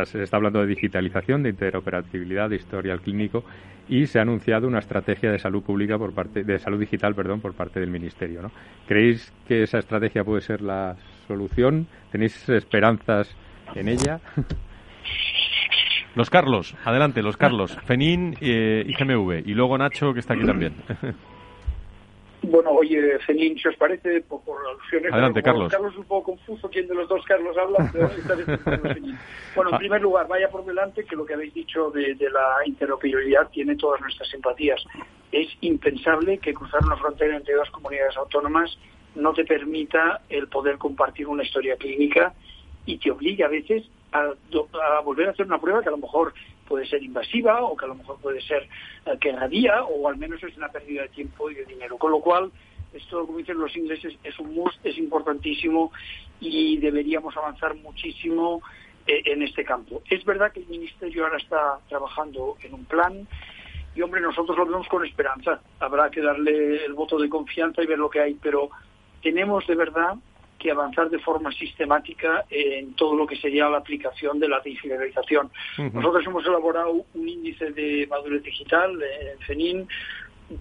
se 0.05 0.23
está 0.23 0.37
hablando 0.37 0.61
de 0.61 0.67
digitalización, 0.67 1.43
de 1.43 1.49
interoperabilidad, 1.49 2.49
de 2.49 2.55
historial 2.57 3.01
clínico, 3.01 3.43
y 3.87 4.07
se 4.07 4.19
ha 4.19 4.23
anunciado 4.23 4.67
una 4.67 4.79
estrategia 4.79 5.31
de 5.31 5.39
salud 5.39 5.63
pública 5.63 5.97
por 5.97 6.13
parte, 6.13 6.43
de 6.43 6.59
salud 6.59 6.79
digital, 6.79 7.13
perdón, 7.13 7.41
por 7.41 7.53
parte 7.53 7.79
del 7.79 7.89
Ministerio, 7.89 8.41
¿no? 8.41 8.51
¿Creéis 8.87 9.31
que 9.47 9.63
esa 9.63 9.79
estrategia 9.79 10.23
puede 10.23 10.41
ser 10.41 10.61
la 10.61 10.95
solución? 11.27 11.87
¿Tenéis 12.11 12.49
esperanzas 12.49 13.35
en 13.75 13.89
ella? 13.89 14.19
Los 16.15 16.29
Carlos, 16.29 16.75
adelante, 16.85 17.21
los 17.21 17.37
Carlos. 17.37 17.77
Fenin 17.85 18.37
eh, 18.41 18.83
y 18.87 18.93
GMV. 18.93 19.43
Y 19.45 19.53
luego 19.53 19.77
Nacho, 19.77 20.13
que 20.13 20.19
está 20.19 20.33
aquí 20.33 20.45
también. 20.45 20.73
Bueno, 22.47 22.69
oye, 22.69 23.17
Fenin, 23.25 23.57
si 23.57 23.67
os 23.67 23.75
parece, 23.75 24.21
por, 24.21 24.39
alusiones... 24.69 25.11
Adelante, 25.11 25.41
Carlos. 25.41 25.71
Carlos 25.71 25.93
es 25.93 25.97
un 25.97 26.05
poco 26.05 26.31
confuso 26.31 26.69
quién 26.69 26.87
de 26.87 26.93
los 26.93 27.09
dos 27.09 27.25
Carlos 27.25 27.57
habla, 27.57 27.89
pero 27.93 28.07
Bueno, 29.55 29.69
en 29.71 29.75
ah. 29.75 29.77
primer 29.79 30.01
lugar, 30.01 30.27
vaya 30.27 30.47
por 30.49 30.63
delante 30.63 31.05
que 31.05 31.15
lo 31.15 31.25
que 31.25 31.33
habéis 31.33 31.55
dicho 31.55 31.89
de, 31.89 32.13
de 32.13 32.29
la 32.29 32.57
interoperabilidad 32.65 33.49
tiene 33.49 33.75
todas 33.75 33.99
nuestras 33.99 34.29
simpatías. 34.29 34.79
Es 35.31 35.47
impensable 35.61 36.37
que 36.37 36.53
cruzar 36.53 36.83
una 36.85 36.97
frontera 36.97 37.35
entre 37.35 37.55
dos 37.55 37.71
comunidades 37.71 38.15
autónomas 38.15 38.77
no 39.15 39.33
te 39.33 39.45
permita 39.45 40.21
el 40.29 40.47
poder 40.47 40.77
compartir 40.77 41.27
una 41.27 41.43
historia 41.43 41.77
clínica 41.77 42.33
y 42.85 42.97
te 42.97 43.11
obligue 43.11 43.43
a 43.43 43.47
veces 43.47 43.83
a, 44.19 44.99
volver 45.01 45.27
a 45.27 45.31
hacer 45.31 45.45
una 45.45 45.59
prueba 45.59 45.81
que 45.81 45.89
a 45.89 45.91
lo 45.91 45.97
mejor 45.97 46.33
puede 46.67 46.85
ser 46.87 47.03
invasiva 47.03 47.63
o 47.63 47.75
que 47.75 47.85
a 47.85 47.87
lo 47.87 47.95
mejor 47.95 48.17
puede 48.19 48.41
ser 48.41 48.67
eh, 49.05 49.17
que 49.19 49.31
radía 49.31 49.83
o 49.83 50.07
al 50.07 50.17
menos 50.17 50.41
es 50.43 50.55
una 50.57 50.69
pérdida 50.69 51.03
de 51.03 51.09
tiempo 51.09 51.49
y 51.49 51.55
de 51.55 51.65
dinero. 51.65 51.97
Con 51.97 52.11
lo 52.11 52.19
cual, 52.19 52.51
esto, 52.93 53.25
como 53.25 53.37
dicen 53.37 53.57
los 53.57 53.75
ingleses, 53.75 54.17
es 54.23 54.39
un 54.39 54.53
must, 54.55 54.83
es 54.85 54.97
importantísimo 54.97 55.91
y 56.39 56.77
deberíamos 56.77 57.35
avanzar 57.37 57.75
muchísimo 57.75 58.61
eh, 59.07 59.21
en 59.25 59.41
este 59.43 59.63
campo. 59.63 60.01
Es 60.09 60.23
verdad 60.25 60.51
que 60.51 60.61
el 60.61 60.67
Ministerio 60.67 61.25
ahora 61.25 61.37
está 61.37 61.79
trabajando 61.89 62.57
en 62.61 62.73
un 62.73 62.85
plan 62.85 63.27
y, 63.95 64.01
hombre, 64.01 64.19
nosotros 64.19 64.57
lo 64.57 64.65
vemos 64.65 64.87
con 64.87 65.05
esperanza. 65.05 65.61
Habrá 65.79 66.09
que 66.09 66.21
darle 66.21 66.83
el 66.83 66.93
voto 66.93 67.17
de 67.17 67.29
confianza 67.29 67.81
y 67.81 67.87
ver 67.87 67.97
lo 67.97 68.09
que 68.09 68.19
hay, 68.19 68.33
pero 68.35 68.69
tenemos 69.21 69.65
de 69.67 69.75
verdad 69.75 70.15
que 70.59 70.71
avanzar 70.71 71.09
de 71.09 71.19
forma 71.19 71.51
sistemática 71.51 72.45
en 72.49 72.93
todo 72.93 73.15
lo 73.15 73.27
que 73.27 73.35
sería 73.35 73.69
la 73.69 73.77
aplicación 73.77 74.39
de 74.39 74.47
la 74.47 74.59
digitalización. 74.61 75.51
Nosotros 75.93 76.25
hemos 76.25 76.45
elaborado 76.45 77.05
un 77.13 77.29
índice 77.29 77.71
de 77.71 78.07
madurez 78.09 78.43
digital, 78.43 78.91
en 79.01 79.45
CENIN, 79.45 79.87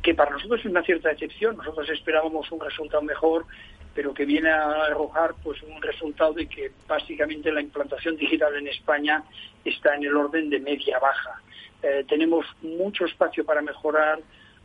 que 0.02 0.14
para 0.14 0.30
nosotros 0.30 0.60
es 0.60 0.66
una 0.66 0.82
cierta 0.82 1.10
excepción. 1.10 1.56
Nosotros 1.56 1.88
esperábamos 1.90 2.50
un 2.50 2.60
resultado 2.60 3.02
mejor, 3.02 3.46
pero 3.94 4.12
que 4.12 4.24
viene 4.24 4.50
a 4.50 4.86
arrojar 4.86 5.34
pues 5.42 5.62
un 5.62 5.80
resultado 5.80 6.32
de 6.32 6.48
que 6.48 6.72
básicamente 6.88 7.52
la 7.52 7.60
implantación 7.60 8.16
digital 8.16 8.56
en 8.56 8.68
España 8.68 9.22
está 9.64 9.94
en 9.94 10.04
el 10.04 10.16
orden 10.16 10.50
de 10.50 10.60
media 10.60 10.98
baja. 10.98 11.40
Eh, 11.82 12.04
tenemos 12.08 12.46
mucho 12.62 13.04
espacio 13.04 13.44
para 13.44 13.62
mejorar. 13.62 14.18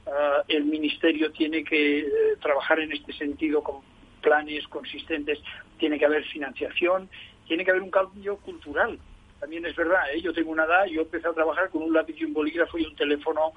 Ah, 0.08 0.44
el 0.48 0.66
Ministerio 0.66 1.32
tiene 1.32 1.64
que 1.64 2.00
eh, 2.00 2.08
trabajar 2.42 2.80
en 2.80 2.92
este 2.92 3.14
sentido 3.14 3.62
con 3.62 3.82
planes 4.22 4.68
consistentes, 4.68 5.40
tiene 5.78 5.98
que 5.98 6.06
haber 6.06 6.24
financiación, 6.26 7.10
tiene 7.48 7.66
que 7.66 7.72
haber 7.72 7.84
un 7.84 7.92
cambio 7.92 8.38
cultural. 8.38 9.00
También 9.40 9.66
es 9.66 9.76
verdad, 9.76 10.02
¿eh? 10.14 10.22
yo 10.22 10.34
tengo 10.34 10.52
una 10.52 10.66
edad, 10.66 10.86
yo 10.86 11.02
empecé 11.02 11.28
a 11.28 11.34
trabajar 11.34 11.70
con 11.70 11.84
un 11.84 11.94
lápiz 11.94 12.16
y 12.20 12.26
un 12.26 12.34
bolígrafo 12.34 12.78
y 12.78 12.86
un 12.86 12.96
teléfono 12.96 13.54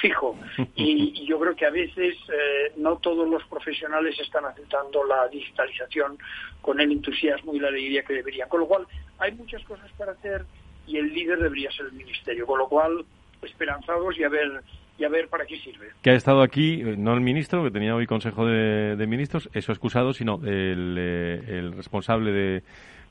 fijo. 0.00 0.38
Y, 0.76 1.26
yo 1.26 1.38
creo 1.38 1.56
que 1.56 1.66
a 1.66 1.70
veces 1.70 2.16
eh, 2.28 2.72
no 2.76 2.96
todos 2.98 3.26
los 3.28 3.42
profesionales 3.44 4.18
están 4.20 4.44
aceptando 4.44 5.04
la 5.04 5.26
digitalización 5.28 6.18
con 6.60 6.78
el 6.80 6.92
entusiasmo 6.92 7.54
y 7.54 7.60
la 7.60 7.68
alegría 7.68 8.02
que 8.02 8.14
deberían. 8.14 8.48
Con 8.48 8.60
lo 8.60 8.66
cual, 8.66 8.86
hay 9.18 9.32
muchas 9.32 9.62
cosas 9.64 9.90
para 9.96 10.12
hacer 10.12 10.44
y 10.86 10.98
el 10.98 11.12
líder 11.12 11.38
debería 11.38 11.70
ser 11.72 11.86
el 11.86 11.92
ministerio. 11.92 12.46
Con 12.46 12.58
lo 12.58 12.68
cual, 12.68 13.04
esperanzados 13.42 14.18
y 14.18 14.24
a 14.24 14.28
ver 14.28 14.62
y 14.98 15.04
a 15.04 15.08
ver 15.08 15.28
para 15.28 15.44
qué 15.46 15.56
sirve. 15.58 15.88
Que 16.02 16.10
ha 16.10 16.14
estado 16.14 16.42
aquí, 16.42 16.80
eh, 16.80 16.94
no 16.96 17.14
el 17.14 17.20
ministro, 17.20 17.64
que 17.64 17.70
tenía 17.70 17.94
hoy 17.94 18.06
Consejo 18.06 18.46
de, 18.46 19.06
Ministros, 19.08 19.48
eso 19.52 19.72
excusado, 19.72 20.12
sino 20.12 20.40
el, 20.44 20.96
eh, 20.98 21.58
el 21.58 21.72
responsable 21.72 22.32
de, 22.32 22.62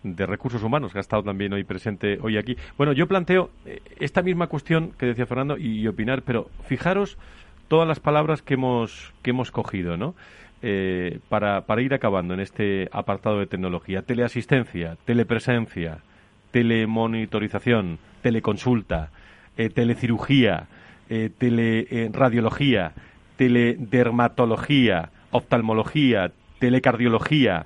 de 0.04 0.26
recursos 0.26 0.64
humanos, 0.64 0.92
que 0.92 1.00
ha 1.00 1.02
estado 1.02 1.24
también 1.24 1.52
hoy 1.54 1.64
presente 1.64 2.20
hoy 2.22 2.38
aquí. 2.38 2.56
Bueno, 2.78 2.94
yo 2.94 3.08
planteo 3.08 3.50
eh, 3.66 3.82
esta 4.00 4.22
misma 4.22 4.48
cuestión 4.48 4.92
que 4.98 5.08
decía 5.08 5.26
Fernando 5.26 5.58
y, 5.58 5.86
opinar, 5.88 6.22
pero 6.22 6.50
fijaros 6.66 7.18
todas 7.68 7.88
las 7.88 8.00
palabras 8.00 8.42
que 8.42 8.54
hemos, 8.54 9.14
que 9.22 9.32
hemos 9.32 9.52
cogido, 9.52 9.98
¿no? 9.98 10.16
para, 11.28 11.66
para 11.66 11.82
ir 11.82 11.94
acabando 11.94 12.34
en 12.34 12.40
este 12.40 12.88
apartado 12.94 13.40
de 13.40 13.48
tecnología. 13.48 14.02
Teleasistencia, 14.02 14.96
telepresencia, 15.04 15.98
telemonitorización, 16.52 18.00
teleconsulta, 18.22 19.12
telecirugía, 19.74 20.70
eh, 21.10 21.30
teleradiología, 21.38 22.94
teledermatología, 23.36 25.10
oftalmología, 25.32 26.32
telecardiología, 26.60 27.66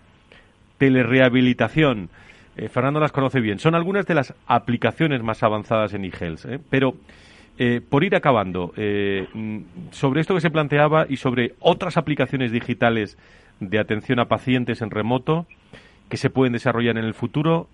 telerehabilitación. 0.78 2.10
Eh, 2.56 2.70
Fernando 2.70 3.00
las 3.00 3.12
conoce 3.12 3.40
bien. 3.42 3.60
Son 3.60 3.76
algunas 3.76 4.06
de 4.06 4.16
las 4.16 4.34
aplicaciones 4.48 5.22
más 5.22 5.44
avanzadas 5.44 5.94
en 5.94 6.06
eHealth. 6.06 6.46
¿eh? 6.46 6.60
Pero 6.70 6.96
eh, 7.60 7.82
por 7.88 8.04
ir 8.04 8.16
acabando, 8.16 8.74
mm, 8.76 9.60
sobre 9.92 10.22
esto 10.22 10.36
que 10.36 10.42
se 10.42 10.50
planteaba 10.50 11.06
y 11.10 11.18
sobre 11.18 11.54
otras 11.60 11.98
aplicaciones 11.98 12.52
digitales 12.52 13.18
de 13.60 13.80
atención 13.80 14.20
a 14.20 14.26
pacientes 14.26 14.82
en 14.82 14.92
remoto 14.92 15.46
que 16.10 16.18
se 16.18 16.30
pueden 16.30 16.54
desarrollar 16.54 16.98
en 16.98 17.04
el 17.04 17.14
futuro, 17.14 17.68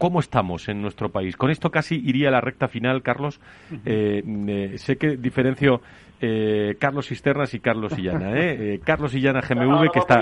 ¿Cómo 0.00 0.20
estamos 0.20 0.70
en 0.70 0.80
nuestro 0.80 1.10
país? 1.10 1.36
Con 1.36 1.50
esto 1.50 1.70
casi 1.70 1.96
iría 1.96 2.28
a 2.28 2.30
la 2.30 2.40
recta 2.40 2.68
final, 2.68 3.02
Carlos. 3.02 3.38
Eh, 3.84 4.74
sé 4.78 4.96
que 4.96 5.18
diferencio 5.18 5.82
eh, 6.22 6.76
Carlos 6.78 7.08
Cisternas 7.08 7.54
y 7.54 7.60
Carlos 7.60 7.98
Illana. 7.98 8.38
¿eh? 8.38 8.74
eh 8.74 8.80
Carlos 8.84 9.14
Illana 9.14 9.40
GMV, 9.40 9.90
que, 9.90 9.98
está, 9.98 10.20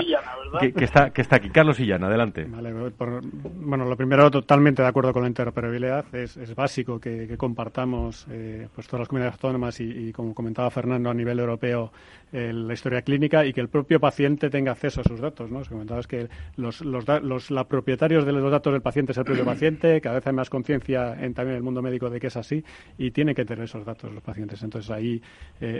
que, 0.59 0.83
está, 0.85 1.09
que 1.09 1.21
está 1.21 1.35
aquí. 1.35 1.49
Carlos 1.49 1.79
Illana, 1.79 2.07
adelante. 2.07 2.47
bueno, 2.47 3.85
lo 3.85 3.97
primero, 3.97 4.31
totalmente 4.31 4.81
de 4.81 4.87
acuerdo 4.87 5.11
con 5.11 5.23
la 5.23 5.27
interoperabilidad. 5.27 6.05
Es, 6.15 6.37
es 6.37 6.55
básico 6.55 6.99
que, 6.99 7.35
compartamos 7.37 8.25
eh, 8.29 8.67
pues 8.73 8.87
todas 8.87 9.01
las 9.01 9.07
comunidades 9.09 9.33
autónomas 9.33 9.79
y, 9.81 10.11
como 10.13 10.33
comentaba 10.33 10.69
Fernando, 10.69 11.09
a 11.09 11.13
nivel 11.13 11.39
europeo 11.39 11.91
la 12.31 12.73
historia 12.73 13.01
clínica 13.01 13.43
y 13.43 13.53
que 13.53 13.59
el 13.59 13.69
propio 13.69 13.99
paciente 13.99 14.51
tenga 14.51 14.71
acceso 14.71 15.01
a 15.01 15.03
sus 15.03 15.19
datos. 15.19 15.49
¿no? 15.49 15.61
comentabas 15.67 16.05
que 16.05 16.27
los, 16.57 16.81
los, 16.81 17.05
los, 17.23 17.65
propietarios 17.67 18.23
de 18.23 18.31
los 18.31 18.51
datos 18.51 18.71
del 18.71 18.83
paciente 18.83 19.13
es 19.13 19.17
el 19.17 19.25
propio 19.25 19.45
paciente, 19.45 19.99
cada 19.99 20.15
vez 20.15 20.27
hay 20.27 20.33
más 20.33 20.49
conciencia 20.49 21.15
en 21.19 21.33
también 21.33 21.57
el 21.57 21.63
mundo 21.63 21.81
médico 21.81 22.09
de 22.09 22.19
que 22.19 22.27
es 22.27 22.37
así 22.37 22.63
y 22.99 23.11
tiene 23.11 23.33
que 23.33 23.45
tener 23.45 23.65
esos 23.65 23.83
datos 23.83 24.13
los 24.13 24.23
pacientes. 24.23 24.61
Entonces 24.61 24.91
ahí 24.91 25.21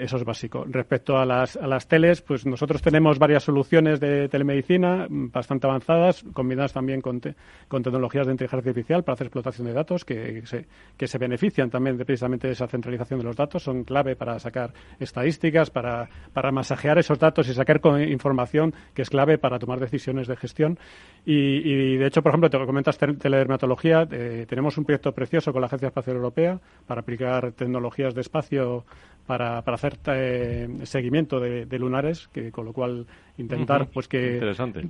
eso 0.09 0.17
es 0.17 0.25
básico. 0.25 0.65
Respecto 0.67 1.17
a 1.17 1.25
las, 1.25 1.55
a 1.55 1.67
las 1.67 1.87
teles, 1.87 2.21
pues 2.21 2.45
nosotros 2.45 2.81
tenemos 2.81 3.19
varias 3.19 3.43
soluciones 3.43 3.99
de 3.99 4.27
telemedicina 4.27 5.05
mm, 5.07 5.31
bastante 5.31 5.67
avanzadas, 5.67 6.25
combinadas 6.33 6.73
también 6.73 6.99
con, 6.99 7.21
con 7.67 7.83
tecnologías 7.83 8.25
de 8.25 8.33
inteligencia 8.33 8.69
artificial 8.69 9.03
para 9.03 9.13
hacer 9.13 9.27
explotación 9.27 9.67
de 9.67 9.73
datos 9.73 10.03
que 10.03 10.41
se, 10.45 10.65
que 10.97 11.07
se 11.07 11.17
benefician 11.19 11.69
también 11.69 11.97
de, 11.97 12.05
precisamente 12.05 12.47
de 12.47 12.53
esa 12.53 12.67
centralización 12.67 13.19
de 13.19 13.25
los 13.25 13.35
datos. 13.35 13.61
Son 13.61 13.83
clave 13.83 14.15
para 14.15 14.39
sacar 14.39 14.73
estadísticas, 14.99 15.69
para, 15.69 16.09
para 16.33 16.51
masajear 16.51 16.97
esos 16.97 17.19
datos 17.19 17.47
y 17.47 17.53
sacar 17.53 17.79
información 18.07 18.73
que 18.95 19.03
es 19.03 19.09
clave 19.09 19.37
para 19.37 19.59
tomar 19.59 19.79
decisiones 19.79 20.27
de 20.27 20.35
gestión. 20.35 20.79
Y, 21.23 21.97
de 21.97 22.07
hecho, 22.07 22.23
por 22.23 22.31
ejemplo, 22.31 22.49
te 22.49 22.57
comentas 22.65 22.97
teledermatología. 22.97 24.07
Eh, 24.09 24.45
tenemos 24.49 24.77
un 24.77 24.85
proyecto 24.85 25.11
precioso 25.11 25.51
con 25.51 25.61
la 25.61 25.67
Agencia 25.67 25.89
Espacial 25.89 26.15
Europea 26.15 26.59
para 26.87 27.01
aplicar 27.01 27.51
tecnologías 27.51 28.15
de 28.15 28.21
espacio 28.21 28.85
para, 29.29 29.61
para 29.61 29.75
hacer 29.75 29.99
eh, 30.07 30.67
seguimiento 30.85 31.39
de, 31.39 31.77
lunares, 31.77 32.27
que 32.33 32.51
con 32.51 32.65
lo 32.65 32.73
cual 32.73 33.05
intentar 33.37 33.87
pues 33.93 34.07
que 34.07 34.39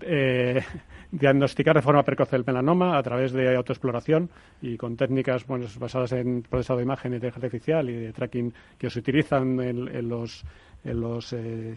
eh, 0.04 0.62
diagnosticar 1.12 1.76
de 1.76 1.82
forma 1.82 2.04
precoz 2.04 2.32
el 2.32 2.46
melanoma 2.46 2.98
a 2.98 3.04
través 3.04 3.34
de 3.34 3.54
autoexploración 3.54 4.30
y 4.62 4.78
con 4.78 4.96
técnicas 4.96 5.46
bueno, 5.46 5.66
basadas 5.78 6.14
en 6.14 6.44
procesado 6.44 6.78
de 6.78 6.84
imagen, 6.86 7.14
inteligencia 7.14 7.48
artificial 7.48 7.90
y 7.90 7.98
de 7.98 8.14
tracking 8.14 8.54
que 8.78 8.90
se 8.90 9.00
utilizan 9.00 9.60
en, 9.60 10.08
los 10.08 10.46
en 10.86 11.02
los 11.02 11.34
eh, 11.34 11.76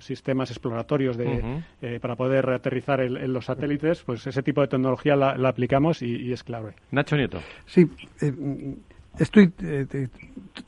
sistemas 0.00 0.50
exploratorios 0.50 1.16
de, 1.16 1.98
para 2.02 2.14
poder 2.14 2.50
aterrizar 2.50 3.00
en, 3.00 3.32
los 3.32 3.46
satélites, 3.46 4.02
pues 4.02 4.26
ese 4.26 4.42
tipo 4.42 4.60
de 4.60 4.68
tecnología 4.68 5.16
la, 5.16 5.48
aplicamos 5.48 6.02
y, 6.02 6.26
y, 6.26 6.32
es 6.32 6.44
clave. 6.44 6.74
Nacho 6.90 7.16
Nieto. 7.16 7.38
Sí, 7.64 7.88
Estoy 9.20 9.52
eh, 9.62 10.08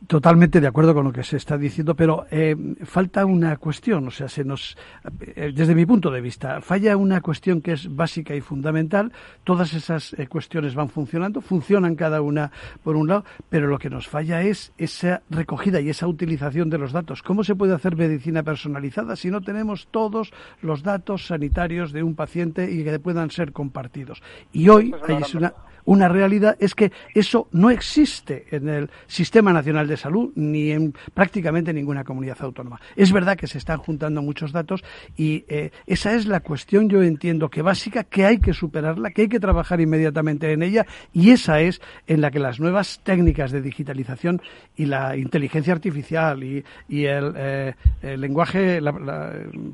totalmente 0.06 0.60
de 0.60 0.66
acuerdo 0.66 0.92
con 0.92 1.04
lo 1.04 1.12
que 1.12 1.24
se 1.24 1.38
está 1.38 1.56
diciendo, 1.56 1.94
pero 1.94 2.26
eh, 2.30 2.54
falta 2.84 3.24
una 3.24 3.56
cuestión, 3.56 4.06
o 4.06 4.10
sea, 4.10 4.28
se 4.28 4.44
nos, 4.44 4.76
eh, 5.22 5.52
desde 5.54 5.74
mi 5.74 5.86
punto 5.86 6.10
de 6.10 6.20
vista, 6.20 6.60
falla 6.60 6.98
una 6.98 7.22
cuestión 7.22 7.62
que 7.62 7.72
es 7.72 7.96
básica 7.96 8.34
y 8.34 8.42
fundamental. 8.42 9.10
Todas 9.42 9.72
esas 9.72 10.14
cuestiones 10.28 10.74
van 10.74 10.90
funcionando, 10.90 11.40
funcionan 11.40 11.96
cada 11.96 12.20
una 12.20 12.52
por 12.84 12.94
un 12.96 13.08
lado, 13.08 13.24
pero 13.48 13.68
lo 13.68 13.78
que 13.78 13.88
nos 13.88 14.06
falla 14.06 14.42
es 14.42 14.74
esa 14.76 15.22
recogida 15.30 15.80
y 15.80 15.88
esa 15.88 16.06
utilización 16.06 16.68
de 16.68 16.76
los 16.76 16.92
datos. 16.92 17.22
¿Cómo 17.22 17.44
se 17.44 17.54
puede 17.54 17.72
hacer 17.72 17.96
medicina 17.96 18.42
personalizada 18.42 19.16
si 19.16 19.30
no 19.30 19.40
tenemos 19.40 19.88
todos 19.90 20.30
los 20.60 20.82
datos 20.82 21.26
sanitarios 21.26 21.90
de 21.90 22.02
un 22.02 22.14
paciente 22.14 22.70
y 22.70 22.84
que 22.84 22.98
puedan 22.98 23.30
ser 23.30 23.52
compartidos? 23.52 24.22
Y 24.52 24.68
hoy 24.68 24.90
pues 24.90 25.08
hay 25.08 25.38
una 25.38 25.54
una 25.84 26.08
realidad 26.08 26.56
es 26.60 26.74
que 26.74 26.92
eso 27.14 27.48
no 27.52 27.70
existe 27.70 28.46
en 28.50 28.68
el 28.68 28.90
Sistema 29.06 29.52
Nacional 29.52 29.88
de 29.88 29.96
Salud 29.96 30.32
ni 30.34 30.70
en 30.70 30.94
prácticamente 31.14 31.72
ninguna 31.72 32.04
comunidad 32.04 32.36
autónoma. 32.40 32.80
Es 32.96 33.12
verdad 33.12 33.36
que 33.36 33.46
se 33.46 33.58
están 33.58 33.78
juntando 33.78 34.22
muchos 34.22 34.52
datos 34.52 34.84
y 35.16 35.44
eh, 35.48 35.70
esa 35.86 36.14
es 36.14 36.26
la 36.26 36.40
cuestión, 36.40 36.88
yo 36.88 37.02
entiendo 37.02 37.48
que 37.48 37.62
básica, 37.62 38.04
que 38.04 38.24
hay 38.24 38.38
que 38.38 38.52
superarla, 38.52 39.10
que 39.10 39.22
hay 39.22 39.28
que 39.28 39.40
trabajar 39.40 39.80
inmediatamente 39.80 40.52
en 40.52 40.62
ella 40.62 40.86
y 41.12 41.30
esa 41.30 41.60
es 41.60 41.80
en 42.06 42.20
la 42.20 42.30
que 42.30 42.38
las 42.38 42.60
nuevas 42.60 43.00
técnicas 43.02 43.50
de 43.50 43.62
digitalización 43.62 44.40
y 44.76 44.86
la 44.86 45.16
inteligencia 45.16 45.72
artificial 45.72 46.42
y, 46.42 46.64
el, 47.04 47.32
eh, 47.36 47.74
lenguaje, 48.16 48.80
la 48.80 48.92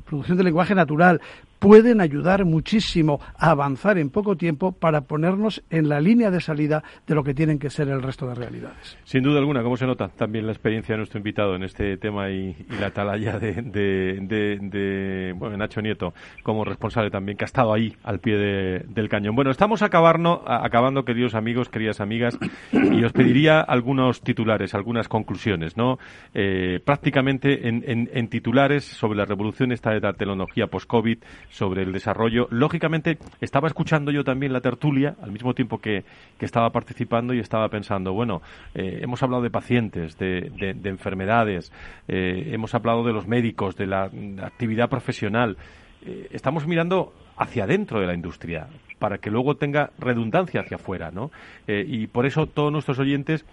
producción 0.05 0.37
de 0.37 0.43
lenguaje 0.43 0.75
natural, 0.75 1.21
pueden 1.59 2.01
ayudar 2.01 2.45
muchísimo 2.45 3.19
a 3.37 3.51
avanzar 3.51 3.97
en 3.97 4.09
poco 4.09 4.35
tiempo 4.35 4.71
para 4.71 5.01
ponernos 5.01 5.61
en 5.69 5.89
la 5.89 5.99
línea 5.99 6.31
de 6.31 6.41
salida 6.41 6.83
de 7.05 7.15
lo 7.15 7.23
que 7.23 7.33
tienen 7.33 7.59
que 7.59 7.69
ser 7.69 7.89
el 7.89 8.01
resto 8.01 8.27
de 8.27 8.35
realidades. 8.35 8.97
Sin 9.03 9.23
duda 9.23 9.39
alguna, 9.39 9.61
¿cómo 9.61 9.77
se 9.77 9.85
nota 9.85 10.07
también 10.07 10.45
la 10.45 10.53
experiencia 10.53 10.93
de 10.93 10.97
nuestro 10.97 11.19
invitado 11.19 11.55
en 11.55 11.63
este 11.63 11.97
tema 11.97 12.29
y, 12.29 12.55
la 12.79 12.87
atalaya 12.87 13.39
de, 13.39 13.61
de, 13.61 15.33
bueno, 15.35 15.57
Nacho 15.57 15.81
Nieto 15.81 16.13
como 16.43 16.63
responsable 16.63 17.11
también, 17.11 17.37
que 17.37 17.43
ha 17.43 17.47
estado 17.47 17.73
ahí 17.73 17.95
al 18.03 18.19
pie 18.19 18.37
del 18.37 19.09
cañón? 19.09 19.35
Bueno, 19.35 19.51
estamos 19.51 19.81
acabando, 19.81 20.43
acabando, 20.47 21.03
queridos 21.03 21.35
amigos, 21.35 21.69
queridas 21.69 21.99
amigas, 21.99 22.37
y 22.71 23.03
os 23.03 23.11
pediría 23.11 23.59
algunos 23.61 24.21
titulares, 24.21 24.73
algunas 24.73 25.07
conclusiones, 25.07 25.75
¿no? 25.75 25.99
Eh, 26.33 26.79
prácticamente 26.83 27.67
en, 27.67 27.83
en, 27.85 28.27
titulares 28.29 28.85
sobre 28.85 29.17
la 29.17 29.25
revolución 29.25 29.71
esta 29.71 29.91
de 29.91 29.99
la 29.99 30.13
tecnología 30.13 30.67
post-COVID, 30.67 31.19
sobre 31.49 31.83
el 31.83 31.91
desarrollo. 31.91 32.47
Lógicamente, 32.51 33.17
estaba 33.41 33.67
escuchando 33.67 34.11
yo 34.11 34.23
también 34.23 34.53
la 34.53 34.61
tertulia 34.61 35.15
al 35.21 35.31
mismo 35.31 35.53
tiempo 35.53 35.79
que, 35.79 36.03
estaba 36.39 36.71
participando 36.71 37.33
y 37.33 37.39
estaba 37.39 37.67
pensando, 37.69 38.13
bueno, 38.13 38.41
eh, 38.73 38.99
hemos 39.01 39.21
hablado 39.21 39.43
de 39.43 39.49
pacientes, 39.49 40.17
de, 40.17 40.51
enfermedades, 40.83 41.71
eh, 42.07 42.49
hemos 42.53 42.73
hablado 42.73 43.03
de 43.03 43.13
los 43.13 43.27
médicos, 43.27 43.75
de 43.75 43.87
la, 43.87 44.09
actividad 44.41 44.89
profesional. 44.89 45.57
Eh, 46.05 46.27
estamos 46.31 46.65
mirando 46.65 47.13
hacia 47.37 47.65
adentro 47.65 47.99
de 47.99 48.07
la 48.07 48.13
industria 48.13 48.67
para 48.99 49.17
que 49.17 49.31
luego 49.31 49.55
tenga 49.55 49.91
redundancia 49.97 50.61
hacia 50.61 50.75
afuera, 50.75 51.11
¿no? 51.11 51.31
y 51.67 52.07
por 52.07 52.25
eso 52.25 52.45
todos 52.47 52.71
nuestros 52.71 52.99
oyentes 52.99 53.45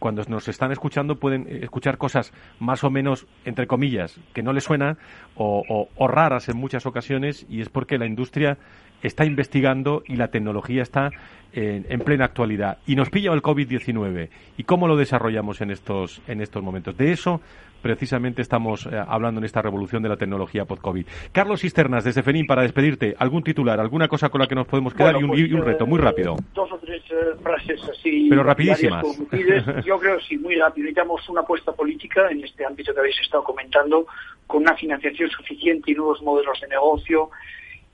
cuando 0.00 0.24
nos 0.24 0.48
están 0.48 0.72
escuchando 0.72 1.16
pueden 1.16 1.46
escuchar 1.62 1.98
cosas 1.98 2.32
más 2.58 2.82
o 2.82 2.90
menos, 2.90 3.26
entre 3.44 3.68
comillas, 3.68 4.18
que 4.32 4.42
no 4.42 4.52
les 4.52 4.64
suenan 4.64 4.98
o, 5.36 5.86
raras 6.08 6.48
en 6.48 6.56
muchas 6.56 6.86
ocasiones 6.86 7.46
y 7.48 7.60
es 7.60 7.68
porque 7.68 7.98
la 7.98 8.06
industria 8.06 8.58
está 9.02 9.24
investigando 9.24 10.02
y 10.06 10.16
la 10.16 10.28
tecnología 10.28 10.82
está 10.82 11.10
en, 11.52 12.00
plena 12.00 12.24
actualidad. 12.24 12.78
Y 12.86 12.96
nos 12.96 13.10
pilla 13.10 13.32
el 13.32 13.42
COVID-19. 13.42 14.28
¿Y 14.56 14.64
cómo 14.64 14.86
lo 14.86 14.96
desarrollamos 14.96 15.60
en 15.60 15.70
estos, 15.70 16.20
en 16.26 16.40
estos 16.40 16.62
momentos? 16.62 16.96
De 16.96 17.12
eso 17.12 17.40
precisamente 17.80 18.42
estamos 18.42 18.86
eh, 18.86 18.90
hablando 19.08 19.40
en 19.40 19.44
esta 19.44 19.62
revolución 19.62 20.02
de 20.02 20.10
la 20.10 20.16
tecnología 20.16 20.64
post-COVID. 20.64 21.06
Carlos 21.32 21.60
Cisternas, 21.60 22.04
desde 22.04 22.22
FENIN, 22.22 22.46
para 22.46 22.62
despedirte, 22.62 23.14
¿algún 23.18 23.42
titular, 23.42 23.80
alguna 23.80 24.06
cosa 24.06 24.28
con 24.28 24.40
la 24.40 24.46
que 24.46 24.54
nos 24.54 24.66
podemos 24.66 24.94
quedar 24.94 25.16
y, 25.18 25.24
un, 25.24 25.30
pues, 25.30 25.64
reto, 25.64 25.86
muy 25.86 25.98
rápido? 25.98 26.34
Eh, 26.34 26.44
dos 26.54 26.70
o 26.72 26.78
tres 26.78 27.02
eh, 27.10 27.14
frases 27.42 27.80
así. 27.88 28.26
Pero 28.28 28.42
rapidísimas. 28.42 29.06
Yo 29.84 29.98
creo, 29.98 30.20
sí, 30.20 30.36
muy 30.36 30.56
rápido. 30.56 30.84
Necesitamos 30.84 31.26
una 31.28 31.40
apuesta 31.40 31.72
política 31.72 32.28
en 32.30 32.44
este 32.44 32.64
ámbito 32.64 32.92
que 32.92 33.00
habéis 33.00 33.18
estado 33.20 33.42
comentando, 33.42 34.06
con 34.46 34.62
una 34.62 34.74
financiación 34.74 35.30
suficiente 35.30 35.92
y 35.92 35.94
nuevos 35.94 36.20
modelos 36.22 36.60
de 36.60 36.68
negocio, 36.68 37.30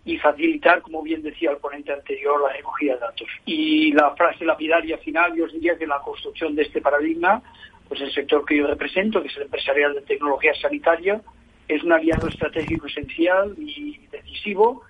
y 0.06 0.18
facilitar, 0.18 0.82
como 0.82 1.02
bien 1.02 1.20
decía 1.20 1.50
el 1.50 1.56
ponente 1.56 1.92
anterior, 1.92 2.40
la 2.40 2.56
recogida 2.56 2.94
de 2.94 3.00
datos. 3.00 3.28
Y 3.44 3.92
la 3.92 4.14
frase 4.14 4.44
lapidaria 4.44 4.96
final, 4.98 5.34
yo 5.34 5.46
os 5.46 5.52
diría 5.52 5.76
que 5.76 5.86
la 5.86 5.98
construcción 5.98 6.54
de 6.54 6.62
este 6.62 6.80
paradigma, 6.80 7.42
pues 7.88 8.00
el 8.00 8.12
sector 8.12 8.44
que 8.46 8.56
yo 8.56 8.68
represento, 8.68 9.20
que 9.20 9.26
es 9.26 9.36
el 9.36 9.42
empresarial 9.42 9.94
de 9.94 10.02
tecnología 10.02 10.54
sanitaria, 10.54 11.20
es 11.66 11.82
un 11.82 11.92
aliado 11.92 12.28
estratégico 12.28 12.86
esencial 12.86 13.56
y 13.58 13.98
decisivo, 14.12 14.82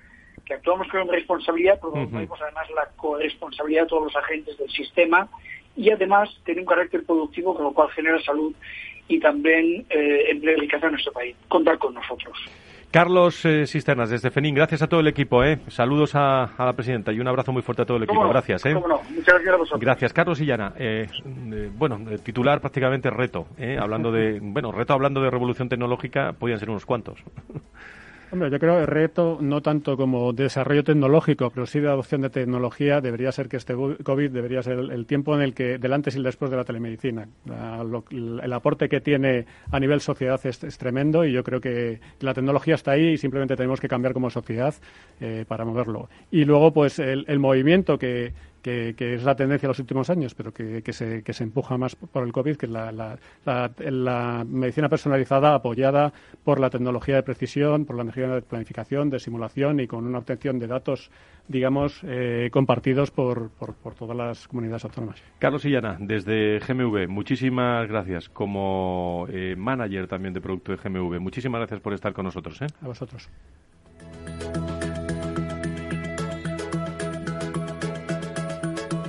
que 0.45 0.53
actuamos 0.53 0.87
con 0.89 1.09
responsabilidad, 1.09 1.81
pero 1.81 1.93
tenemos 1.93 2.41
además 2.43 2.71
la 2.75 2.87
corresponsabilidad 2.97 3.85
de 3.85 3.89
todos 3.89 4.05
los 4.05 4.17
agentes 4.17 4.59
del 4.59 4.69
sistema 4.69 5.31
y 5.75 5.91
además 5.91 6.29
tiene 6.45 6.61
un 6.61 6.67
carácter 6.67 7.05
productivo, 7.05 7.55
con 7.55 7.65
lo 7.65 7.73
cual 7.73 7.89
genera 7.93 8.21
salud 8.21 8.55
y 9.09 9.19
también 9.19 9.87
eh, 9.89 10.27
empleo 10.29 10.59
y 10.59 10.61
riqueza 10.61 10.87
en 10.87 10.93
nuestro 10.93 11.13
país. 11.13 11.35
Contar 11.49 11.79
con 11.79 11.95
nosotros. 11.95 12.39
Carlos 12.91 13.45
eh, 13.45 13.67
Cisternas, 13.67 14.11
desde 14.11 14.31
FENIN, 14.31 14.55
gracias 14.55 14.83
a 14.83 14.87
todo 14.87 15.01
el 15.01 15.09
equipo. 15.09 15.45
Eh. 15.45 15.59
Saludos 15.69 16.15
a, 16.15 16.51
la 16.59 16.73
presidenta 16.73 17.13
y 17.13 17.21
un 17.21 17.29
abrazo 17.29 17.53
muy 17.53 17.63
fuerte 17.63 17.83
a 17.83 17.85
todo 17.85 17.97
el 17.99 18.05
equipo. 18.05 18.27
gracias. 18.29 18.65
Eh. 18.65 18.75
Muchas 18.75 19.27
gracias 19.27 19.55
a 19.55 19.57
vosotros. 19.57 19.81
Gracias, 19.81 20.13
Carlos 20.13 20.41
Illana. 20.41 20.73
Eh, 20.77 21.09
bueno, 21.77 22.01
titular 22.23 22.61
prácticamente 22.61 23.11
reto. 23.11 23.47
Hablando 23.79 24.11
de, 24.13 24.39
bueno, 24.43 24.73
reto 24.73 24.95
hablando 24.95 25.21
de 25.21 25.31
revolución 25.31 25.69
tecnológica, 25.69 26.33
podían 26.33 26.59
ser 26.59 26.71
unos 26.71 26.87
cuantos. 26.87 27.19
Hombre, 28.33 28.51
yo 28.51 28.59
creo 28.59 28.81
el 28.81 28.89
reto, 28.89 29.39
no 29.41 29.63
tanto 29.63 29.97
como 29.97 30.33
desarrollo 30.33 30.83
tecnológico, 30.83 31.51
pero 31.51 31.65
sí 31.65 31.79
de 31.79 31.89
adopción 31.89 32.23
de 32.23 32.31
tecnología, 32.31 33.01
debería 33.01 33.31
ser 33.31 33.49
que 33.49 33.57
este 33.57 33.75
COVID 33.75 34.31
debería 34.31 34.63
ser 34.65 34.79
el, 34.79 35.07
tiempo 35.07 35.37
en 35.37 35.43
el 35.43 35.55
que, 35.55 35.79
del 35.79 35.93
antes 35.93 36.15
y 36.15 36.19
el 36.19 36.25
después 36.25 36.51
de 36.51 36.57
la 36.57 36.65
telemedicina. 36.65 37.29
el 38.11 38.53
aporte 38.53 38.89
que 38.89 39.01
tiene 39.01 39.47
a 39.71 39.79
nivel 39.79 40.01
sociedad 40.01 40.41
es, 40.45 40.59
tremendo 40.77 41.25
y 41.25 41.33
yo 41.33 41.45
creo 41.45 41.61
que 41.61 42.01
la 42.21 42.35
tecnología 42.35 42.75
está 42.75 42.93
ahí 42.93 43.11
y 43.11 43.17
simplemente 43.17 43.55
tenemos 43.55 43.81
que 43.81 43.89
cambiar 43.89 44.13
como 44.13 44.29
sociedad 44.29 44.75
eh, 45.21 45.45
para 45.47 45.65
moverlo. 45.65 46.09
Y 46.33 46.45
luego, 46.45 46.73
pues, 46.73 46.99
el, 46.99 47.39
movimiento 47.39 47.97
que, 47.97 48.33
que, 48.67 49.15
es 49.15 49.23
la 49.23 49.37
tendencia 49.37 49.69
de 49.69 49.71
los 49.71 49.79
últimos 49.79 50.11
años, 50.11 50.35
pero 50.35 50.53
que, 50.53 50.83
se, 50.93 51.23
que 51.23 51.33
se 51.33 51.45
empuja 51.45 51.79
más 51.79 51.95
por 51.95 52.25
el 52.25 52.33
COVID, 52.33 52.57
que 52.57 52.67
es 52.67 52.73
la, 52.73 52.91
la, 53.45 54.45
medicina 54.45 54.89
personalizada 54.89 55.55
apoyada 55.55 56.13
por 56.43 56.59
la 56.59 56.69
tecnología 56.69 57.17
de 57.17 57.23
precisión, 57.23 57.85
por 57.85 57.97
la 57.97 58.05
tecnología 58.05 58.35
de 58.37 58.43
planificación, 58.43 59.09
de 59.11 59.21
simulación 59.21 59.79
y 59.79 59.87
con 59.87 60.05
una 60.05 60.19
obtención 60.19 60.59
de 60.59 60.67
datos, 60.67 61.11
digamos, 61.47 62.01
eh, 62.05 62.49
compartidos 62.51 63.13
por, 63.13 63.51
por, 63.51 63.75
por, 63.75 63.95
todas 63.95 64.17
las 64.17 64.49
comunidades 64.49 64.85
autónomas. 64.85 65.23
Carlos 65.39 65.65
Illana, 65.65 65.97
desde 66.01 66.59
GMV, 66.59 67.09
muchísimas 67.09 67.89
gracias. 67.89 68.29
Como 68.29 69.27
eh, 69.31 69.55
manager 69.57 70.09
también 70.09 70.35
de 70.35 70.41
producto 70.41 70.73
de 70.73 70.79
GMV, 70.79 71.21
muchísimas 71.21 71.61
gracias 71.61 71.81
por 71.81 71.95
estar 71.95 72.13
con 72.13 72.25
nosotros. 72.25 72.61
¿eh? 72.63 72.67
A 72.83 72.87
vosotros. 72.87 73.29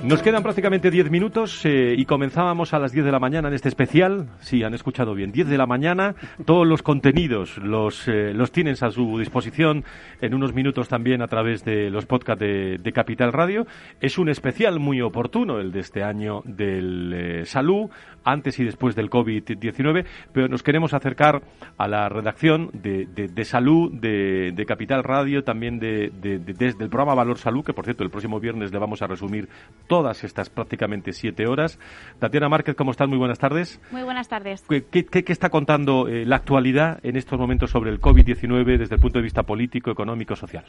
Nos 0.08 0.22
quedan 0.22 0.42
prácticamente 0.42 0.90
10 0.90 1.10
minutos 1.10 1.66
eh, 1.66 1.94
y 1.94 2.06
comenzábamos 2.06 2.72
a 2.72 2.78
las 2.78 2.92
10 2.92 3.04
de 3.04 3.12
la 3.12 3.18
mañana 3.18 3.48
en 3.48 3.54
este 3.54 3.68
especial. 3.68 4.30
Sí, 4.40 4.62
han 4.64 4.72
escuchado 4.72 5.14
bien. 5.14 5.32
10 5.32 5.48
de 5.48 5.58
la 5.58 5.66
mañana. 5.66 6.14
Todos 6.46 6.66
los 6.66 6.82
contenidos 6.82 7.58
los, 7.58 8.08
eh, 8.08 8.32
los 8.32 8.50
tienes 8.50 8.82
a 8.82 8.90
su 8.90 9.18
disposición 9.18 9.84
en 10.22 10.32
unos 10.32 10.54
minutos 10.54 10.88
también 10.88 11.20
a 11.20 11.26
través 11.26 11.62
de 11.62 11.90
los 11.90 12.06
podcasts 12.06 12.40
de, 12.40 12.92
Capital 12.94 13.34
Radio. 13.34 13.66
Es 14.00 14.16
un 14.16 14.30
especial 14.30 14.80
muy 14.80 15.02
oportuno 15.02 15.60
el 15.60 15.72
de 15.72 15.80
este 15.80 16.02
año 16.02 16.40
del 16.46 17.12
eh, 17.12 17.44
salud, 17.44 17.90
antes 18.24 18.58
y 18.58 18.64
después 18.64 18.94
del 18.96 19.10
COVID-19, 19.10 20.06
pero 20.32 20.48
nos 20.48 20.62
queremos 20.62 20.94
acercar 20.94 21.42
a 21.76 21.86
la 21.86 22.08
redacción 22.08 22.70
de, 22.72 23.06
de, 23.06 23.44
salud 23.44 23.92
de, 23.92 24.52
de, 24.54 24.66
Capital 24.66 25.04
Radio, 25.04 25.44
también 25.44 25.78
de, 25.78 26.10
desde 26.20 26.84
el 26.84 26.90
programa 26.90 27.14
Valor 27.14 27.38
Salud, 27.38 27.64
que 27.64 27.72
por 27.72 27.84
cierto 27.84 28.04
el 28.04 28.10
próximo 28.10 28.40
viernes 28.40 28.72
le 28.72 28.78
vamos 28.78 29.02
a 29.02 29.06
resumir 29.06 29.48
todo 29.86 29.97
todas 29.98 30.22
estas 30.22 30.48
prácticamente 30.48 31.12
siete 31.12 31.48
horas. 31.48 31.76
Tatiana 32.20 32.48
Márquez, 32.48 32.76
¿cómo 32.76 32.92
estás? 32.92 33.08
Muy 33.08 33.18
buenas 33.18 33.40
tardes. 33.40 33.80
Muy 33.90 34.04
buenas 34.04 34.28
tardes. 34.28 34.64
¿Qué, 34.68 35.24
está 35.26 35.50
contando 35.50 36.06
eh, 36.06 36.24
la 36.24 36.36
actualidad 36.36 37.00
en 37.02 37.16
estos 37.16 37.36
momentos 37.36 37.72
sobre 37.72 37.90
el 37.90 38.00
COVID-19 38.00 38.78
desde 38.78 38.94
el 38.94 39.00
punto 39.00 39.18
de 39.18 39.24
vista 39.24 39.42
político, 39.42 39.90
económico, 39.90 40.36
social? 40.36 40.64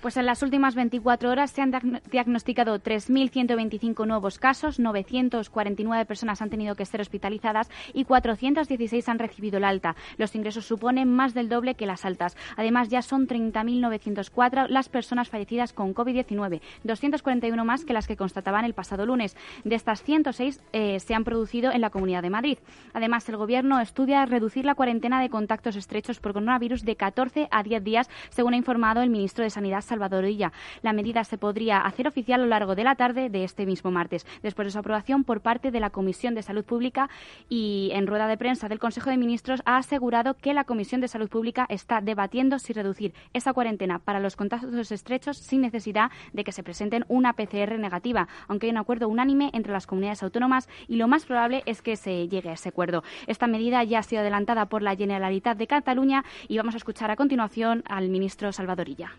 Pues 0.00 0.16
en 0.16 0.26
las 0.26 0.42
últimas 0.42 0.74
24 0.74 1.30
horas 1.30 1.50
se 1.50 1.62
han 1.62 2.00
diagnosticado 2.10 2.78
3.125 2.78 4.06
nuevos 4.06 4.38
casos, 4.38 4.78
949 4.78 6.04
personas 6.04 6.42
han 6.42 6.50
tenido 6.50 6.74
que 6.74 6.84
ser 6.84 7.00
hospitalizadas 7.00 7.70
y 7.92 8.04
416 8.04 9.08
han 9.08 9.18
recibido 9.18 9.56
el 9.56 9.64
alta. 9.64 9.96
Los 10.18 10.34
ingresos 10.36 10.66
suponen 10.66 11.12
más 11.12 11.34
del 11.34 11.48
doble 11.48 11.74
que 11.74 11.86
las 11.86 12.04
altas. 12.04 12.36
Además, 12.56 12.88
ya 12.88 13.02
son 13.02 13.26
30.904 13.26 14.68
las 14.68 14.88
personas 14.88 15.28
fallecidas 15.28 15.72
con 15.72 15.94
COVID-19, 15.94 16.60
241 16.84 17.64
más 17.64 17.84
que 17.84 17.94
las 17.94 18.06
que 18.06 18.16
constataban 18.16 18.64
el 18.64 18.74
pasado 18.74 19.06
lunes. 19.06 19.36
De 19.64 19.74
estas 19.74 20.02
106 20.02 20.60
eh, 20.72 21.00
se 21.00 21.14
han 21.14 21.24
producido 21.24 21.72
en 21.72 21.80
la 21.80 21.90
Comunidad 21.90 22.22
de 22.22 22.30
Madrid. 22.30 22.58
Además, 22.92 23.28
el 23.28 23.38
Gobierno 23.38 23.80
estudia 23.80 24.26
reducir 24.26 24.66
la 24.66 24.74
cuarentena 24.74 25.20
de 25.20 25.30
contactos 25.30 25.74
estrechos 25.74 26.20
por 26.20 26.32
coronavirus 26.32 26.84
de 26.84 26.96
14 26.96 27.48
a 27.50 27.62
10 27.62 27.82
días, 27.82 28.10
según 28.28 28.54
ha 28.54 28.58
informado 28.58 29.02
el 29.02 29.10
ministro 29.10 29.42
de 29.42 29.50
Sanidad, 29.50 29.80
Salvadorilla. 29.96 30.52
La 30.82 30.92
medida 30.92 31.24
se 31.24 31.38
podría 31.38 31.78
hacer 31.78 32.06
oficial 32.06 32.40
a 32.40 32.44
lo 32.44 32.50
largo 32.50 32.74
de 32.74 32.84
la 32.84 32.96
tarde 32.96 33.30
de 33.30 33.44
este 33.44 33.64
mismo 33.64 33.90
martes, 33.90 34.26
después 34.42 34.66
de 34.66 34.72
su 34.72 34.78
aprobación 34.78 35.24
por 35.24 35.40
parte 35.40 35.70
de 35.70 35.80
la 35.80 35.88
Comisión 35.88 36.34
de 36.34 36.42
Salud 36.42 36.64
Pública 36.64 37.08
y 37.48 37.90
en 37.94 38.06
rueda 38.06 38.26
de 38.26 38.36
prensa 38.36 38.68
del 38.68 38.78
Consejo 38.78 39.08
de 39.08 39.16
Ministros 39.16 39.62
ha 39.64 39.78
asegurado 39.78 40.34
que 40.34 40.52
la 40.52 40.64
Comisión 40.64 41.00
de 41.00 41.08
Salud 41.08 41.30
Pública 41.30 41.64
está 41.70 42.02
debatiendo 42.02 42.58
si 42.58 42.74
reducir 42.74 43.14
esa 43.32 43.54
cuarentena 43.54 43.98
para 43.98 44.20
los 44.20 44.36
contactos 44.36 44.92
estrechos 44.92 45.38
sin 45.38 45.62
necesidad 45.62 46.10
de 46.34 46.44
que 46.44 46.52
se 46.52 46.62
presenten 46.62 47.06
una 47.08 47.32
PCR 47.32 47.78
negativa, 47.78 48.28
aunque 48.48 48.66
hay 48.66 48.72
un 48.72 48.78
acuerdo 48.78 49.08
unánime 49.08 49.50
entre 49.54 49.72
las 49.72 49.86
comunidades 49.86 50.22
autónomas 50.22 50.68
y 50.88 50.96
lo 50.96 51.08
más 51.08 51.24
probable 51.24 51.62
es 51.64 51.80
que 51.80 51.96
se 51.96 52.28
llegue 52.28 52.50
a 52.50 52.54
ese 52.54 52.68
acuerdo. 52.68 53.02
Esta 53.26 53.46
medida 53.46 53.82
ya 53.84 54.00
ha 54.00 54.02
sido 54.02 54.20
adelantada 54.20 54.66
por 54.66 54.82
la 54.82 54.94
Generalitat 54.94 55.56
de 55.56 55.66
Cataluña 55.66 56.24
y 56.48 56.58
vamos 56.58 56.74
a 56.74 56.78
escuchar 56.78 57.10
a 57.10 57.16
continuación 57.16 57.82
al 57.86 58.10
ministro 58.10 58.52
Salvadorilla 58.52 59.12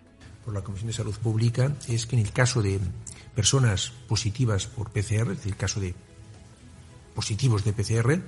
por 0.47 0.53
la 0.53 0.63
Comisión 0.63 0.87
de 0.87 0.93
Salud 0.93 1.15
Pública 1.17 1.75
es 1.89 2.05
que 2.05 2.15
en 2.15 2.21
el 2.21 2.31
caso 2.31 2.61
de 2.61 2.79
personas 3.35 3.91
positivas 4.07 4.65
por 4.65 4.91
PCR, 4.91 5.31
es 5.31 5.43
decir, 5.43 5.51
el 5.51 5.57
caso 5.57 5.81
de 5.81 5.93
positivos 7.13 7.65
de 7.65 7.73
PCR, 7.73 8.21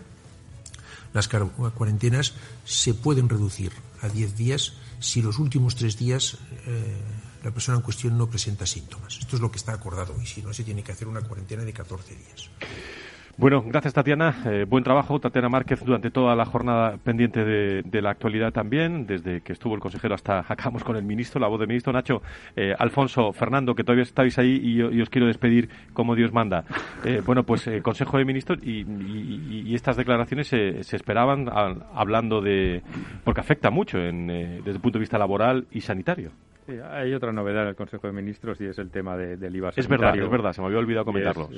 las 1.13 1.29
cuarentenas 1.29 2.33
se 2.65 2.93
pueden 2.93 3.29
reducir 3.29 3.71
a 4.01 4.09
10 4.09 4.35
días 4.35 4.73
si 4.99 5.21
los 5.21 5.39
últimos 5.39 5.77
tres 5.77 5.97
días 5.97 6.35
eh, 6.67 6.97
la 7.41 7.51
persona 7.51 7.77
en 7.77 7.83
cuestión 7.83 8.17
no 8.17 8.29
presenta 8.29 8.65
síntomas. 8.65 9.17
Esto 9.17 9.37
es 9.37 9.41
lo 9.41 9.49
que 9.49 9.57
está 9.57 9.71
acordado 9.71 10.13
y 10.21 10.25
si 10.25 10.41
no 10.41 10.53
se 10.53 10.65
tiene 10.65 10.83
que 10.83 10.91
hacer 10.91 11.07
una 11.07 11.21
cuarentena 11.21 11.63
de 11.63 11.71
14 11.71 12.15
días. 12.15 12.49
Bueno, 13.37 13.63
gracias 13.65 13.93
Tatiana. 13.93 14.35
Eh, 14.45 14.65
buen 14.67 14.83
trabajo, 14.83 15.19
Tatiana 15.19 15.49
Márquez, 15.49 15.83
durante 15.83 16.11
toda 16.11 16.35
la 16.35 16.45
jornada 16.45 16.97
pendiente 16.97 17.43
de, 17.45 18.01
la 18.01 18.11
actualidad 18.11 18.51
también, 18.51 19.05
desde 19.05 19.41
que 19.41 19.53
estuvo 19.53 19.75
el 19.75 19.79
consejero 19.79 20.15
hasta 20.15 20.39
acabamos 20.47 20.83
con 20.83 20.95
el 20.95 21.03
ministro, 21.03 21.39
la 21.39 21.47
voz 21.47 21.59
del 21.59 21.67
ministro. 21.67 21.93
Nacho, 21.93 22.21
eh, 22.55 22.73
Alfonso, 22.77 23.31
Fernando, 23.31 23.75
que 23.75 23.83
todavía 23.83 24.03
estáis 24.03 24.37
ahí 24.39 24.59
y, 24.61 25.01
os 25.01 25.09
quiero 25.09 25.27
despedir 25.27 25.69
como 25.93 26.15
Dios 26.15 26.33
manda. 26.33 26.65
Eh, 27.05 27.21
bueno, 27.25 27.43
pues 27.43 27.69
Consejo 27.81 28.17
de 28.17 28.25
Ministros 28.25 28.59
y, 28.63 29.73
estas 29.73 29.95
declaraciones 29.95 30.47
se, 30.47 30.79
esperaban 30.79 31.49
hablando 31.93 32.41
de. 32.41 32.81
porque 33.23 33.41
afecta 33.41 33.69
mucho 33.69 33.97
desde 33.97 34.71
el 34.71 34.79
punto 34.79 34.97
de 34.97 34.99
vista 34.99 35.17
laboral 35.17 35.67
y 35.71 35.81
sanitario 35.81 36.31
hay 36.77 37.13
otra 37.13 37.31
novedad 37.31 37.63
en 37.63 37.69
el 37.69 37.75
Consejo 37.75 38.07
de 38.07 38.13
Ministros 38.13 38.59
y 38.61 38.65
es 38.65 38.77
el 38.79 38.89
tema 38.91 39.17
del 39.17 39.55
IVA 39.55 39.71
Es 39.75 39.87
verdad, 39.87 40.17
es 40.17 40.29
verdad, 40.29 40.53
se 40.53 40.61
me 40.61 40.67
había 40.67 40.79
olvidado 40.79 41.05
comentarlo. 41.05 41.49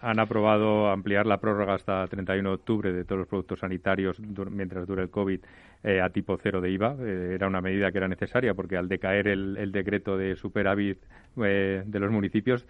Han, 0.00 0.18
aprobado 0.18 0.90
ampliar 0.90 1.26
la 1.26 1.38
prórroga 1.38 1.74
hasta 1.74 2.06
31 2.06 2.48
de 2.48 2.54
octubre 2.54 2.92
de 2.92 3.04
todos 3.04 3.20
los 3.20 3.28
productos 3.28 3.60
sanitarios 3.60 4.20
mientras 4.20 4.86
dure 4.86 5.02
el 5.02 5.10
COVID 5.10 5.40
eh, 5.84 6.00
a 6.00 6.10
tipo 6.10 6.36
cero 6.36 6.60
de 6.60 6.70
IVA. 6.70 6.96
Eh, 7.00 7.32
era 7.34 7.46
una 7.46 7.60
medida 7.60 7.90
que 7.90 7.98
era 7.98 8.08
necesaria 8.08 8.54
porque 8.54 8.76
al 8.76 8.88
decaer 8.88 9.28
el, 9.28 9.72
decreto 9.72 10.16
de 10.16 10.36
superávit 10.36 10.98
eh, 11.42 11.82
de 11.84 11.98
los 11.98 12.10
municipios 12.10 12.66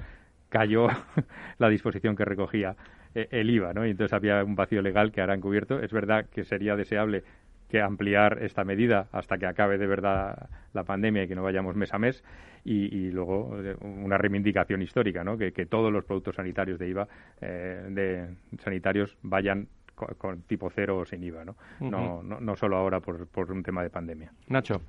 cayó 0.49 0.89
la 1.59 1.68
disposición 1.68 2.16
que 2.16 2.24
recogía 2.24 2.76
el 3.14 3.51
IVA, 3.51 3.74
¿no? 3.74 3.87
Y 3.87 3.91
entonces 3.91 4.14
había 4.14 4.43
un 4.43 4.55
vacío 4.55 4.80
legal 4.80 5.12
que 5.12 5.20
ahora 5.20 5.35
han 5.35 5.43
cubierto. 5.43 5.78
Es 5.80 5.93
verdad 5.93 6.26
que 6.33 6.45
sería 6.45 6.76
deseable 6.76 7.24
que 7.73 7.81
ampliar 7.81 8.43
esta 8.43 8.64
medida 8.64 9.09
hasta 9.12 9.39
que 9.39 9.47
acabe 9.47 9.79
de 9.79 9.87
verdad 9.87 10.51
la 10.75 10.85
pandemia 10.85 11.25
y 11.25 11.29
que 11.29 11.35
no 11.35 11.43
vayamos 11.43 11.75
mes 11.75 11.93
a 11.95 11.99
mes. 11.99 12.23
Y, 12.64 13.11
luego 13.11 13.59
eh, 13.61 13.75
una 13.81 14.16
reivindicación 14.18 14.83
histórica, 14.83 15.25
¿no? 15.25 15.37
que, 15.37 15.51
todos 15.66 15.91
los 15.91 16.05
productos 16.05 16.37
sanitarios 16.37 16.79
de 16.79 16.89
IVA, 16.89 17.09
eh, 17.41 17.89
de 17.91 18.29
sanitarios, 18.59 19.16
vayan 19.23 19.66
con, 19.97 20.43
tipo 20.43 20.70
cero 20.70 20.99
o 20.99 21.05
sin 21.05 21.25
IVA, 21.25 21.45
¿no? 21.45 21.57
no, 21.81 22.23
no, 22.23 22.57
solo 22.57 22.77
ahora 22.77 23.01
por, 23.01 23.27
por 23.27 23.51
un 23.51 23.64
tema 23.64 23.83
de 23.83 23.91
pandemia. 23.91 24.31
Nacho. 24.49 24.81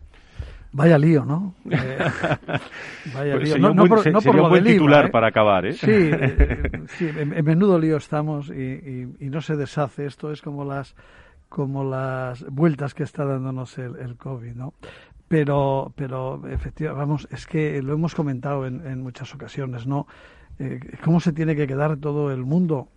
Vaya 0.74 0.98
lío, 0.98 1.24
¿no? 1.26 1.56
Eh, 1.70 1.98
vaya 3.16 3.36
pues 3.36 3.44
lío. 3.44 3.58
No, 3.58 3.74
no, 3.74 3.86
por, 3.86 4.12
no 4.12 4.22
por 4.22 4.36
lo 4.36 4.50
buen 4.50 4.64
titular 4.64 5.10
para 5.10 5.30
acabar, 5.30 5.66
¿eh? 5.66 5.74
Sí, 5.74 6.12
sí 6.88 7.10
en, 7.16 7.30
menudo 7.46 7.80
lío 7.80 7.98
estamos 7.98 8.50
y, 8.50 9.08
y, 9.20 9.30
no 9.30 9.42
se 9.42 9.56
deshace. 9.56 10.06
Esto 10.06 10.32
es 10.32 10.42
como 10.42 10.66
las 10.66 10.96
como 11.54 11.84
las 11.84 12.44
vueltas 12.50 12.96
que 12.96 13.04
está 13.04 13.26
dándonos 13.26 13.78
el, 13.78 14.18
COVID, 14.18 14.56
¿no? 14.56 14.74
Pero, 15.28 15.94
pero 15.96 16.42
efectivamente, 16.48 17.00
vamos, 17.00 17.28
es 17.30 17.46
que 17.46 17.80
lo 17.84 17.94
hemos 17.94 18.16
comentado 18.16 18.66
en, 18.66 18.84
en 18.88 19.04
muchas 19.04 19.36
ocasiones, 19.36 19.86
¿no? 19.86 20.08
Eh, 20.58 20.80
¿Cómo 21.04 21.20
se 21.20 21.32
tiene 21.32 21.56
que 21.56 21.68
quedar 21.68 21.98
todo 21.98 22.32
el 22.32 22.44
mundo 22.44 22.88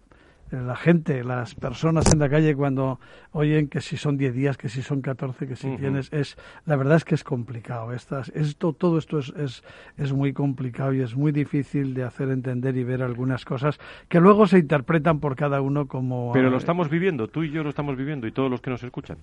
la 0.50 0.76
gente, 0.76 1.24
las 1.24 1.54
personas 1.54 2.12
en 2.12 2.20
la 2.20 2.28
calle 2.28 2.54
cuando 2.54 3.00
oyen 3.32 3.68
que 3.68 3.80
si 3.80 3.96
son 3.96 4.16
10 4.16 4.34
días, 4.34 4.56
que 4.56 4.68
si 4.68 4.82
son 4.82 5.00
14, 5.02 5.46
que 5.48 5.56
si 5.56 5.76
tienes, 5.76 6.12
es 6.12 6.36
la 6.64 6.76
verdad 6.76 6.96
es 6.96 7.04
que 7.04 7.14
es 7.14 7.24
complicado. 7.24 7.92
Estas, 7.92 8.28
esto, 8.30 8.72
todo 8.72 8.98
esto 8.98 9.18
es, 9.18 9.30
es, 9.36 9.64
es, 9.96 10.12
muy 10.12 10.32
complicado 10.32 10.92
y 10.94 11.00
es 11.00 11.16
muy 11.16 11.32
difícil 11.32 11.94
de 11.94 12.04
hacer 12.04 12.30
entender 12.30 12.76
y 12.76 12.84
ver 12.84 13.02
algunas 13.02 13.44
cosas 13.44 13.78
que 14.08 14.20
luego 14.20 14.46
se 14.46 14.58
interpretan 14.58 15.20
por 15.20 15.36
cada 15.36 15.60
uno 15.60 15.86
como... 15.86 16.32
Pero 16.32 16.48
lo 16.48 16.56
estamos 16.56 16.88
viviendo, 16.88 17.28
tú 17.28 17.42
y 17.42 17.50
yo 17.50 17.62
lo 17.62 17.70
estamos 17.70 17.96
viviendo 17.96 18.26
y 18.26 18.32
todos 18.32 18.50
los 18.50 18.60
que 18.60 18.70
nos 18.70 18.82
escuchan. 18.82 19.18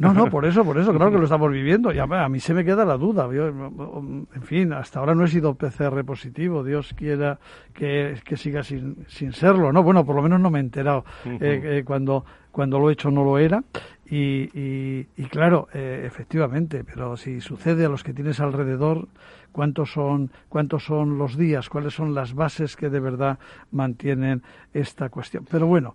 No, 0.00 0.14
no, 0.14 0.26
por 0.30 0.44
eso, 0.44 0.64
por 0.64 0.78
eso, 0.78 0.92
claro 0.94 1.10
que 1.10 1.18
lo 1.18 1.24
estamos 1.32 1.50
viviendo. 1.50 1.92
Y 1.92 1.98
a, 1.98 2.06
mí 2.28 2.40
se 2.40 2.54
me 2.54 2.64
queda 2.64 2.84
la 2.84 2.96
duda. 2.96 3.28
en 3.32 4.42
fin, 4.42 4.72
hasta 4.72 5.00
ahora 5.00 5.14
no 5.14 5.24
he 5.24 5.28
sido 5.28 5.54
PCR 5.54 6.04
positivo, 6.04 6.62
Dios 6.62 6.94
quiera 6.94 7.38
que, 7.74 8.14
que 8.24 8.36
siga 8.36 8.62
sin, 8.62 9.04
sin 9.08 9.32
serlo, 9.32 9.72
¿no? 9.72 9.82
Bueno, 9.82 10.04
por 10.04 10.16
lo 10.16 10.22
menos 10.22 10.40
no 10.40 10.51
me 10.52 10.58
he 10.58 10.62
enterado 10.62 11.04
eh, 11.24 11.38
eh, 11.40 11.82
cuando, 11.84 12.24
cuando 12.50 12.78
lo 12.78 12.90
he 12.90 12.92
hecho 12.92 13.10
no 13.10 13.24
lo 13.24 13.38
era. 13.38 13.62
Y, 14.14 15.06
y, 15.16 15.24
claro, 15.30 15.68
eh, 15.72 16.02
efectivamente, 16.04 16.84
pero 16.84 17.16
si 17.16 17.40
sucede 17.40 17.86
a 17.86 17.88
los 17.88 18.04
que 18.04 18.12
tienes 18.12 18.40
alrededor, 18.40 19.08
¿cuántos 19.52 19.90
son, 19.90 20.30
¿cuántos 20.50 20.84
son 20.84 21.16
los 21.16 21.38
días? 21.38 21.70
¿Cuáles 21.70 21.94
son 21.94 22.14
las 22.14 22.34
bases 22.34 22.76
que 22.76 22.90
de 22.90 23.00
verdad 23.00 23.38
mantienen 23.70 24.42
esta 24.74 25.08
cuestión? 25.08 25.46
Pero 25.50 25.66
bueno, 25.66 25.94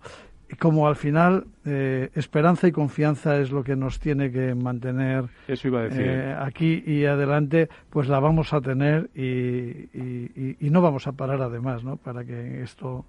como 0.58 0.88
al 0.88 0.96
final 0.96 1.46
eh, 1.64 2.10
esperanza 2.14 2.66
y 2.66 2.72
confianza 2.72 3.38
es 3.38 3.52
lo 3.52 3.62
que 3.62 3.76
nos 3.76 4.00
tiene 4.00 4.32
que 4.32 4.52
mantener 4.54 5.26
eh, 5.46 6.36
aquí 6.36 6.82
y 6.84 7.04
adelante, 7.04 7.68
pues 7.90 8.08
la 8.08 8.18
vamos 8.18 8.52
a 8.52 8.60
tener 8.60 9.10
y, 9.14 10.56
y, 10.58 10.70
no 10.70 10.80
vamos 10.80 11.06
a 11.06 11.12
parar 11.12 11.40
además, 11.42 11.84
¿no? 11.84 11.96
Para 11.96 12.24
que 12.24 12.62
esto 12.62 13.04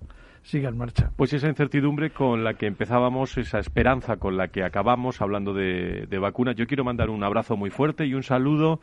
siga 0.49 0.69
en 0.69 0.77
marcha. 0.77 1.11
Pues 1.15 1.31
esa 1.33 1.47
incertidumbre 1.47 2.09
con 2.09 2.43
la 2.43 2.55
que 2.55 2.65
empezábamos, 2.65 3.37
esa 3.37 3.59
esperanza 3.59 4.17
con 4.17 4.35
la 4.35 4.47
que 4.47 4.63
acabamos 4.63 5.21
hablando 5.21 5.53
de, 5.53 6.07
de 6.09 6.19
vacunas. 6.19 6.55
Yo 6.55 6.65
quiero 6.65 6.83
mandar 6.83 7.09
un 7.09 7.23
abrazo 7.23 7.55
muy 7.55 7.69
fuerte 7.69 8.05
y 8.05 8.15
un 8.15 8.23
saludo 8.23 8.79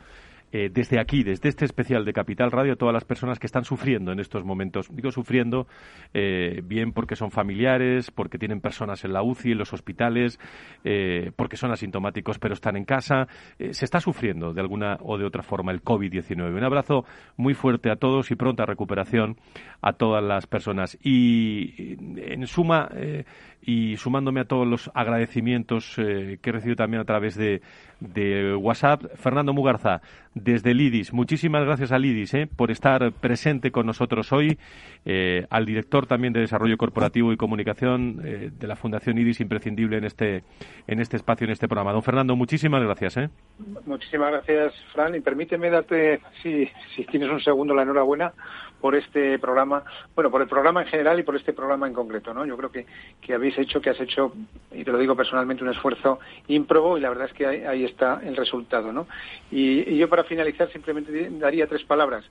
eh, 0.51 0.69
desde 0.71 0.99
aquí, 0.99 1.23
desde 1.23 1.49
este 1.49 1.65
especial 1.65 2.05
de 2.05 2.13
Capital 2.13 2.51
Radio, 2.51 2.73
a 2.73 2.75
todas 2.77 2.93
las 2.93 3.03
personas 3.03 3.37
que 3.37 3.47
están 3.47 3.65
sufriendo 3.65 4.11
en 4.11 4.19
estos 4.19 4.45
momentos. 4.45 4.87
Digo 4.93 5.11
sufriendo, 5.11 5.67
eh, 6.13 6.61
bien 6.63 6.93
porque 6.93 7.15
son 7.15 7.31
familiares, 7.31 8.11
porque 8.11 8.37
tienen 8.37 8.61
personas 8.61 9.03
en 9.03 9.13
la 9.13 9.23
UCI, 9.23 9.51
en 9.51 9.57
los 9.57 9.73
hospitales, 9.73 10.39
eh, 10.83 11.31
porque 11.35 11.57
son 11.57 11.71
asintomáticos 11.71 12.39
pero 12.39 12.53
están 12.53 12.77
en 12.77 12.85
casa. 12.85 13.27
se 13.57 13.85
está 13.85 13.99
sufriendo 13.99 14.53
de 14.53 14.61
alguna 14.61 14.97
o 15.01 15.17
de 15.17 15.25
otra 15.25 15.43
forma 15.43 15.71
el 15.71 15.83
COVID-19. 15.83 16.55
Un 16.55 16.63
abrazo 16.63 17.05
muy 17.35 17.53
fuerte 17.53 17.91
a 17.91 17.95
todos 17.97 18.31
y 18.31 18.35
pronta 18.35 18.65
recuperación 18.65 19.37
a 19.81 19.93
todas 19.93 20.23
las 20.23 20.47
personas. 20.47 20.97
Y 21.03 21.97
en 22.17 22.47
suma, 22.47 22.89
y 23.67 23.97
sumándome 23.97 24.39
a 24.39 24.45
todos 24.45 24.65
los 24.65 24.89
agradecimientos 24.93 25.93
que 25.97 26.39
he 26.41 26.51
recibido 26.51 26.77
también 26.77 27.01
a 27.01 27.05
través 27.05 27.35
de, 27.35 27.61
de 27.99 28.55
WhatsApp, 28.55 29.03
Fernando 29.15 29.53
Mugarza, 29.53 30.01
desde 30.33 30.73
Lidis. 30.73 31.11
Muchísimas 31.13 31.65
gracias 31.65 31.91
a 31.91 31.99
Lidis 31.99 32.33
eh, 32.33 32.47
por 32.47 32.71
estar 32.71 33.11
presente 33.11 33.71
con 33.71 33.85
nosotros 33.85 34.31
hoy, 34.31 34.57
eh, 35.05 35.45
al 35.49 35.65
director 35.65 36.05
también 36.05 36.31
de 36.31 36.41
Desarrollo 36.41 36.77
Corporativo 36.77 37.33
y 37.33 37.37
Comunicación 37.37 38.21
eh, 38.23 38.51
de 38.57 38.67
la 38.67 38.75
Fundación 38.75 39.17
Lidis, 39.17 39.41
imprescindible 39.41 39.97
en 39.97 40.05
este, 40.05 40.43
en 40.87 40.99
este 40.99 41.17
espacio, 41.17 41.45
en 41.45 41.51
este 41.51 41.67
programa. 41.67 41.91
Don 41.91 42.03
Fernando, 42.03 42.35
muchísimas 42.35 42.81
gracias. 42.83 43.17
¿eh? 43.17 43.29
Muchísimas 43.85 44.31
gracias, 44.31 44.73
Fran, 44.93 45.15
y 45.15 45.19
permíteme 45.19 45.69
darte, 45.69 46.21
si, 46.41 46.69
si 46.95 47.03
tienes 47.05 47.29
un 47.29 47.41
segundo, 47.41 47.73
la 47.73 47.83
enhorabuena 47.83 48.31
por 48.81 48.95
este 48.95 49.39
programa, 49.39 49.83
bueno, 50.15 50.29
por 50.29 50.41
el 50.41 50.47
programa 50.47 50.81
en 50.83 50.87
general 50.87 51.19
y 51.19 51.23
por 51.23 51.35
este 51.35 51.53
programa 51.53 51.87
en 51.87 51.93
concreto, 51.93 52.33
¿no? 52.33 52.45
Yo 52.45 52.57
creo 52.57 52.71
que, 52.71 52.85
que 53.21 53.33
habéis 53.33 53.57
hecho, 53.57 53.81
que 53.81 53.89
has 53.89 53.99
hecho, 53.99 54.33
y 54.71 54.83
te 54.83 54.91
lo 54.91 54.97
digo 54.97 55.15
personalmente, 55.15 55.63
un 55.63 55.69
esfuerzo 55.69 56.19
ímprobo 56.47 56.97
y 56.97 57.01
la 57.01 57.09
verdad 57.09 57.27
es 57.27 57.33
que 57.33 57.45
ahí, 57.45 57.85
está 57.85 58.21
el 58.23 58.35
resultado, 58.35 58.91
¿no? 58.91 59.07
y 59.49 59.97
yo 59.97 60.09
para 60.09 60.23
finalizar 60.23 60.71
simplemente 60.71 61.29
daría 61.31 61.67
tres 61.67 61.83
palabras. 61.83 62.25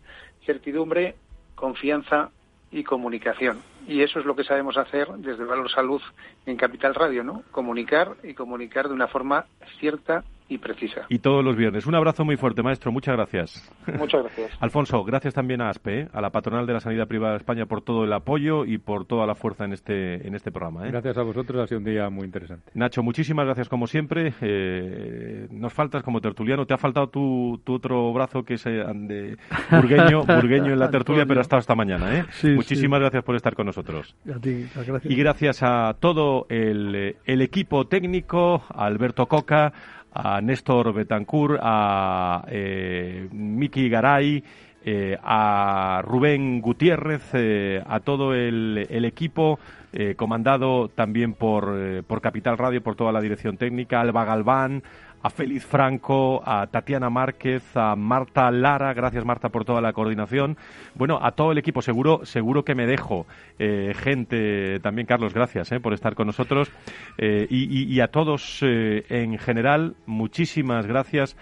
Certidumbre, 0.44 1.14
confianza 1.55 2.30
y 2.70 2.84
comunicación. 2.84 3.61
Y 3.87 4.03
eso 4.03 4.18
es 4.18 4.26
lo 4.26 4.34
que 4.34 4.45
sabemos 4.45 4.76
hacer 4.76 5.09
desde 5.18 5.45
Valor 5.45 5.70
Salud 5.70 6.03
en 6.45 6.57
Capital 6.57 6.95
Radio, 6.95 7.22
¿no? 7.22 7.43
Comunicar 7.53 8.16
y 8.22 8.34
comunicar 8.34 8.89
de 8.89 8.95
una 8.95 9.07
forma 9.07 9.47
cierta 9.78 10.24
y 10.49 10.59
precisa. 10.59 11.07
Y 11.09 11.18
todos 11.18 11.45
los 11.45 11.57
viernes. 11.57 11.87
Un 11.87 11.95
abrazo 11.95 12.24
muy 12.24 12.37
fuerte, 12.37 12.62
maestro. 12.62 12.93
Muchas 12.93 13.16
gracias. 13.16 13.72
Muchas 13.99 14.22
gracias. 14.22 14.51
Alfonso, 14.61 15.03
gracias 15.05 15.34
también 15.34 15.61
a 15.61 15.70
ASPE, 15.70 16.01
¿eh? 16.01 16.09
a 16.12 16.20
la 16.20 16.30
patronal 16.30 16.66
de 16.66 16.72
la 16.72 16.80
sanidad 16.80 17.09
privada 17.09 17.32
de 17.32 17.39
España, 17.39 17.66
por 17.66 17.82
todo 17.82 18.05
el 18.05 18.12
apoyo 18.12 18.64
y 18.64 18.78
por 18.78 19.07
toda 19.07 19.26
la 19.26 19.34
fuerza 19.34 19.64
en 19.64 19.72
este, 19.72 20.26
en 20.26 20.34
este 20.34 20.53
programa. 20.53 20.87
¿eh? 20.87 20.91
Gracias 20.91 21.18
a 21.18 21.22
vosotros, 21.22 21.62
ha 21.62 21.66
sido 21.66 21.78
un 21.78 21.84
día 21.84 22.09
muy 22.11 22.24
interesante. 22.26 22.70
Nacho, 22.74 23.03
muchísimas 23.03 23.47
gracias 23.47 23.68
como 23.68 23.87
siempre. 23.87 24.32
Eh, 24.41 25.49
nos 25.51 25.72
faltas 25.72 26.03
como 26.03 26.20
tertuliano. 26.20 26.64
Te 26.64 26.74
ha 26.74 26.78
faltado 26.78 27.09
tu, 27.09 27.61
tu 27.64 27.74
otro 27.74 28.12
brazo 28.12 28.45
que 28.45 28.55
es 28.55 28.64
de 28.64 29.37
burgueño, 29.70 30.22
burgueño 30.26 30.72
en 30.72 30.78
la 30.78 30.91
tertulia, 30.91 31.24
pero 31.26 31.41
ha 31.41 31.43
estado 31.43 31.61
esta 31.61 31.74
mañana. 31.74 32.20
¿eh? 32.20 32.24
muchísimas 32.55 33.01
gracias 33.01 33.24
por 33.24 33.34
estar 33.34 33.55
con 33.55 33.66
nosotros. 33.66 33.76
Y 35.05 35.16
gracias. 35.16 35.62
A 35.62 35.97
todo 35.99 36.47
el, 36.49 37.16
el 37.24 37.43
equipo 37.43 37.87
técnico, 37.87 38.62
a 38.68 38.87
Alberto 38.87 39.27
Coca, 39.27 39.72
a 40.12 40.41
Néstor 40.41 40.93
Betancourt, 40.95 41.59
a 41.62 42.45
eh, 42.49 43.29
Miki 43.33 43.89
Garay, 43.89 44.43
eh, 44.89 45.18
a 45.20 46.01
Rubén 46.05 46.61
Gutiérrez, 46.61 47.31
eh, 47.33 47.83
a 47.85 47.99
todo 47.99 48.35
el, 48.35 48.87
el 48.89 49.05
equipo, 49.05 49.59
eh, 49.93 50.14
comandado 50.14 50.89
también 50.89 51.35
por, 51.35 52.05
por 52.05 52.20
Capital 52.20 52.57
Radio, 52.57 52.81
por 52.85 52.95
toda 52.95 53.11
la 53.11 53.20
dirección 53.20 53.57
técnica, 53.57 54.01
Alba 54.01 54.24
Galván, 54.24 54.85
a 55.23 55.31
Félix 55.31 55.64
Franco, 55.64 56.43
a 56.45 56.67
Tatiana 56.67 57.11
Márquez, 57.11 57.64
a 57.77 57.97
Marta 57.97 58.51
Lara, 58.51 58.93
gracias 58.95 59.25
Marta 59.25 59.49
por 59.49 59.64
toda 59.64 59.81
la 59.81 59.93
coordinación. 59.93 60.57
Bueno, 60.95 61.19
a 61.21 61.33
todo 61.33 61.53
el 61.53 61.59
equipo, 61.59 61.83
seguro, 61.83 62.25
seguro 62.25 62.64
que 62.64 62.75
me 62.75 62.87
dejo 62.87 63.27
eh, 63.59 63.93
gente, 63.97 64.81
también 64.81 65.07
Carlos, 65.07 65.35
gracias 65.35 65.73
eh, 65.73 65.81
por 65.81 65.95
estar 65.95 66.14
con 66.14 66.27
nosotros. 66.27 66.71
Eh, 67.19 67.47
y, 67.51 68.01
a 68.01 68.09
todos 68.09 68.62
en 68.62 69.39
general, 69.39 69.97
muchísimas 70.07 70.87
gracias 70.87 71.37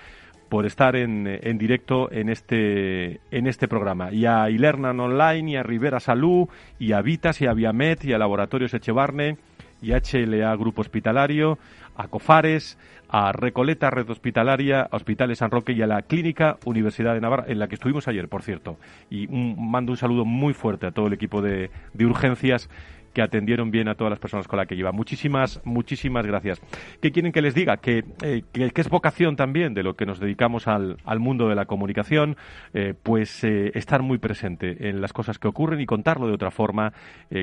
por 0.49 0.67
estar 0.67 0.95
en, 0.95 1.27
en, 1.27 1.59
directo 1.59 2.13
en 2.13 2.29
este, 2.29 3.21
en 3.31 3.47
este 3.47 3.67
programa. 3.67 4.13
Y 4.13 4.27
a 4.27 4.49
Ilernan 4.51 5.01
Online, 5.01 5.51
y 5.51 5.57
a 5.57 5.63
Rivera 5.63 6.01
Salud, 6.01 6.49
y 6.79 6.93
a 6.93 7.03
Vitas, 7.03 7.41
y 7.41 7.47
a 7.47 7.55
Viamet, 7.55 8.05
y 8.05 8.13
a 8.13 8.19
Laboratorios 8.19 8.73
Echevarne, 8.73 9.37
y 9.83 9.93
a 9.93 9.99
HLA 10.01 10.55
Grupo 10.57 10.83
Hospitalario, 10.83 11.59
a 11.97 12.09
Cofares, 12.09 12.79
a 13.17 13.31
Recoleta 13.31 13.91
Red 13.91 14.11
Hospitalaria, 14.11 14.89
Hospitales 14.91 15.39
San 15.39 15.53
Roque 15.53 15.71
y 15.73 15.81
a 15.83 15.87
la 15.87 16.03
Clínica 16.03 16.57
Universidad 16.65 17.15
de 17.15 17.21
Navarra, 17.21 17.45
en 17.47 17.61
la 17.61 17.69
que 17.69 17.77
estuvimos 17.77 18.09
ayer, 18.09 18.29
por 18.29 18.43
cierto. 18.43 18.77
Y 19.09 19.29
mando 19.29 19.93
un 19.93 19.97
saludo 19.97 20.25
muy 20.25 20.53
fuerte 20.53 20.87
a 20.87 20.91
todo 20.91 21.07
el 21.07 21.13
equipo 21.13 21.41
de, 21.41 21.71
de 21.93 22.07
urgencias 22.07 22.69
que 23.15 23.23
atendieron 23.23 23.71
bien 23.71 23.89
a 23.89 23.95
todas 23.95 24.11
las 24.11 24.19
personas 24.19 24.47
con 24.47 24.59
las 24.59 24.67
que 24.67 24.77
lleva. 24.77 24.93
Muchísimas, 24.93 25.61
muchísimas 25.65 26.27
gracias. 26.27 26.61
¿Qué 27.01 27.13
quieren 27.13 27.33
que 27.33 27.41
les 27.41 27.55
diga? 27.55 27.79
Que, 27.79 28.05
eh, 28.23 28.43
es 28.53 28.89
vocación 28.91 29.37
también 29.37 29.73
de 29.73 29.83
lo 29.83 29.95
que 29.95 30.05
nos 30.05 30.21
dedicamos 30.21 30.69
al, 30.69 30.99
al 31.05 31.21
mundo 31.21 31.49
de 31.49 31.55
la 31.55 31.65
comunicación, 31.65 32.37
eh, 32.75 32.93
pues 33.01 33.45
eh, 33.45 33.71
estar 33.75 34.03
muy 34.03 34.19
presente 34.19 34.89
en 34.89 35.01
las 35.01 35.13
cosas 35.13 35.39
que 35.39 35.49
ocurren 35.49 35.81
y 35.81 35.87
contarlo 35.87 36.27
de 36.27 36.35
otra 36.35 36.51
forma, 36.51 36.93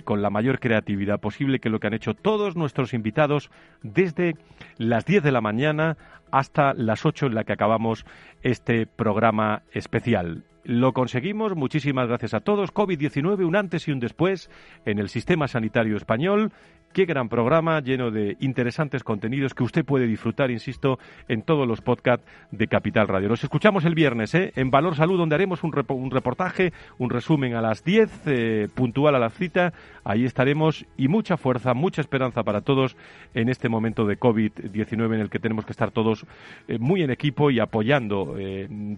con 0.03 0.21
la 0.21 0.29
mayor 0.29 0.59
creatividad 0.59 1.19
posible, 1.19 1.59
que 1.59 1.69
lo 1.69 1.79
que 1.79 1.87
han 1.87 1.93
hecho 1.93 2.13
todos 2.13 2.55
nuestros 2.55 2.93
invitados 2.93 3.49
desde 3.81 4.35
las 4.77 5.05
10 5.05 5.23
de 5.23 5.31
la 5.31 5.41
mañana 5.41 5.97
hasta 6.31 6.73
las 6.73 7.05
8 7.05 7.27
en 7.27 7.35
la 7.35 7.43
que 7.43 7.53
acabamos 7.53 8.05
este 8.41 8.85
programa 8.85 9.63
especial. 9.71 10.43
Lo 10.63 10.93
conseguimos, 10.93 11.55
muchísimas 11.55 12.07
gracias 12.07 12.33
a 12.35 12.41
todos. 12.41 12.73
COVID-19, 12.73 13.45
un 13.45 13.55
antes 13.55 13.87
y 13.87 13.91
un 13.91 13.99
después 13.99 14.49
en 14.85 14.99
el 14.99 15.09
sistema 15.09 15.47
sanitario 15.47 15.97
español 15.97 16.51
Qué 16.93 17.05
gran 17.05 17.29
programa 17.29 17.79
lleno 17.79 18.11
de 18.11 18.35
interesantes 18.41 19.01
contenidos 19.01 19.53
que 19.53 19.63
usted 19.63 19.85
puede 19.85 20.07
disfrutar, 20.07 20.51
insisto, 20.51 20.99
en 21.29 21.41
todos 21.41 21.65
los 21.65 21.79
podcasts 21.79 22.25
de 22.51 22.67
Capital 22.67 23.07
Radio. 23.07 23.29
Nos 23.29 23.45
escuchamos 23.45 23.85
el 23.85 23.95
viernes 23.95 24.35
¿eh? 24.35 24.51
en 24.57 24.71
Valor 24.71 24.95
Salud, 24.95 25.17
donde 25.17 25.35
haremos 25.35 25.63
un, 25.63 25.71
reportaje, 25.71 26.73
un 26.97 27.09
resumen 27.09 27.55
a 27.55 27.61
las 27.61 27.85
10, 27.85 28.09
eh, 28.25 28.67
puntual 28.75 29.15
a 29.15 29.19
la 29.19 29.29
cita. 29.29 29.71
Ahí 30.03 30.25
estaremos 30.25 30.85
y 30.97 31.07
mucha 31.07 31.37
fuerza, 31.37 31.73
mucha 31.73 32.01
esperanza 32.01 32.43
para 32.43 32.59
todos 32.59 32.97
en 33.33 33.47
este 33.47 33.69
momento 33.69 34.05
de 34.05 34.19
COVID-19 34.19 35.13
en 35.13 35.21
el 35.21 35.29
que 35.29 35.39
tenemos 35.39 35.65
que 35.65 35.71
estar 35.71 35.91
todos 35.91 36.25
eh, 36.67 36.77
muy 36.77 37.03
en 37.03 37.11
equipo 37.11 37.51
y 37.51 37.61
apoyando 37.61 38.35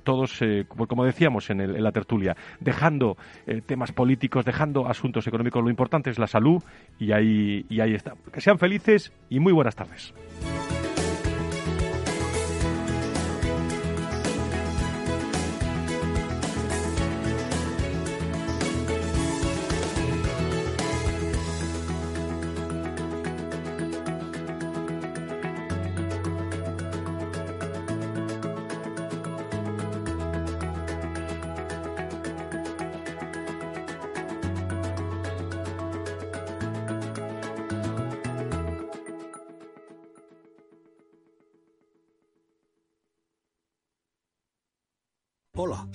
todos, 0.03 0.39
pues 0.39 0.89
como 0.89 1.05
decíamos 1.05 1.49
en, 1.49 1.61
en, 1.61 1.83
la 1.83 1.91
tertulia, 1.91 2.35
dejando 2.59 3.17
temas 3.65 3.91
políticos, 3.91 4.45
dejando 4.45 4.87
asuntos 4.87 5.27
económicos. 5.27 5.63
Lo 5.63 5.69
importante 5.69 6.09
es 6.09 6.17
la 6.17 6.27
salud 6.27 6.63
y 6.99 7.11
ahí, 7.11 7.65
ahí 7.83 7.93
está. 7.93 8.13
Que 8.31 8.41
sean 8.41 8.59
felices 8.59 9.11
y 9.29 9.39
muy 9.39 9.53
buenas 9.53 9.75
tardes. 9.75 10.13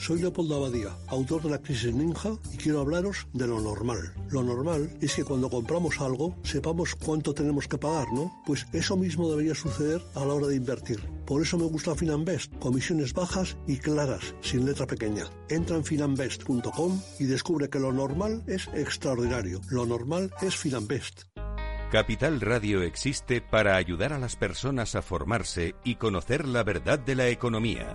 Soy 0.09 0.21
Leopoldo 0.21 0.57
Abadía, 0.57 0.97
autor 1.09 1.43
de 1.43 1.51
La 1.51 1.59
Crisis 1.59 1.93
Ninja, 1.93 2.31
y 2.51 2.57
quiero 2.57 2.81
hablaros 2.81 3.27
de 3.35 3.47
lo 3.47 3.61
normal. 3.61 4.15
Lo 4.31 4.43
normal 4.43 4.91
es 5.03 5.15
que 5.15 5.23
cuando 5.23 5.51
compramos 5.51 6.01
algo 6.01 6.35
sepamos 6.45 6.95
cuánto 6.95 7.35
tenemos 7.35 7.69
que 7.69 7.77
pagar, 7.77 8.11
¿no? 8.15 8.33
Pues 8.47 8.67
eso 8.73 8.97
mismo 8.97 9.29
debería 9.29 9.55
suceder 9.55 10.01
a 10.15 10.25
la 10.25 10.33
hora 10.33 10.47
de 10.47 10.57
invertir. 10.57 10.99
Por 11.27 11.43
eso 11.43 11.59
me 11.59 11.67
gusta 11.67 11.95
Finanbest, 11.95 12.57
comisiones 12.59 13.13
bajas 13.13 13.59
y 13.67 13.77
claras, 13.77 14.35
sin 14.41 14.65
letra 14.65 14.87
pequeña. 14.87 15.27
Entra 15.51 15.77
en 15.77 15.85
finanbest.com 15.85 17.03
y 17.19 17.25
descubre 17.25 17.69
que 17.69 17.79
lo 17.79 17.93
normal 17.93 18.43
es 18.47 18.67
extraordinario. 18.69 19.61
Lo 19.69 19.85
normal 19.85 20.33
es 20.41 20.57
Finanbest. 20.57 21.25
Capital 21.93 22.41
Radio 22.41 22.81
existe 22.81 23.43
para 23.43 23.77
ayudar 23.77 24.15
a 24.15 24.19
las 24.19 24.37
personas 24.37 24.95
a 24.95 25.03
formarse 25.03 25.75
y 25.85 25.97
conocer 25.97 26.49
la 26.49 26.63
verdad 26.63 26.99
de 26.99 27.15
la 27.15 27.29
economía. 27.29 27.95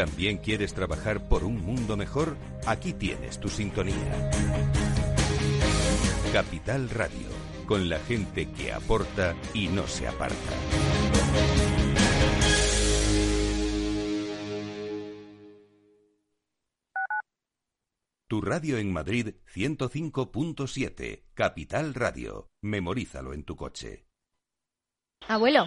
¿También 0.00 0.38
quieres 0.38 0.72
trabajar 0.72 1.28
por 1.28 1.44
un 1.44 1.62
mundo 1.62 1.94
mejor? 1.94 2.38
Aquí 2.64 2.94
tienes 2.94 3.38
tu 3.38 3.50
sintonía. 3.50 4.30
Capital 6.32 6.88
Radio, 6.88 7.28
con 7.66 7.90
la 7.90 7.98
gente 7.98 8.50
que 8.50 8.72
aporta 8.72 9.36
y 9.52 9.68
no 9.68 9.86
se 9.86 10.08
aparta. 10.08 10.54
Tu 18.26 18.40
radio 18.40 18.78
en 18.78 18.90
Madrid 18.90 19.34
105.7, 19.54 21.24
Capital 21.34 21.92
Radio. 21.92 22.48
Memorízalo 22.62 23.34
en 23.34 23.44
tu 23.44 23.54
coche. 23.54 24.06
Abuelo. 25.28 25.66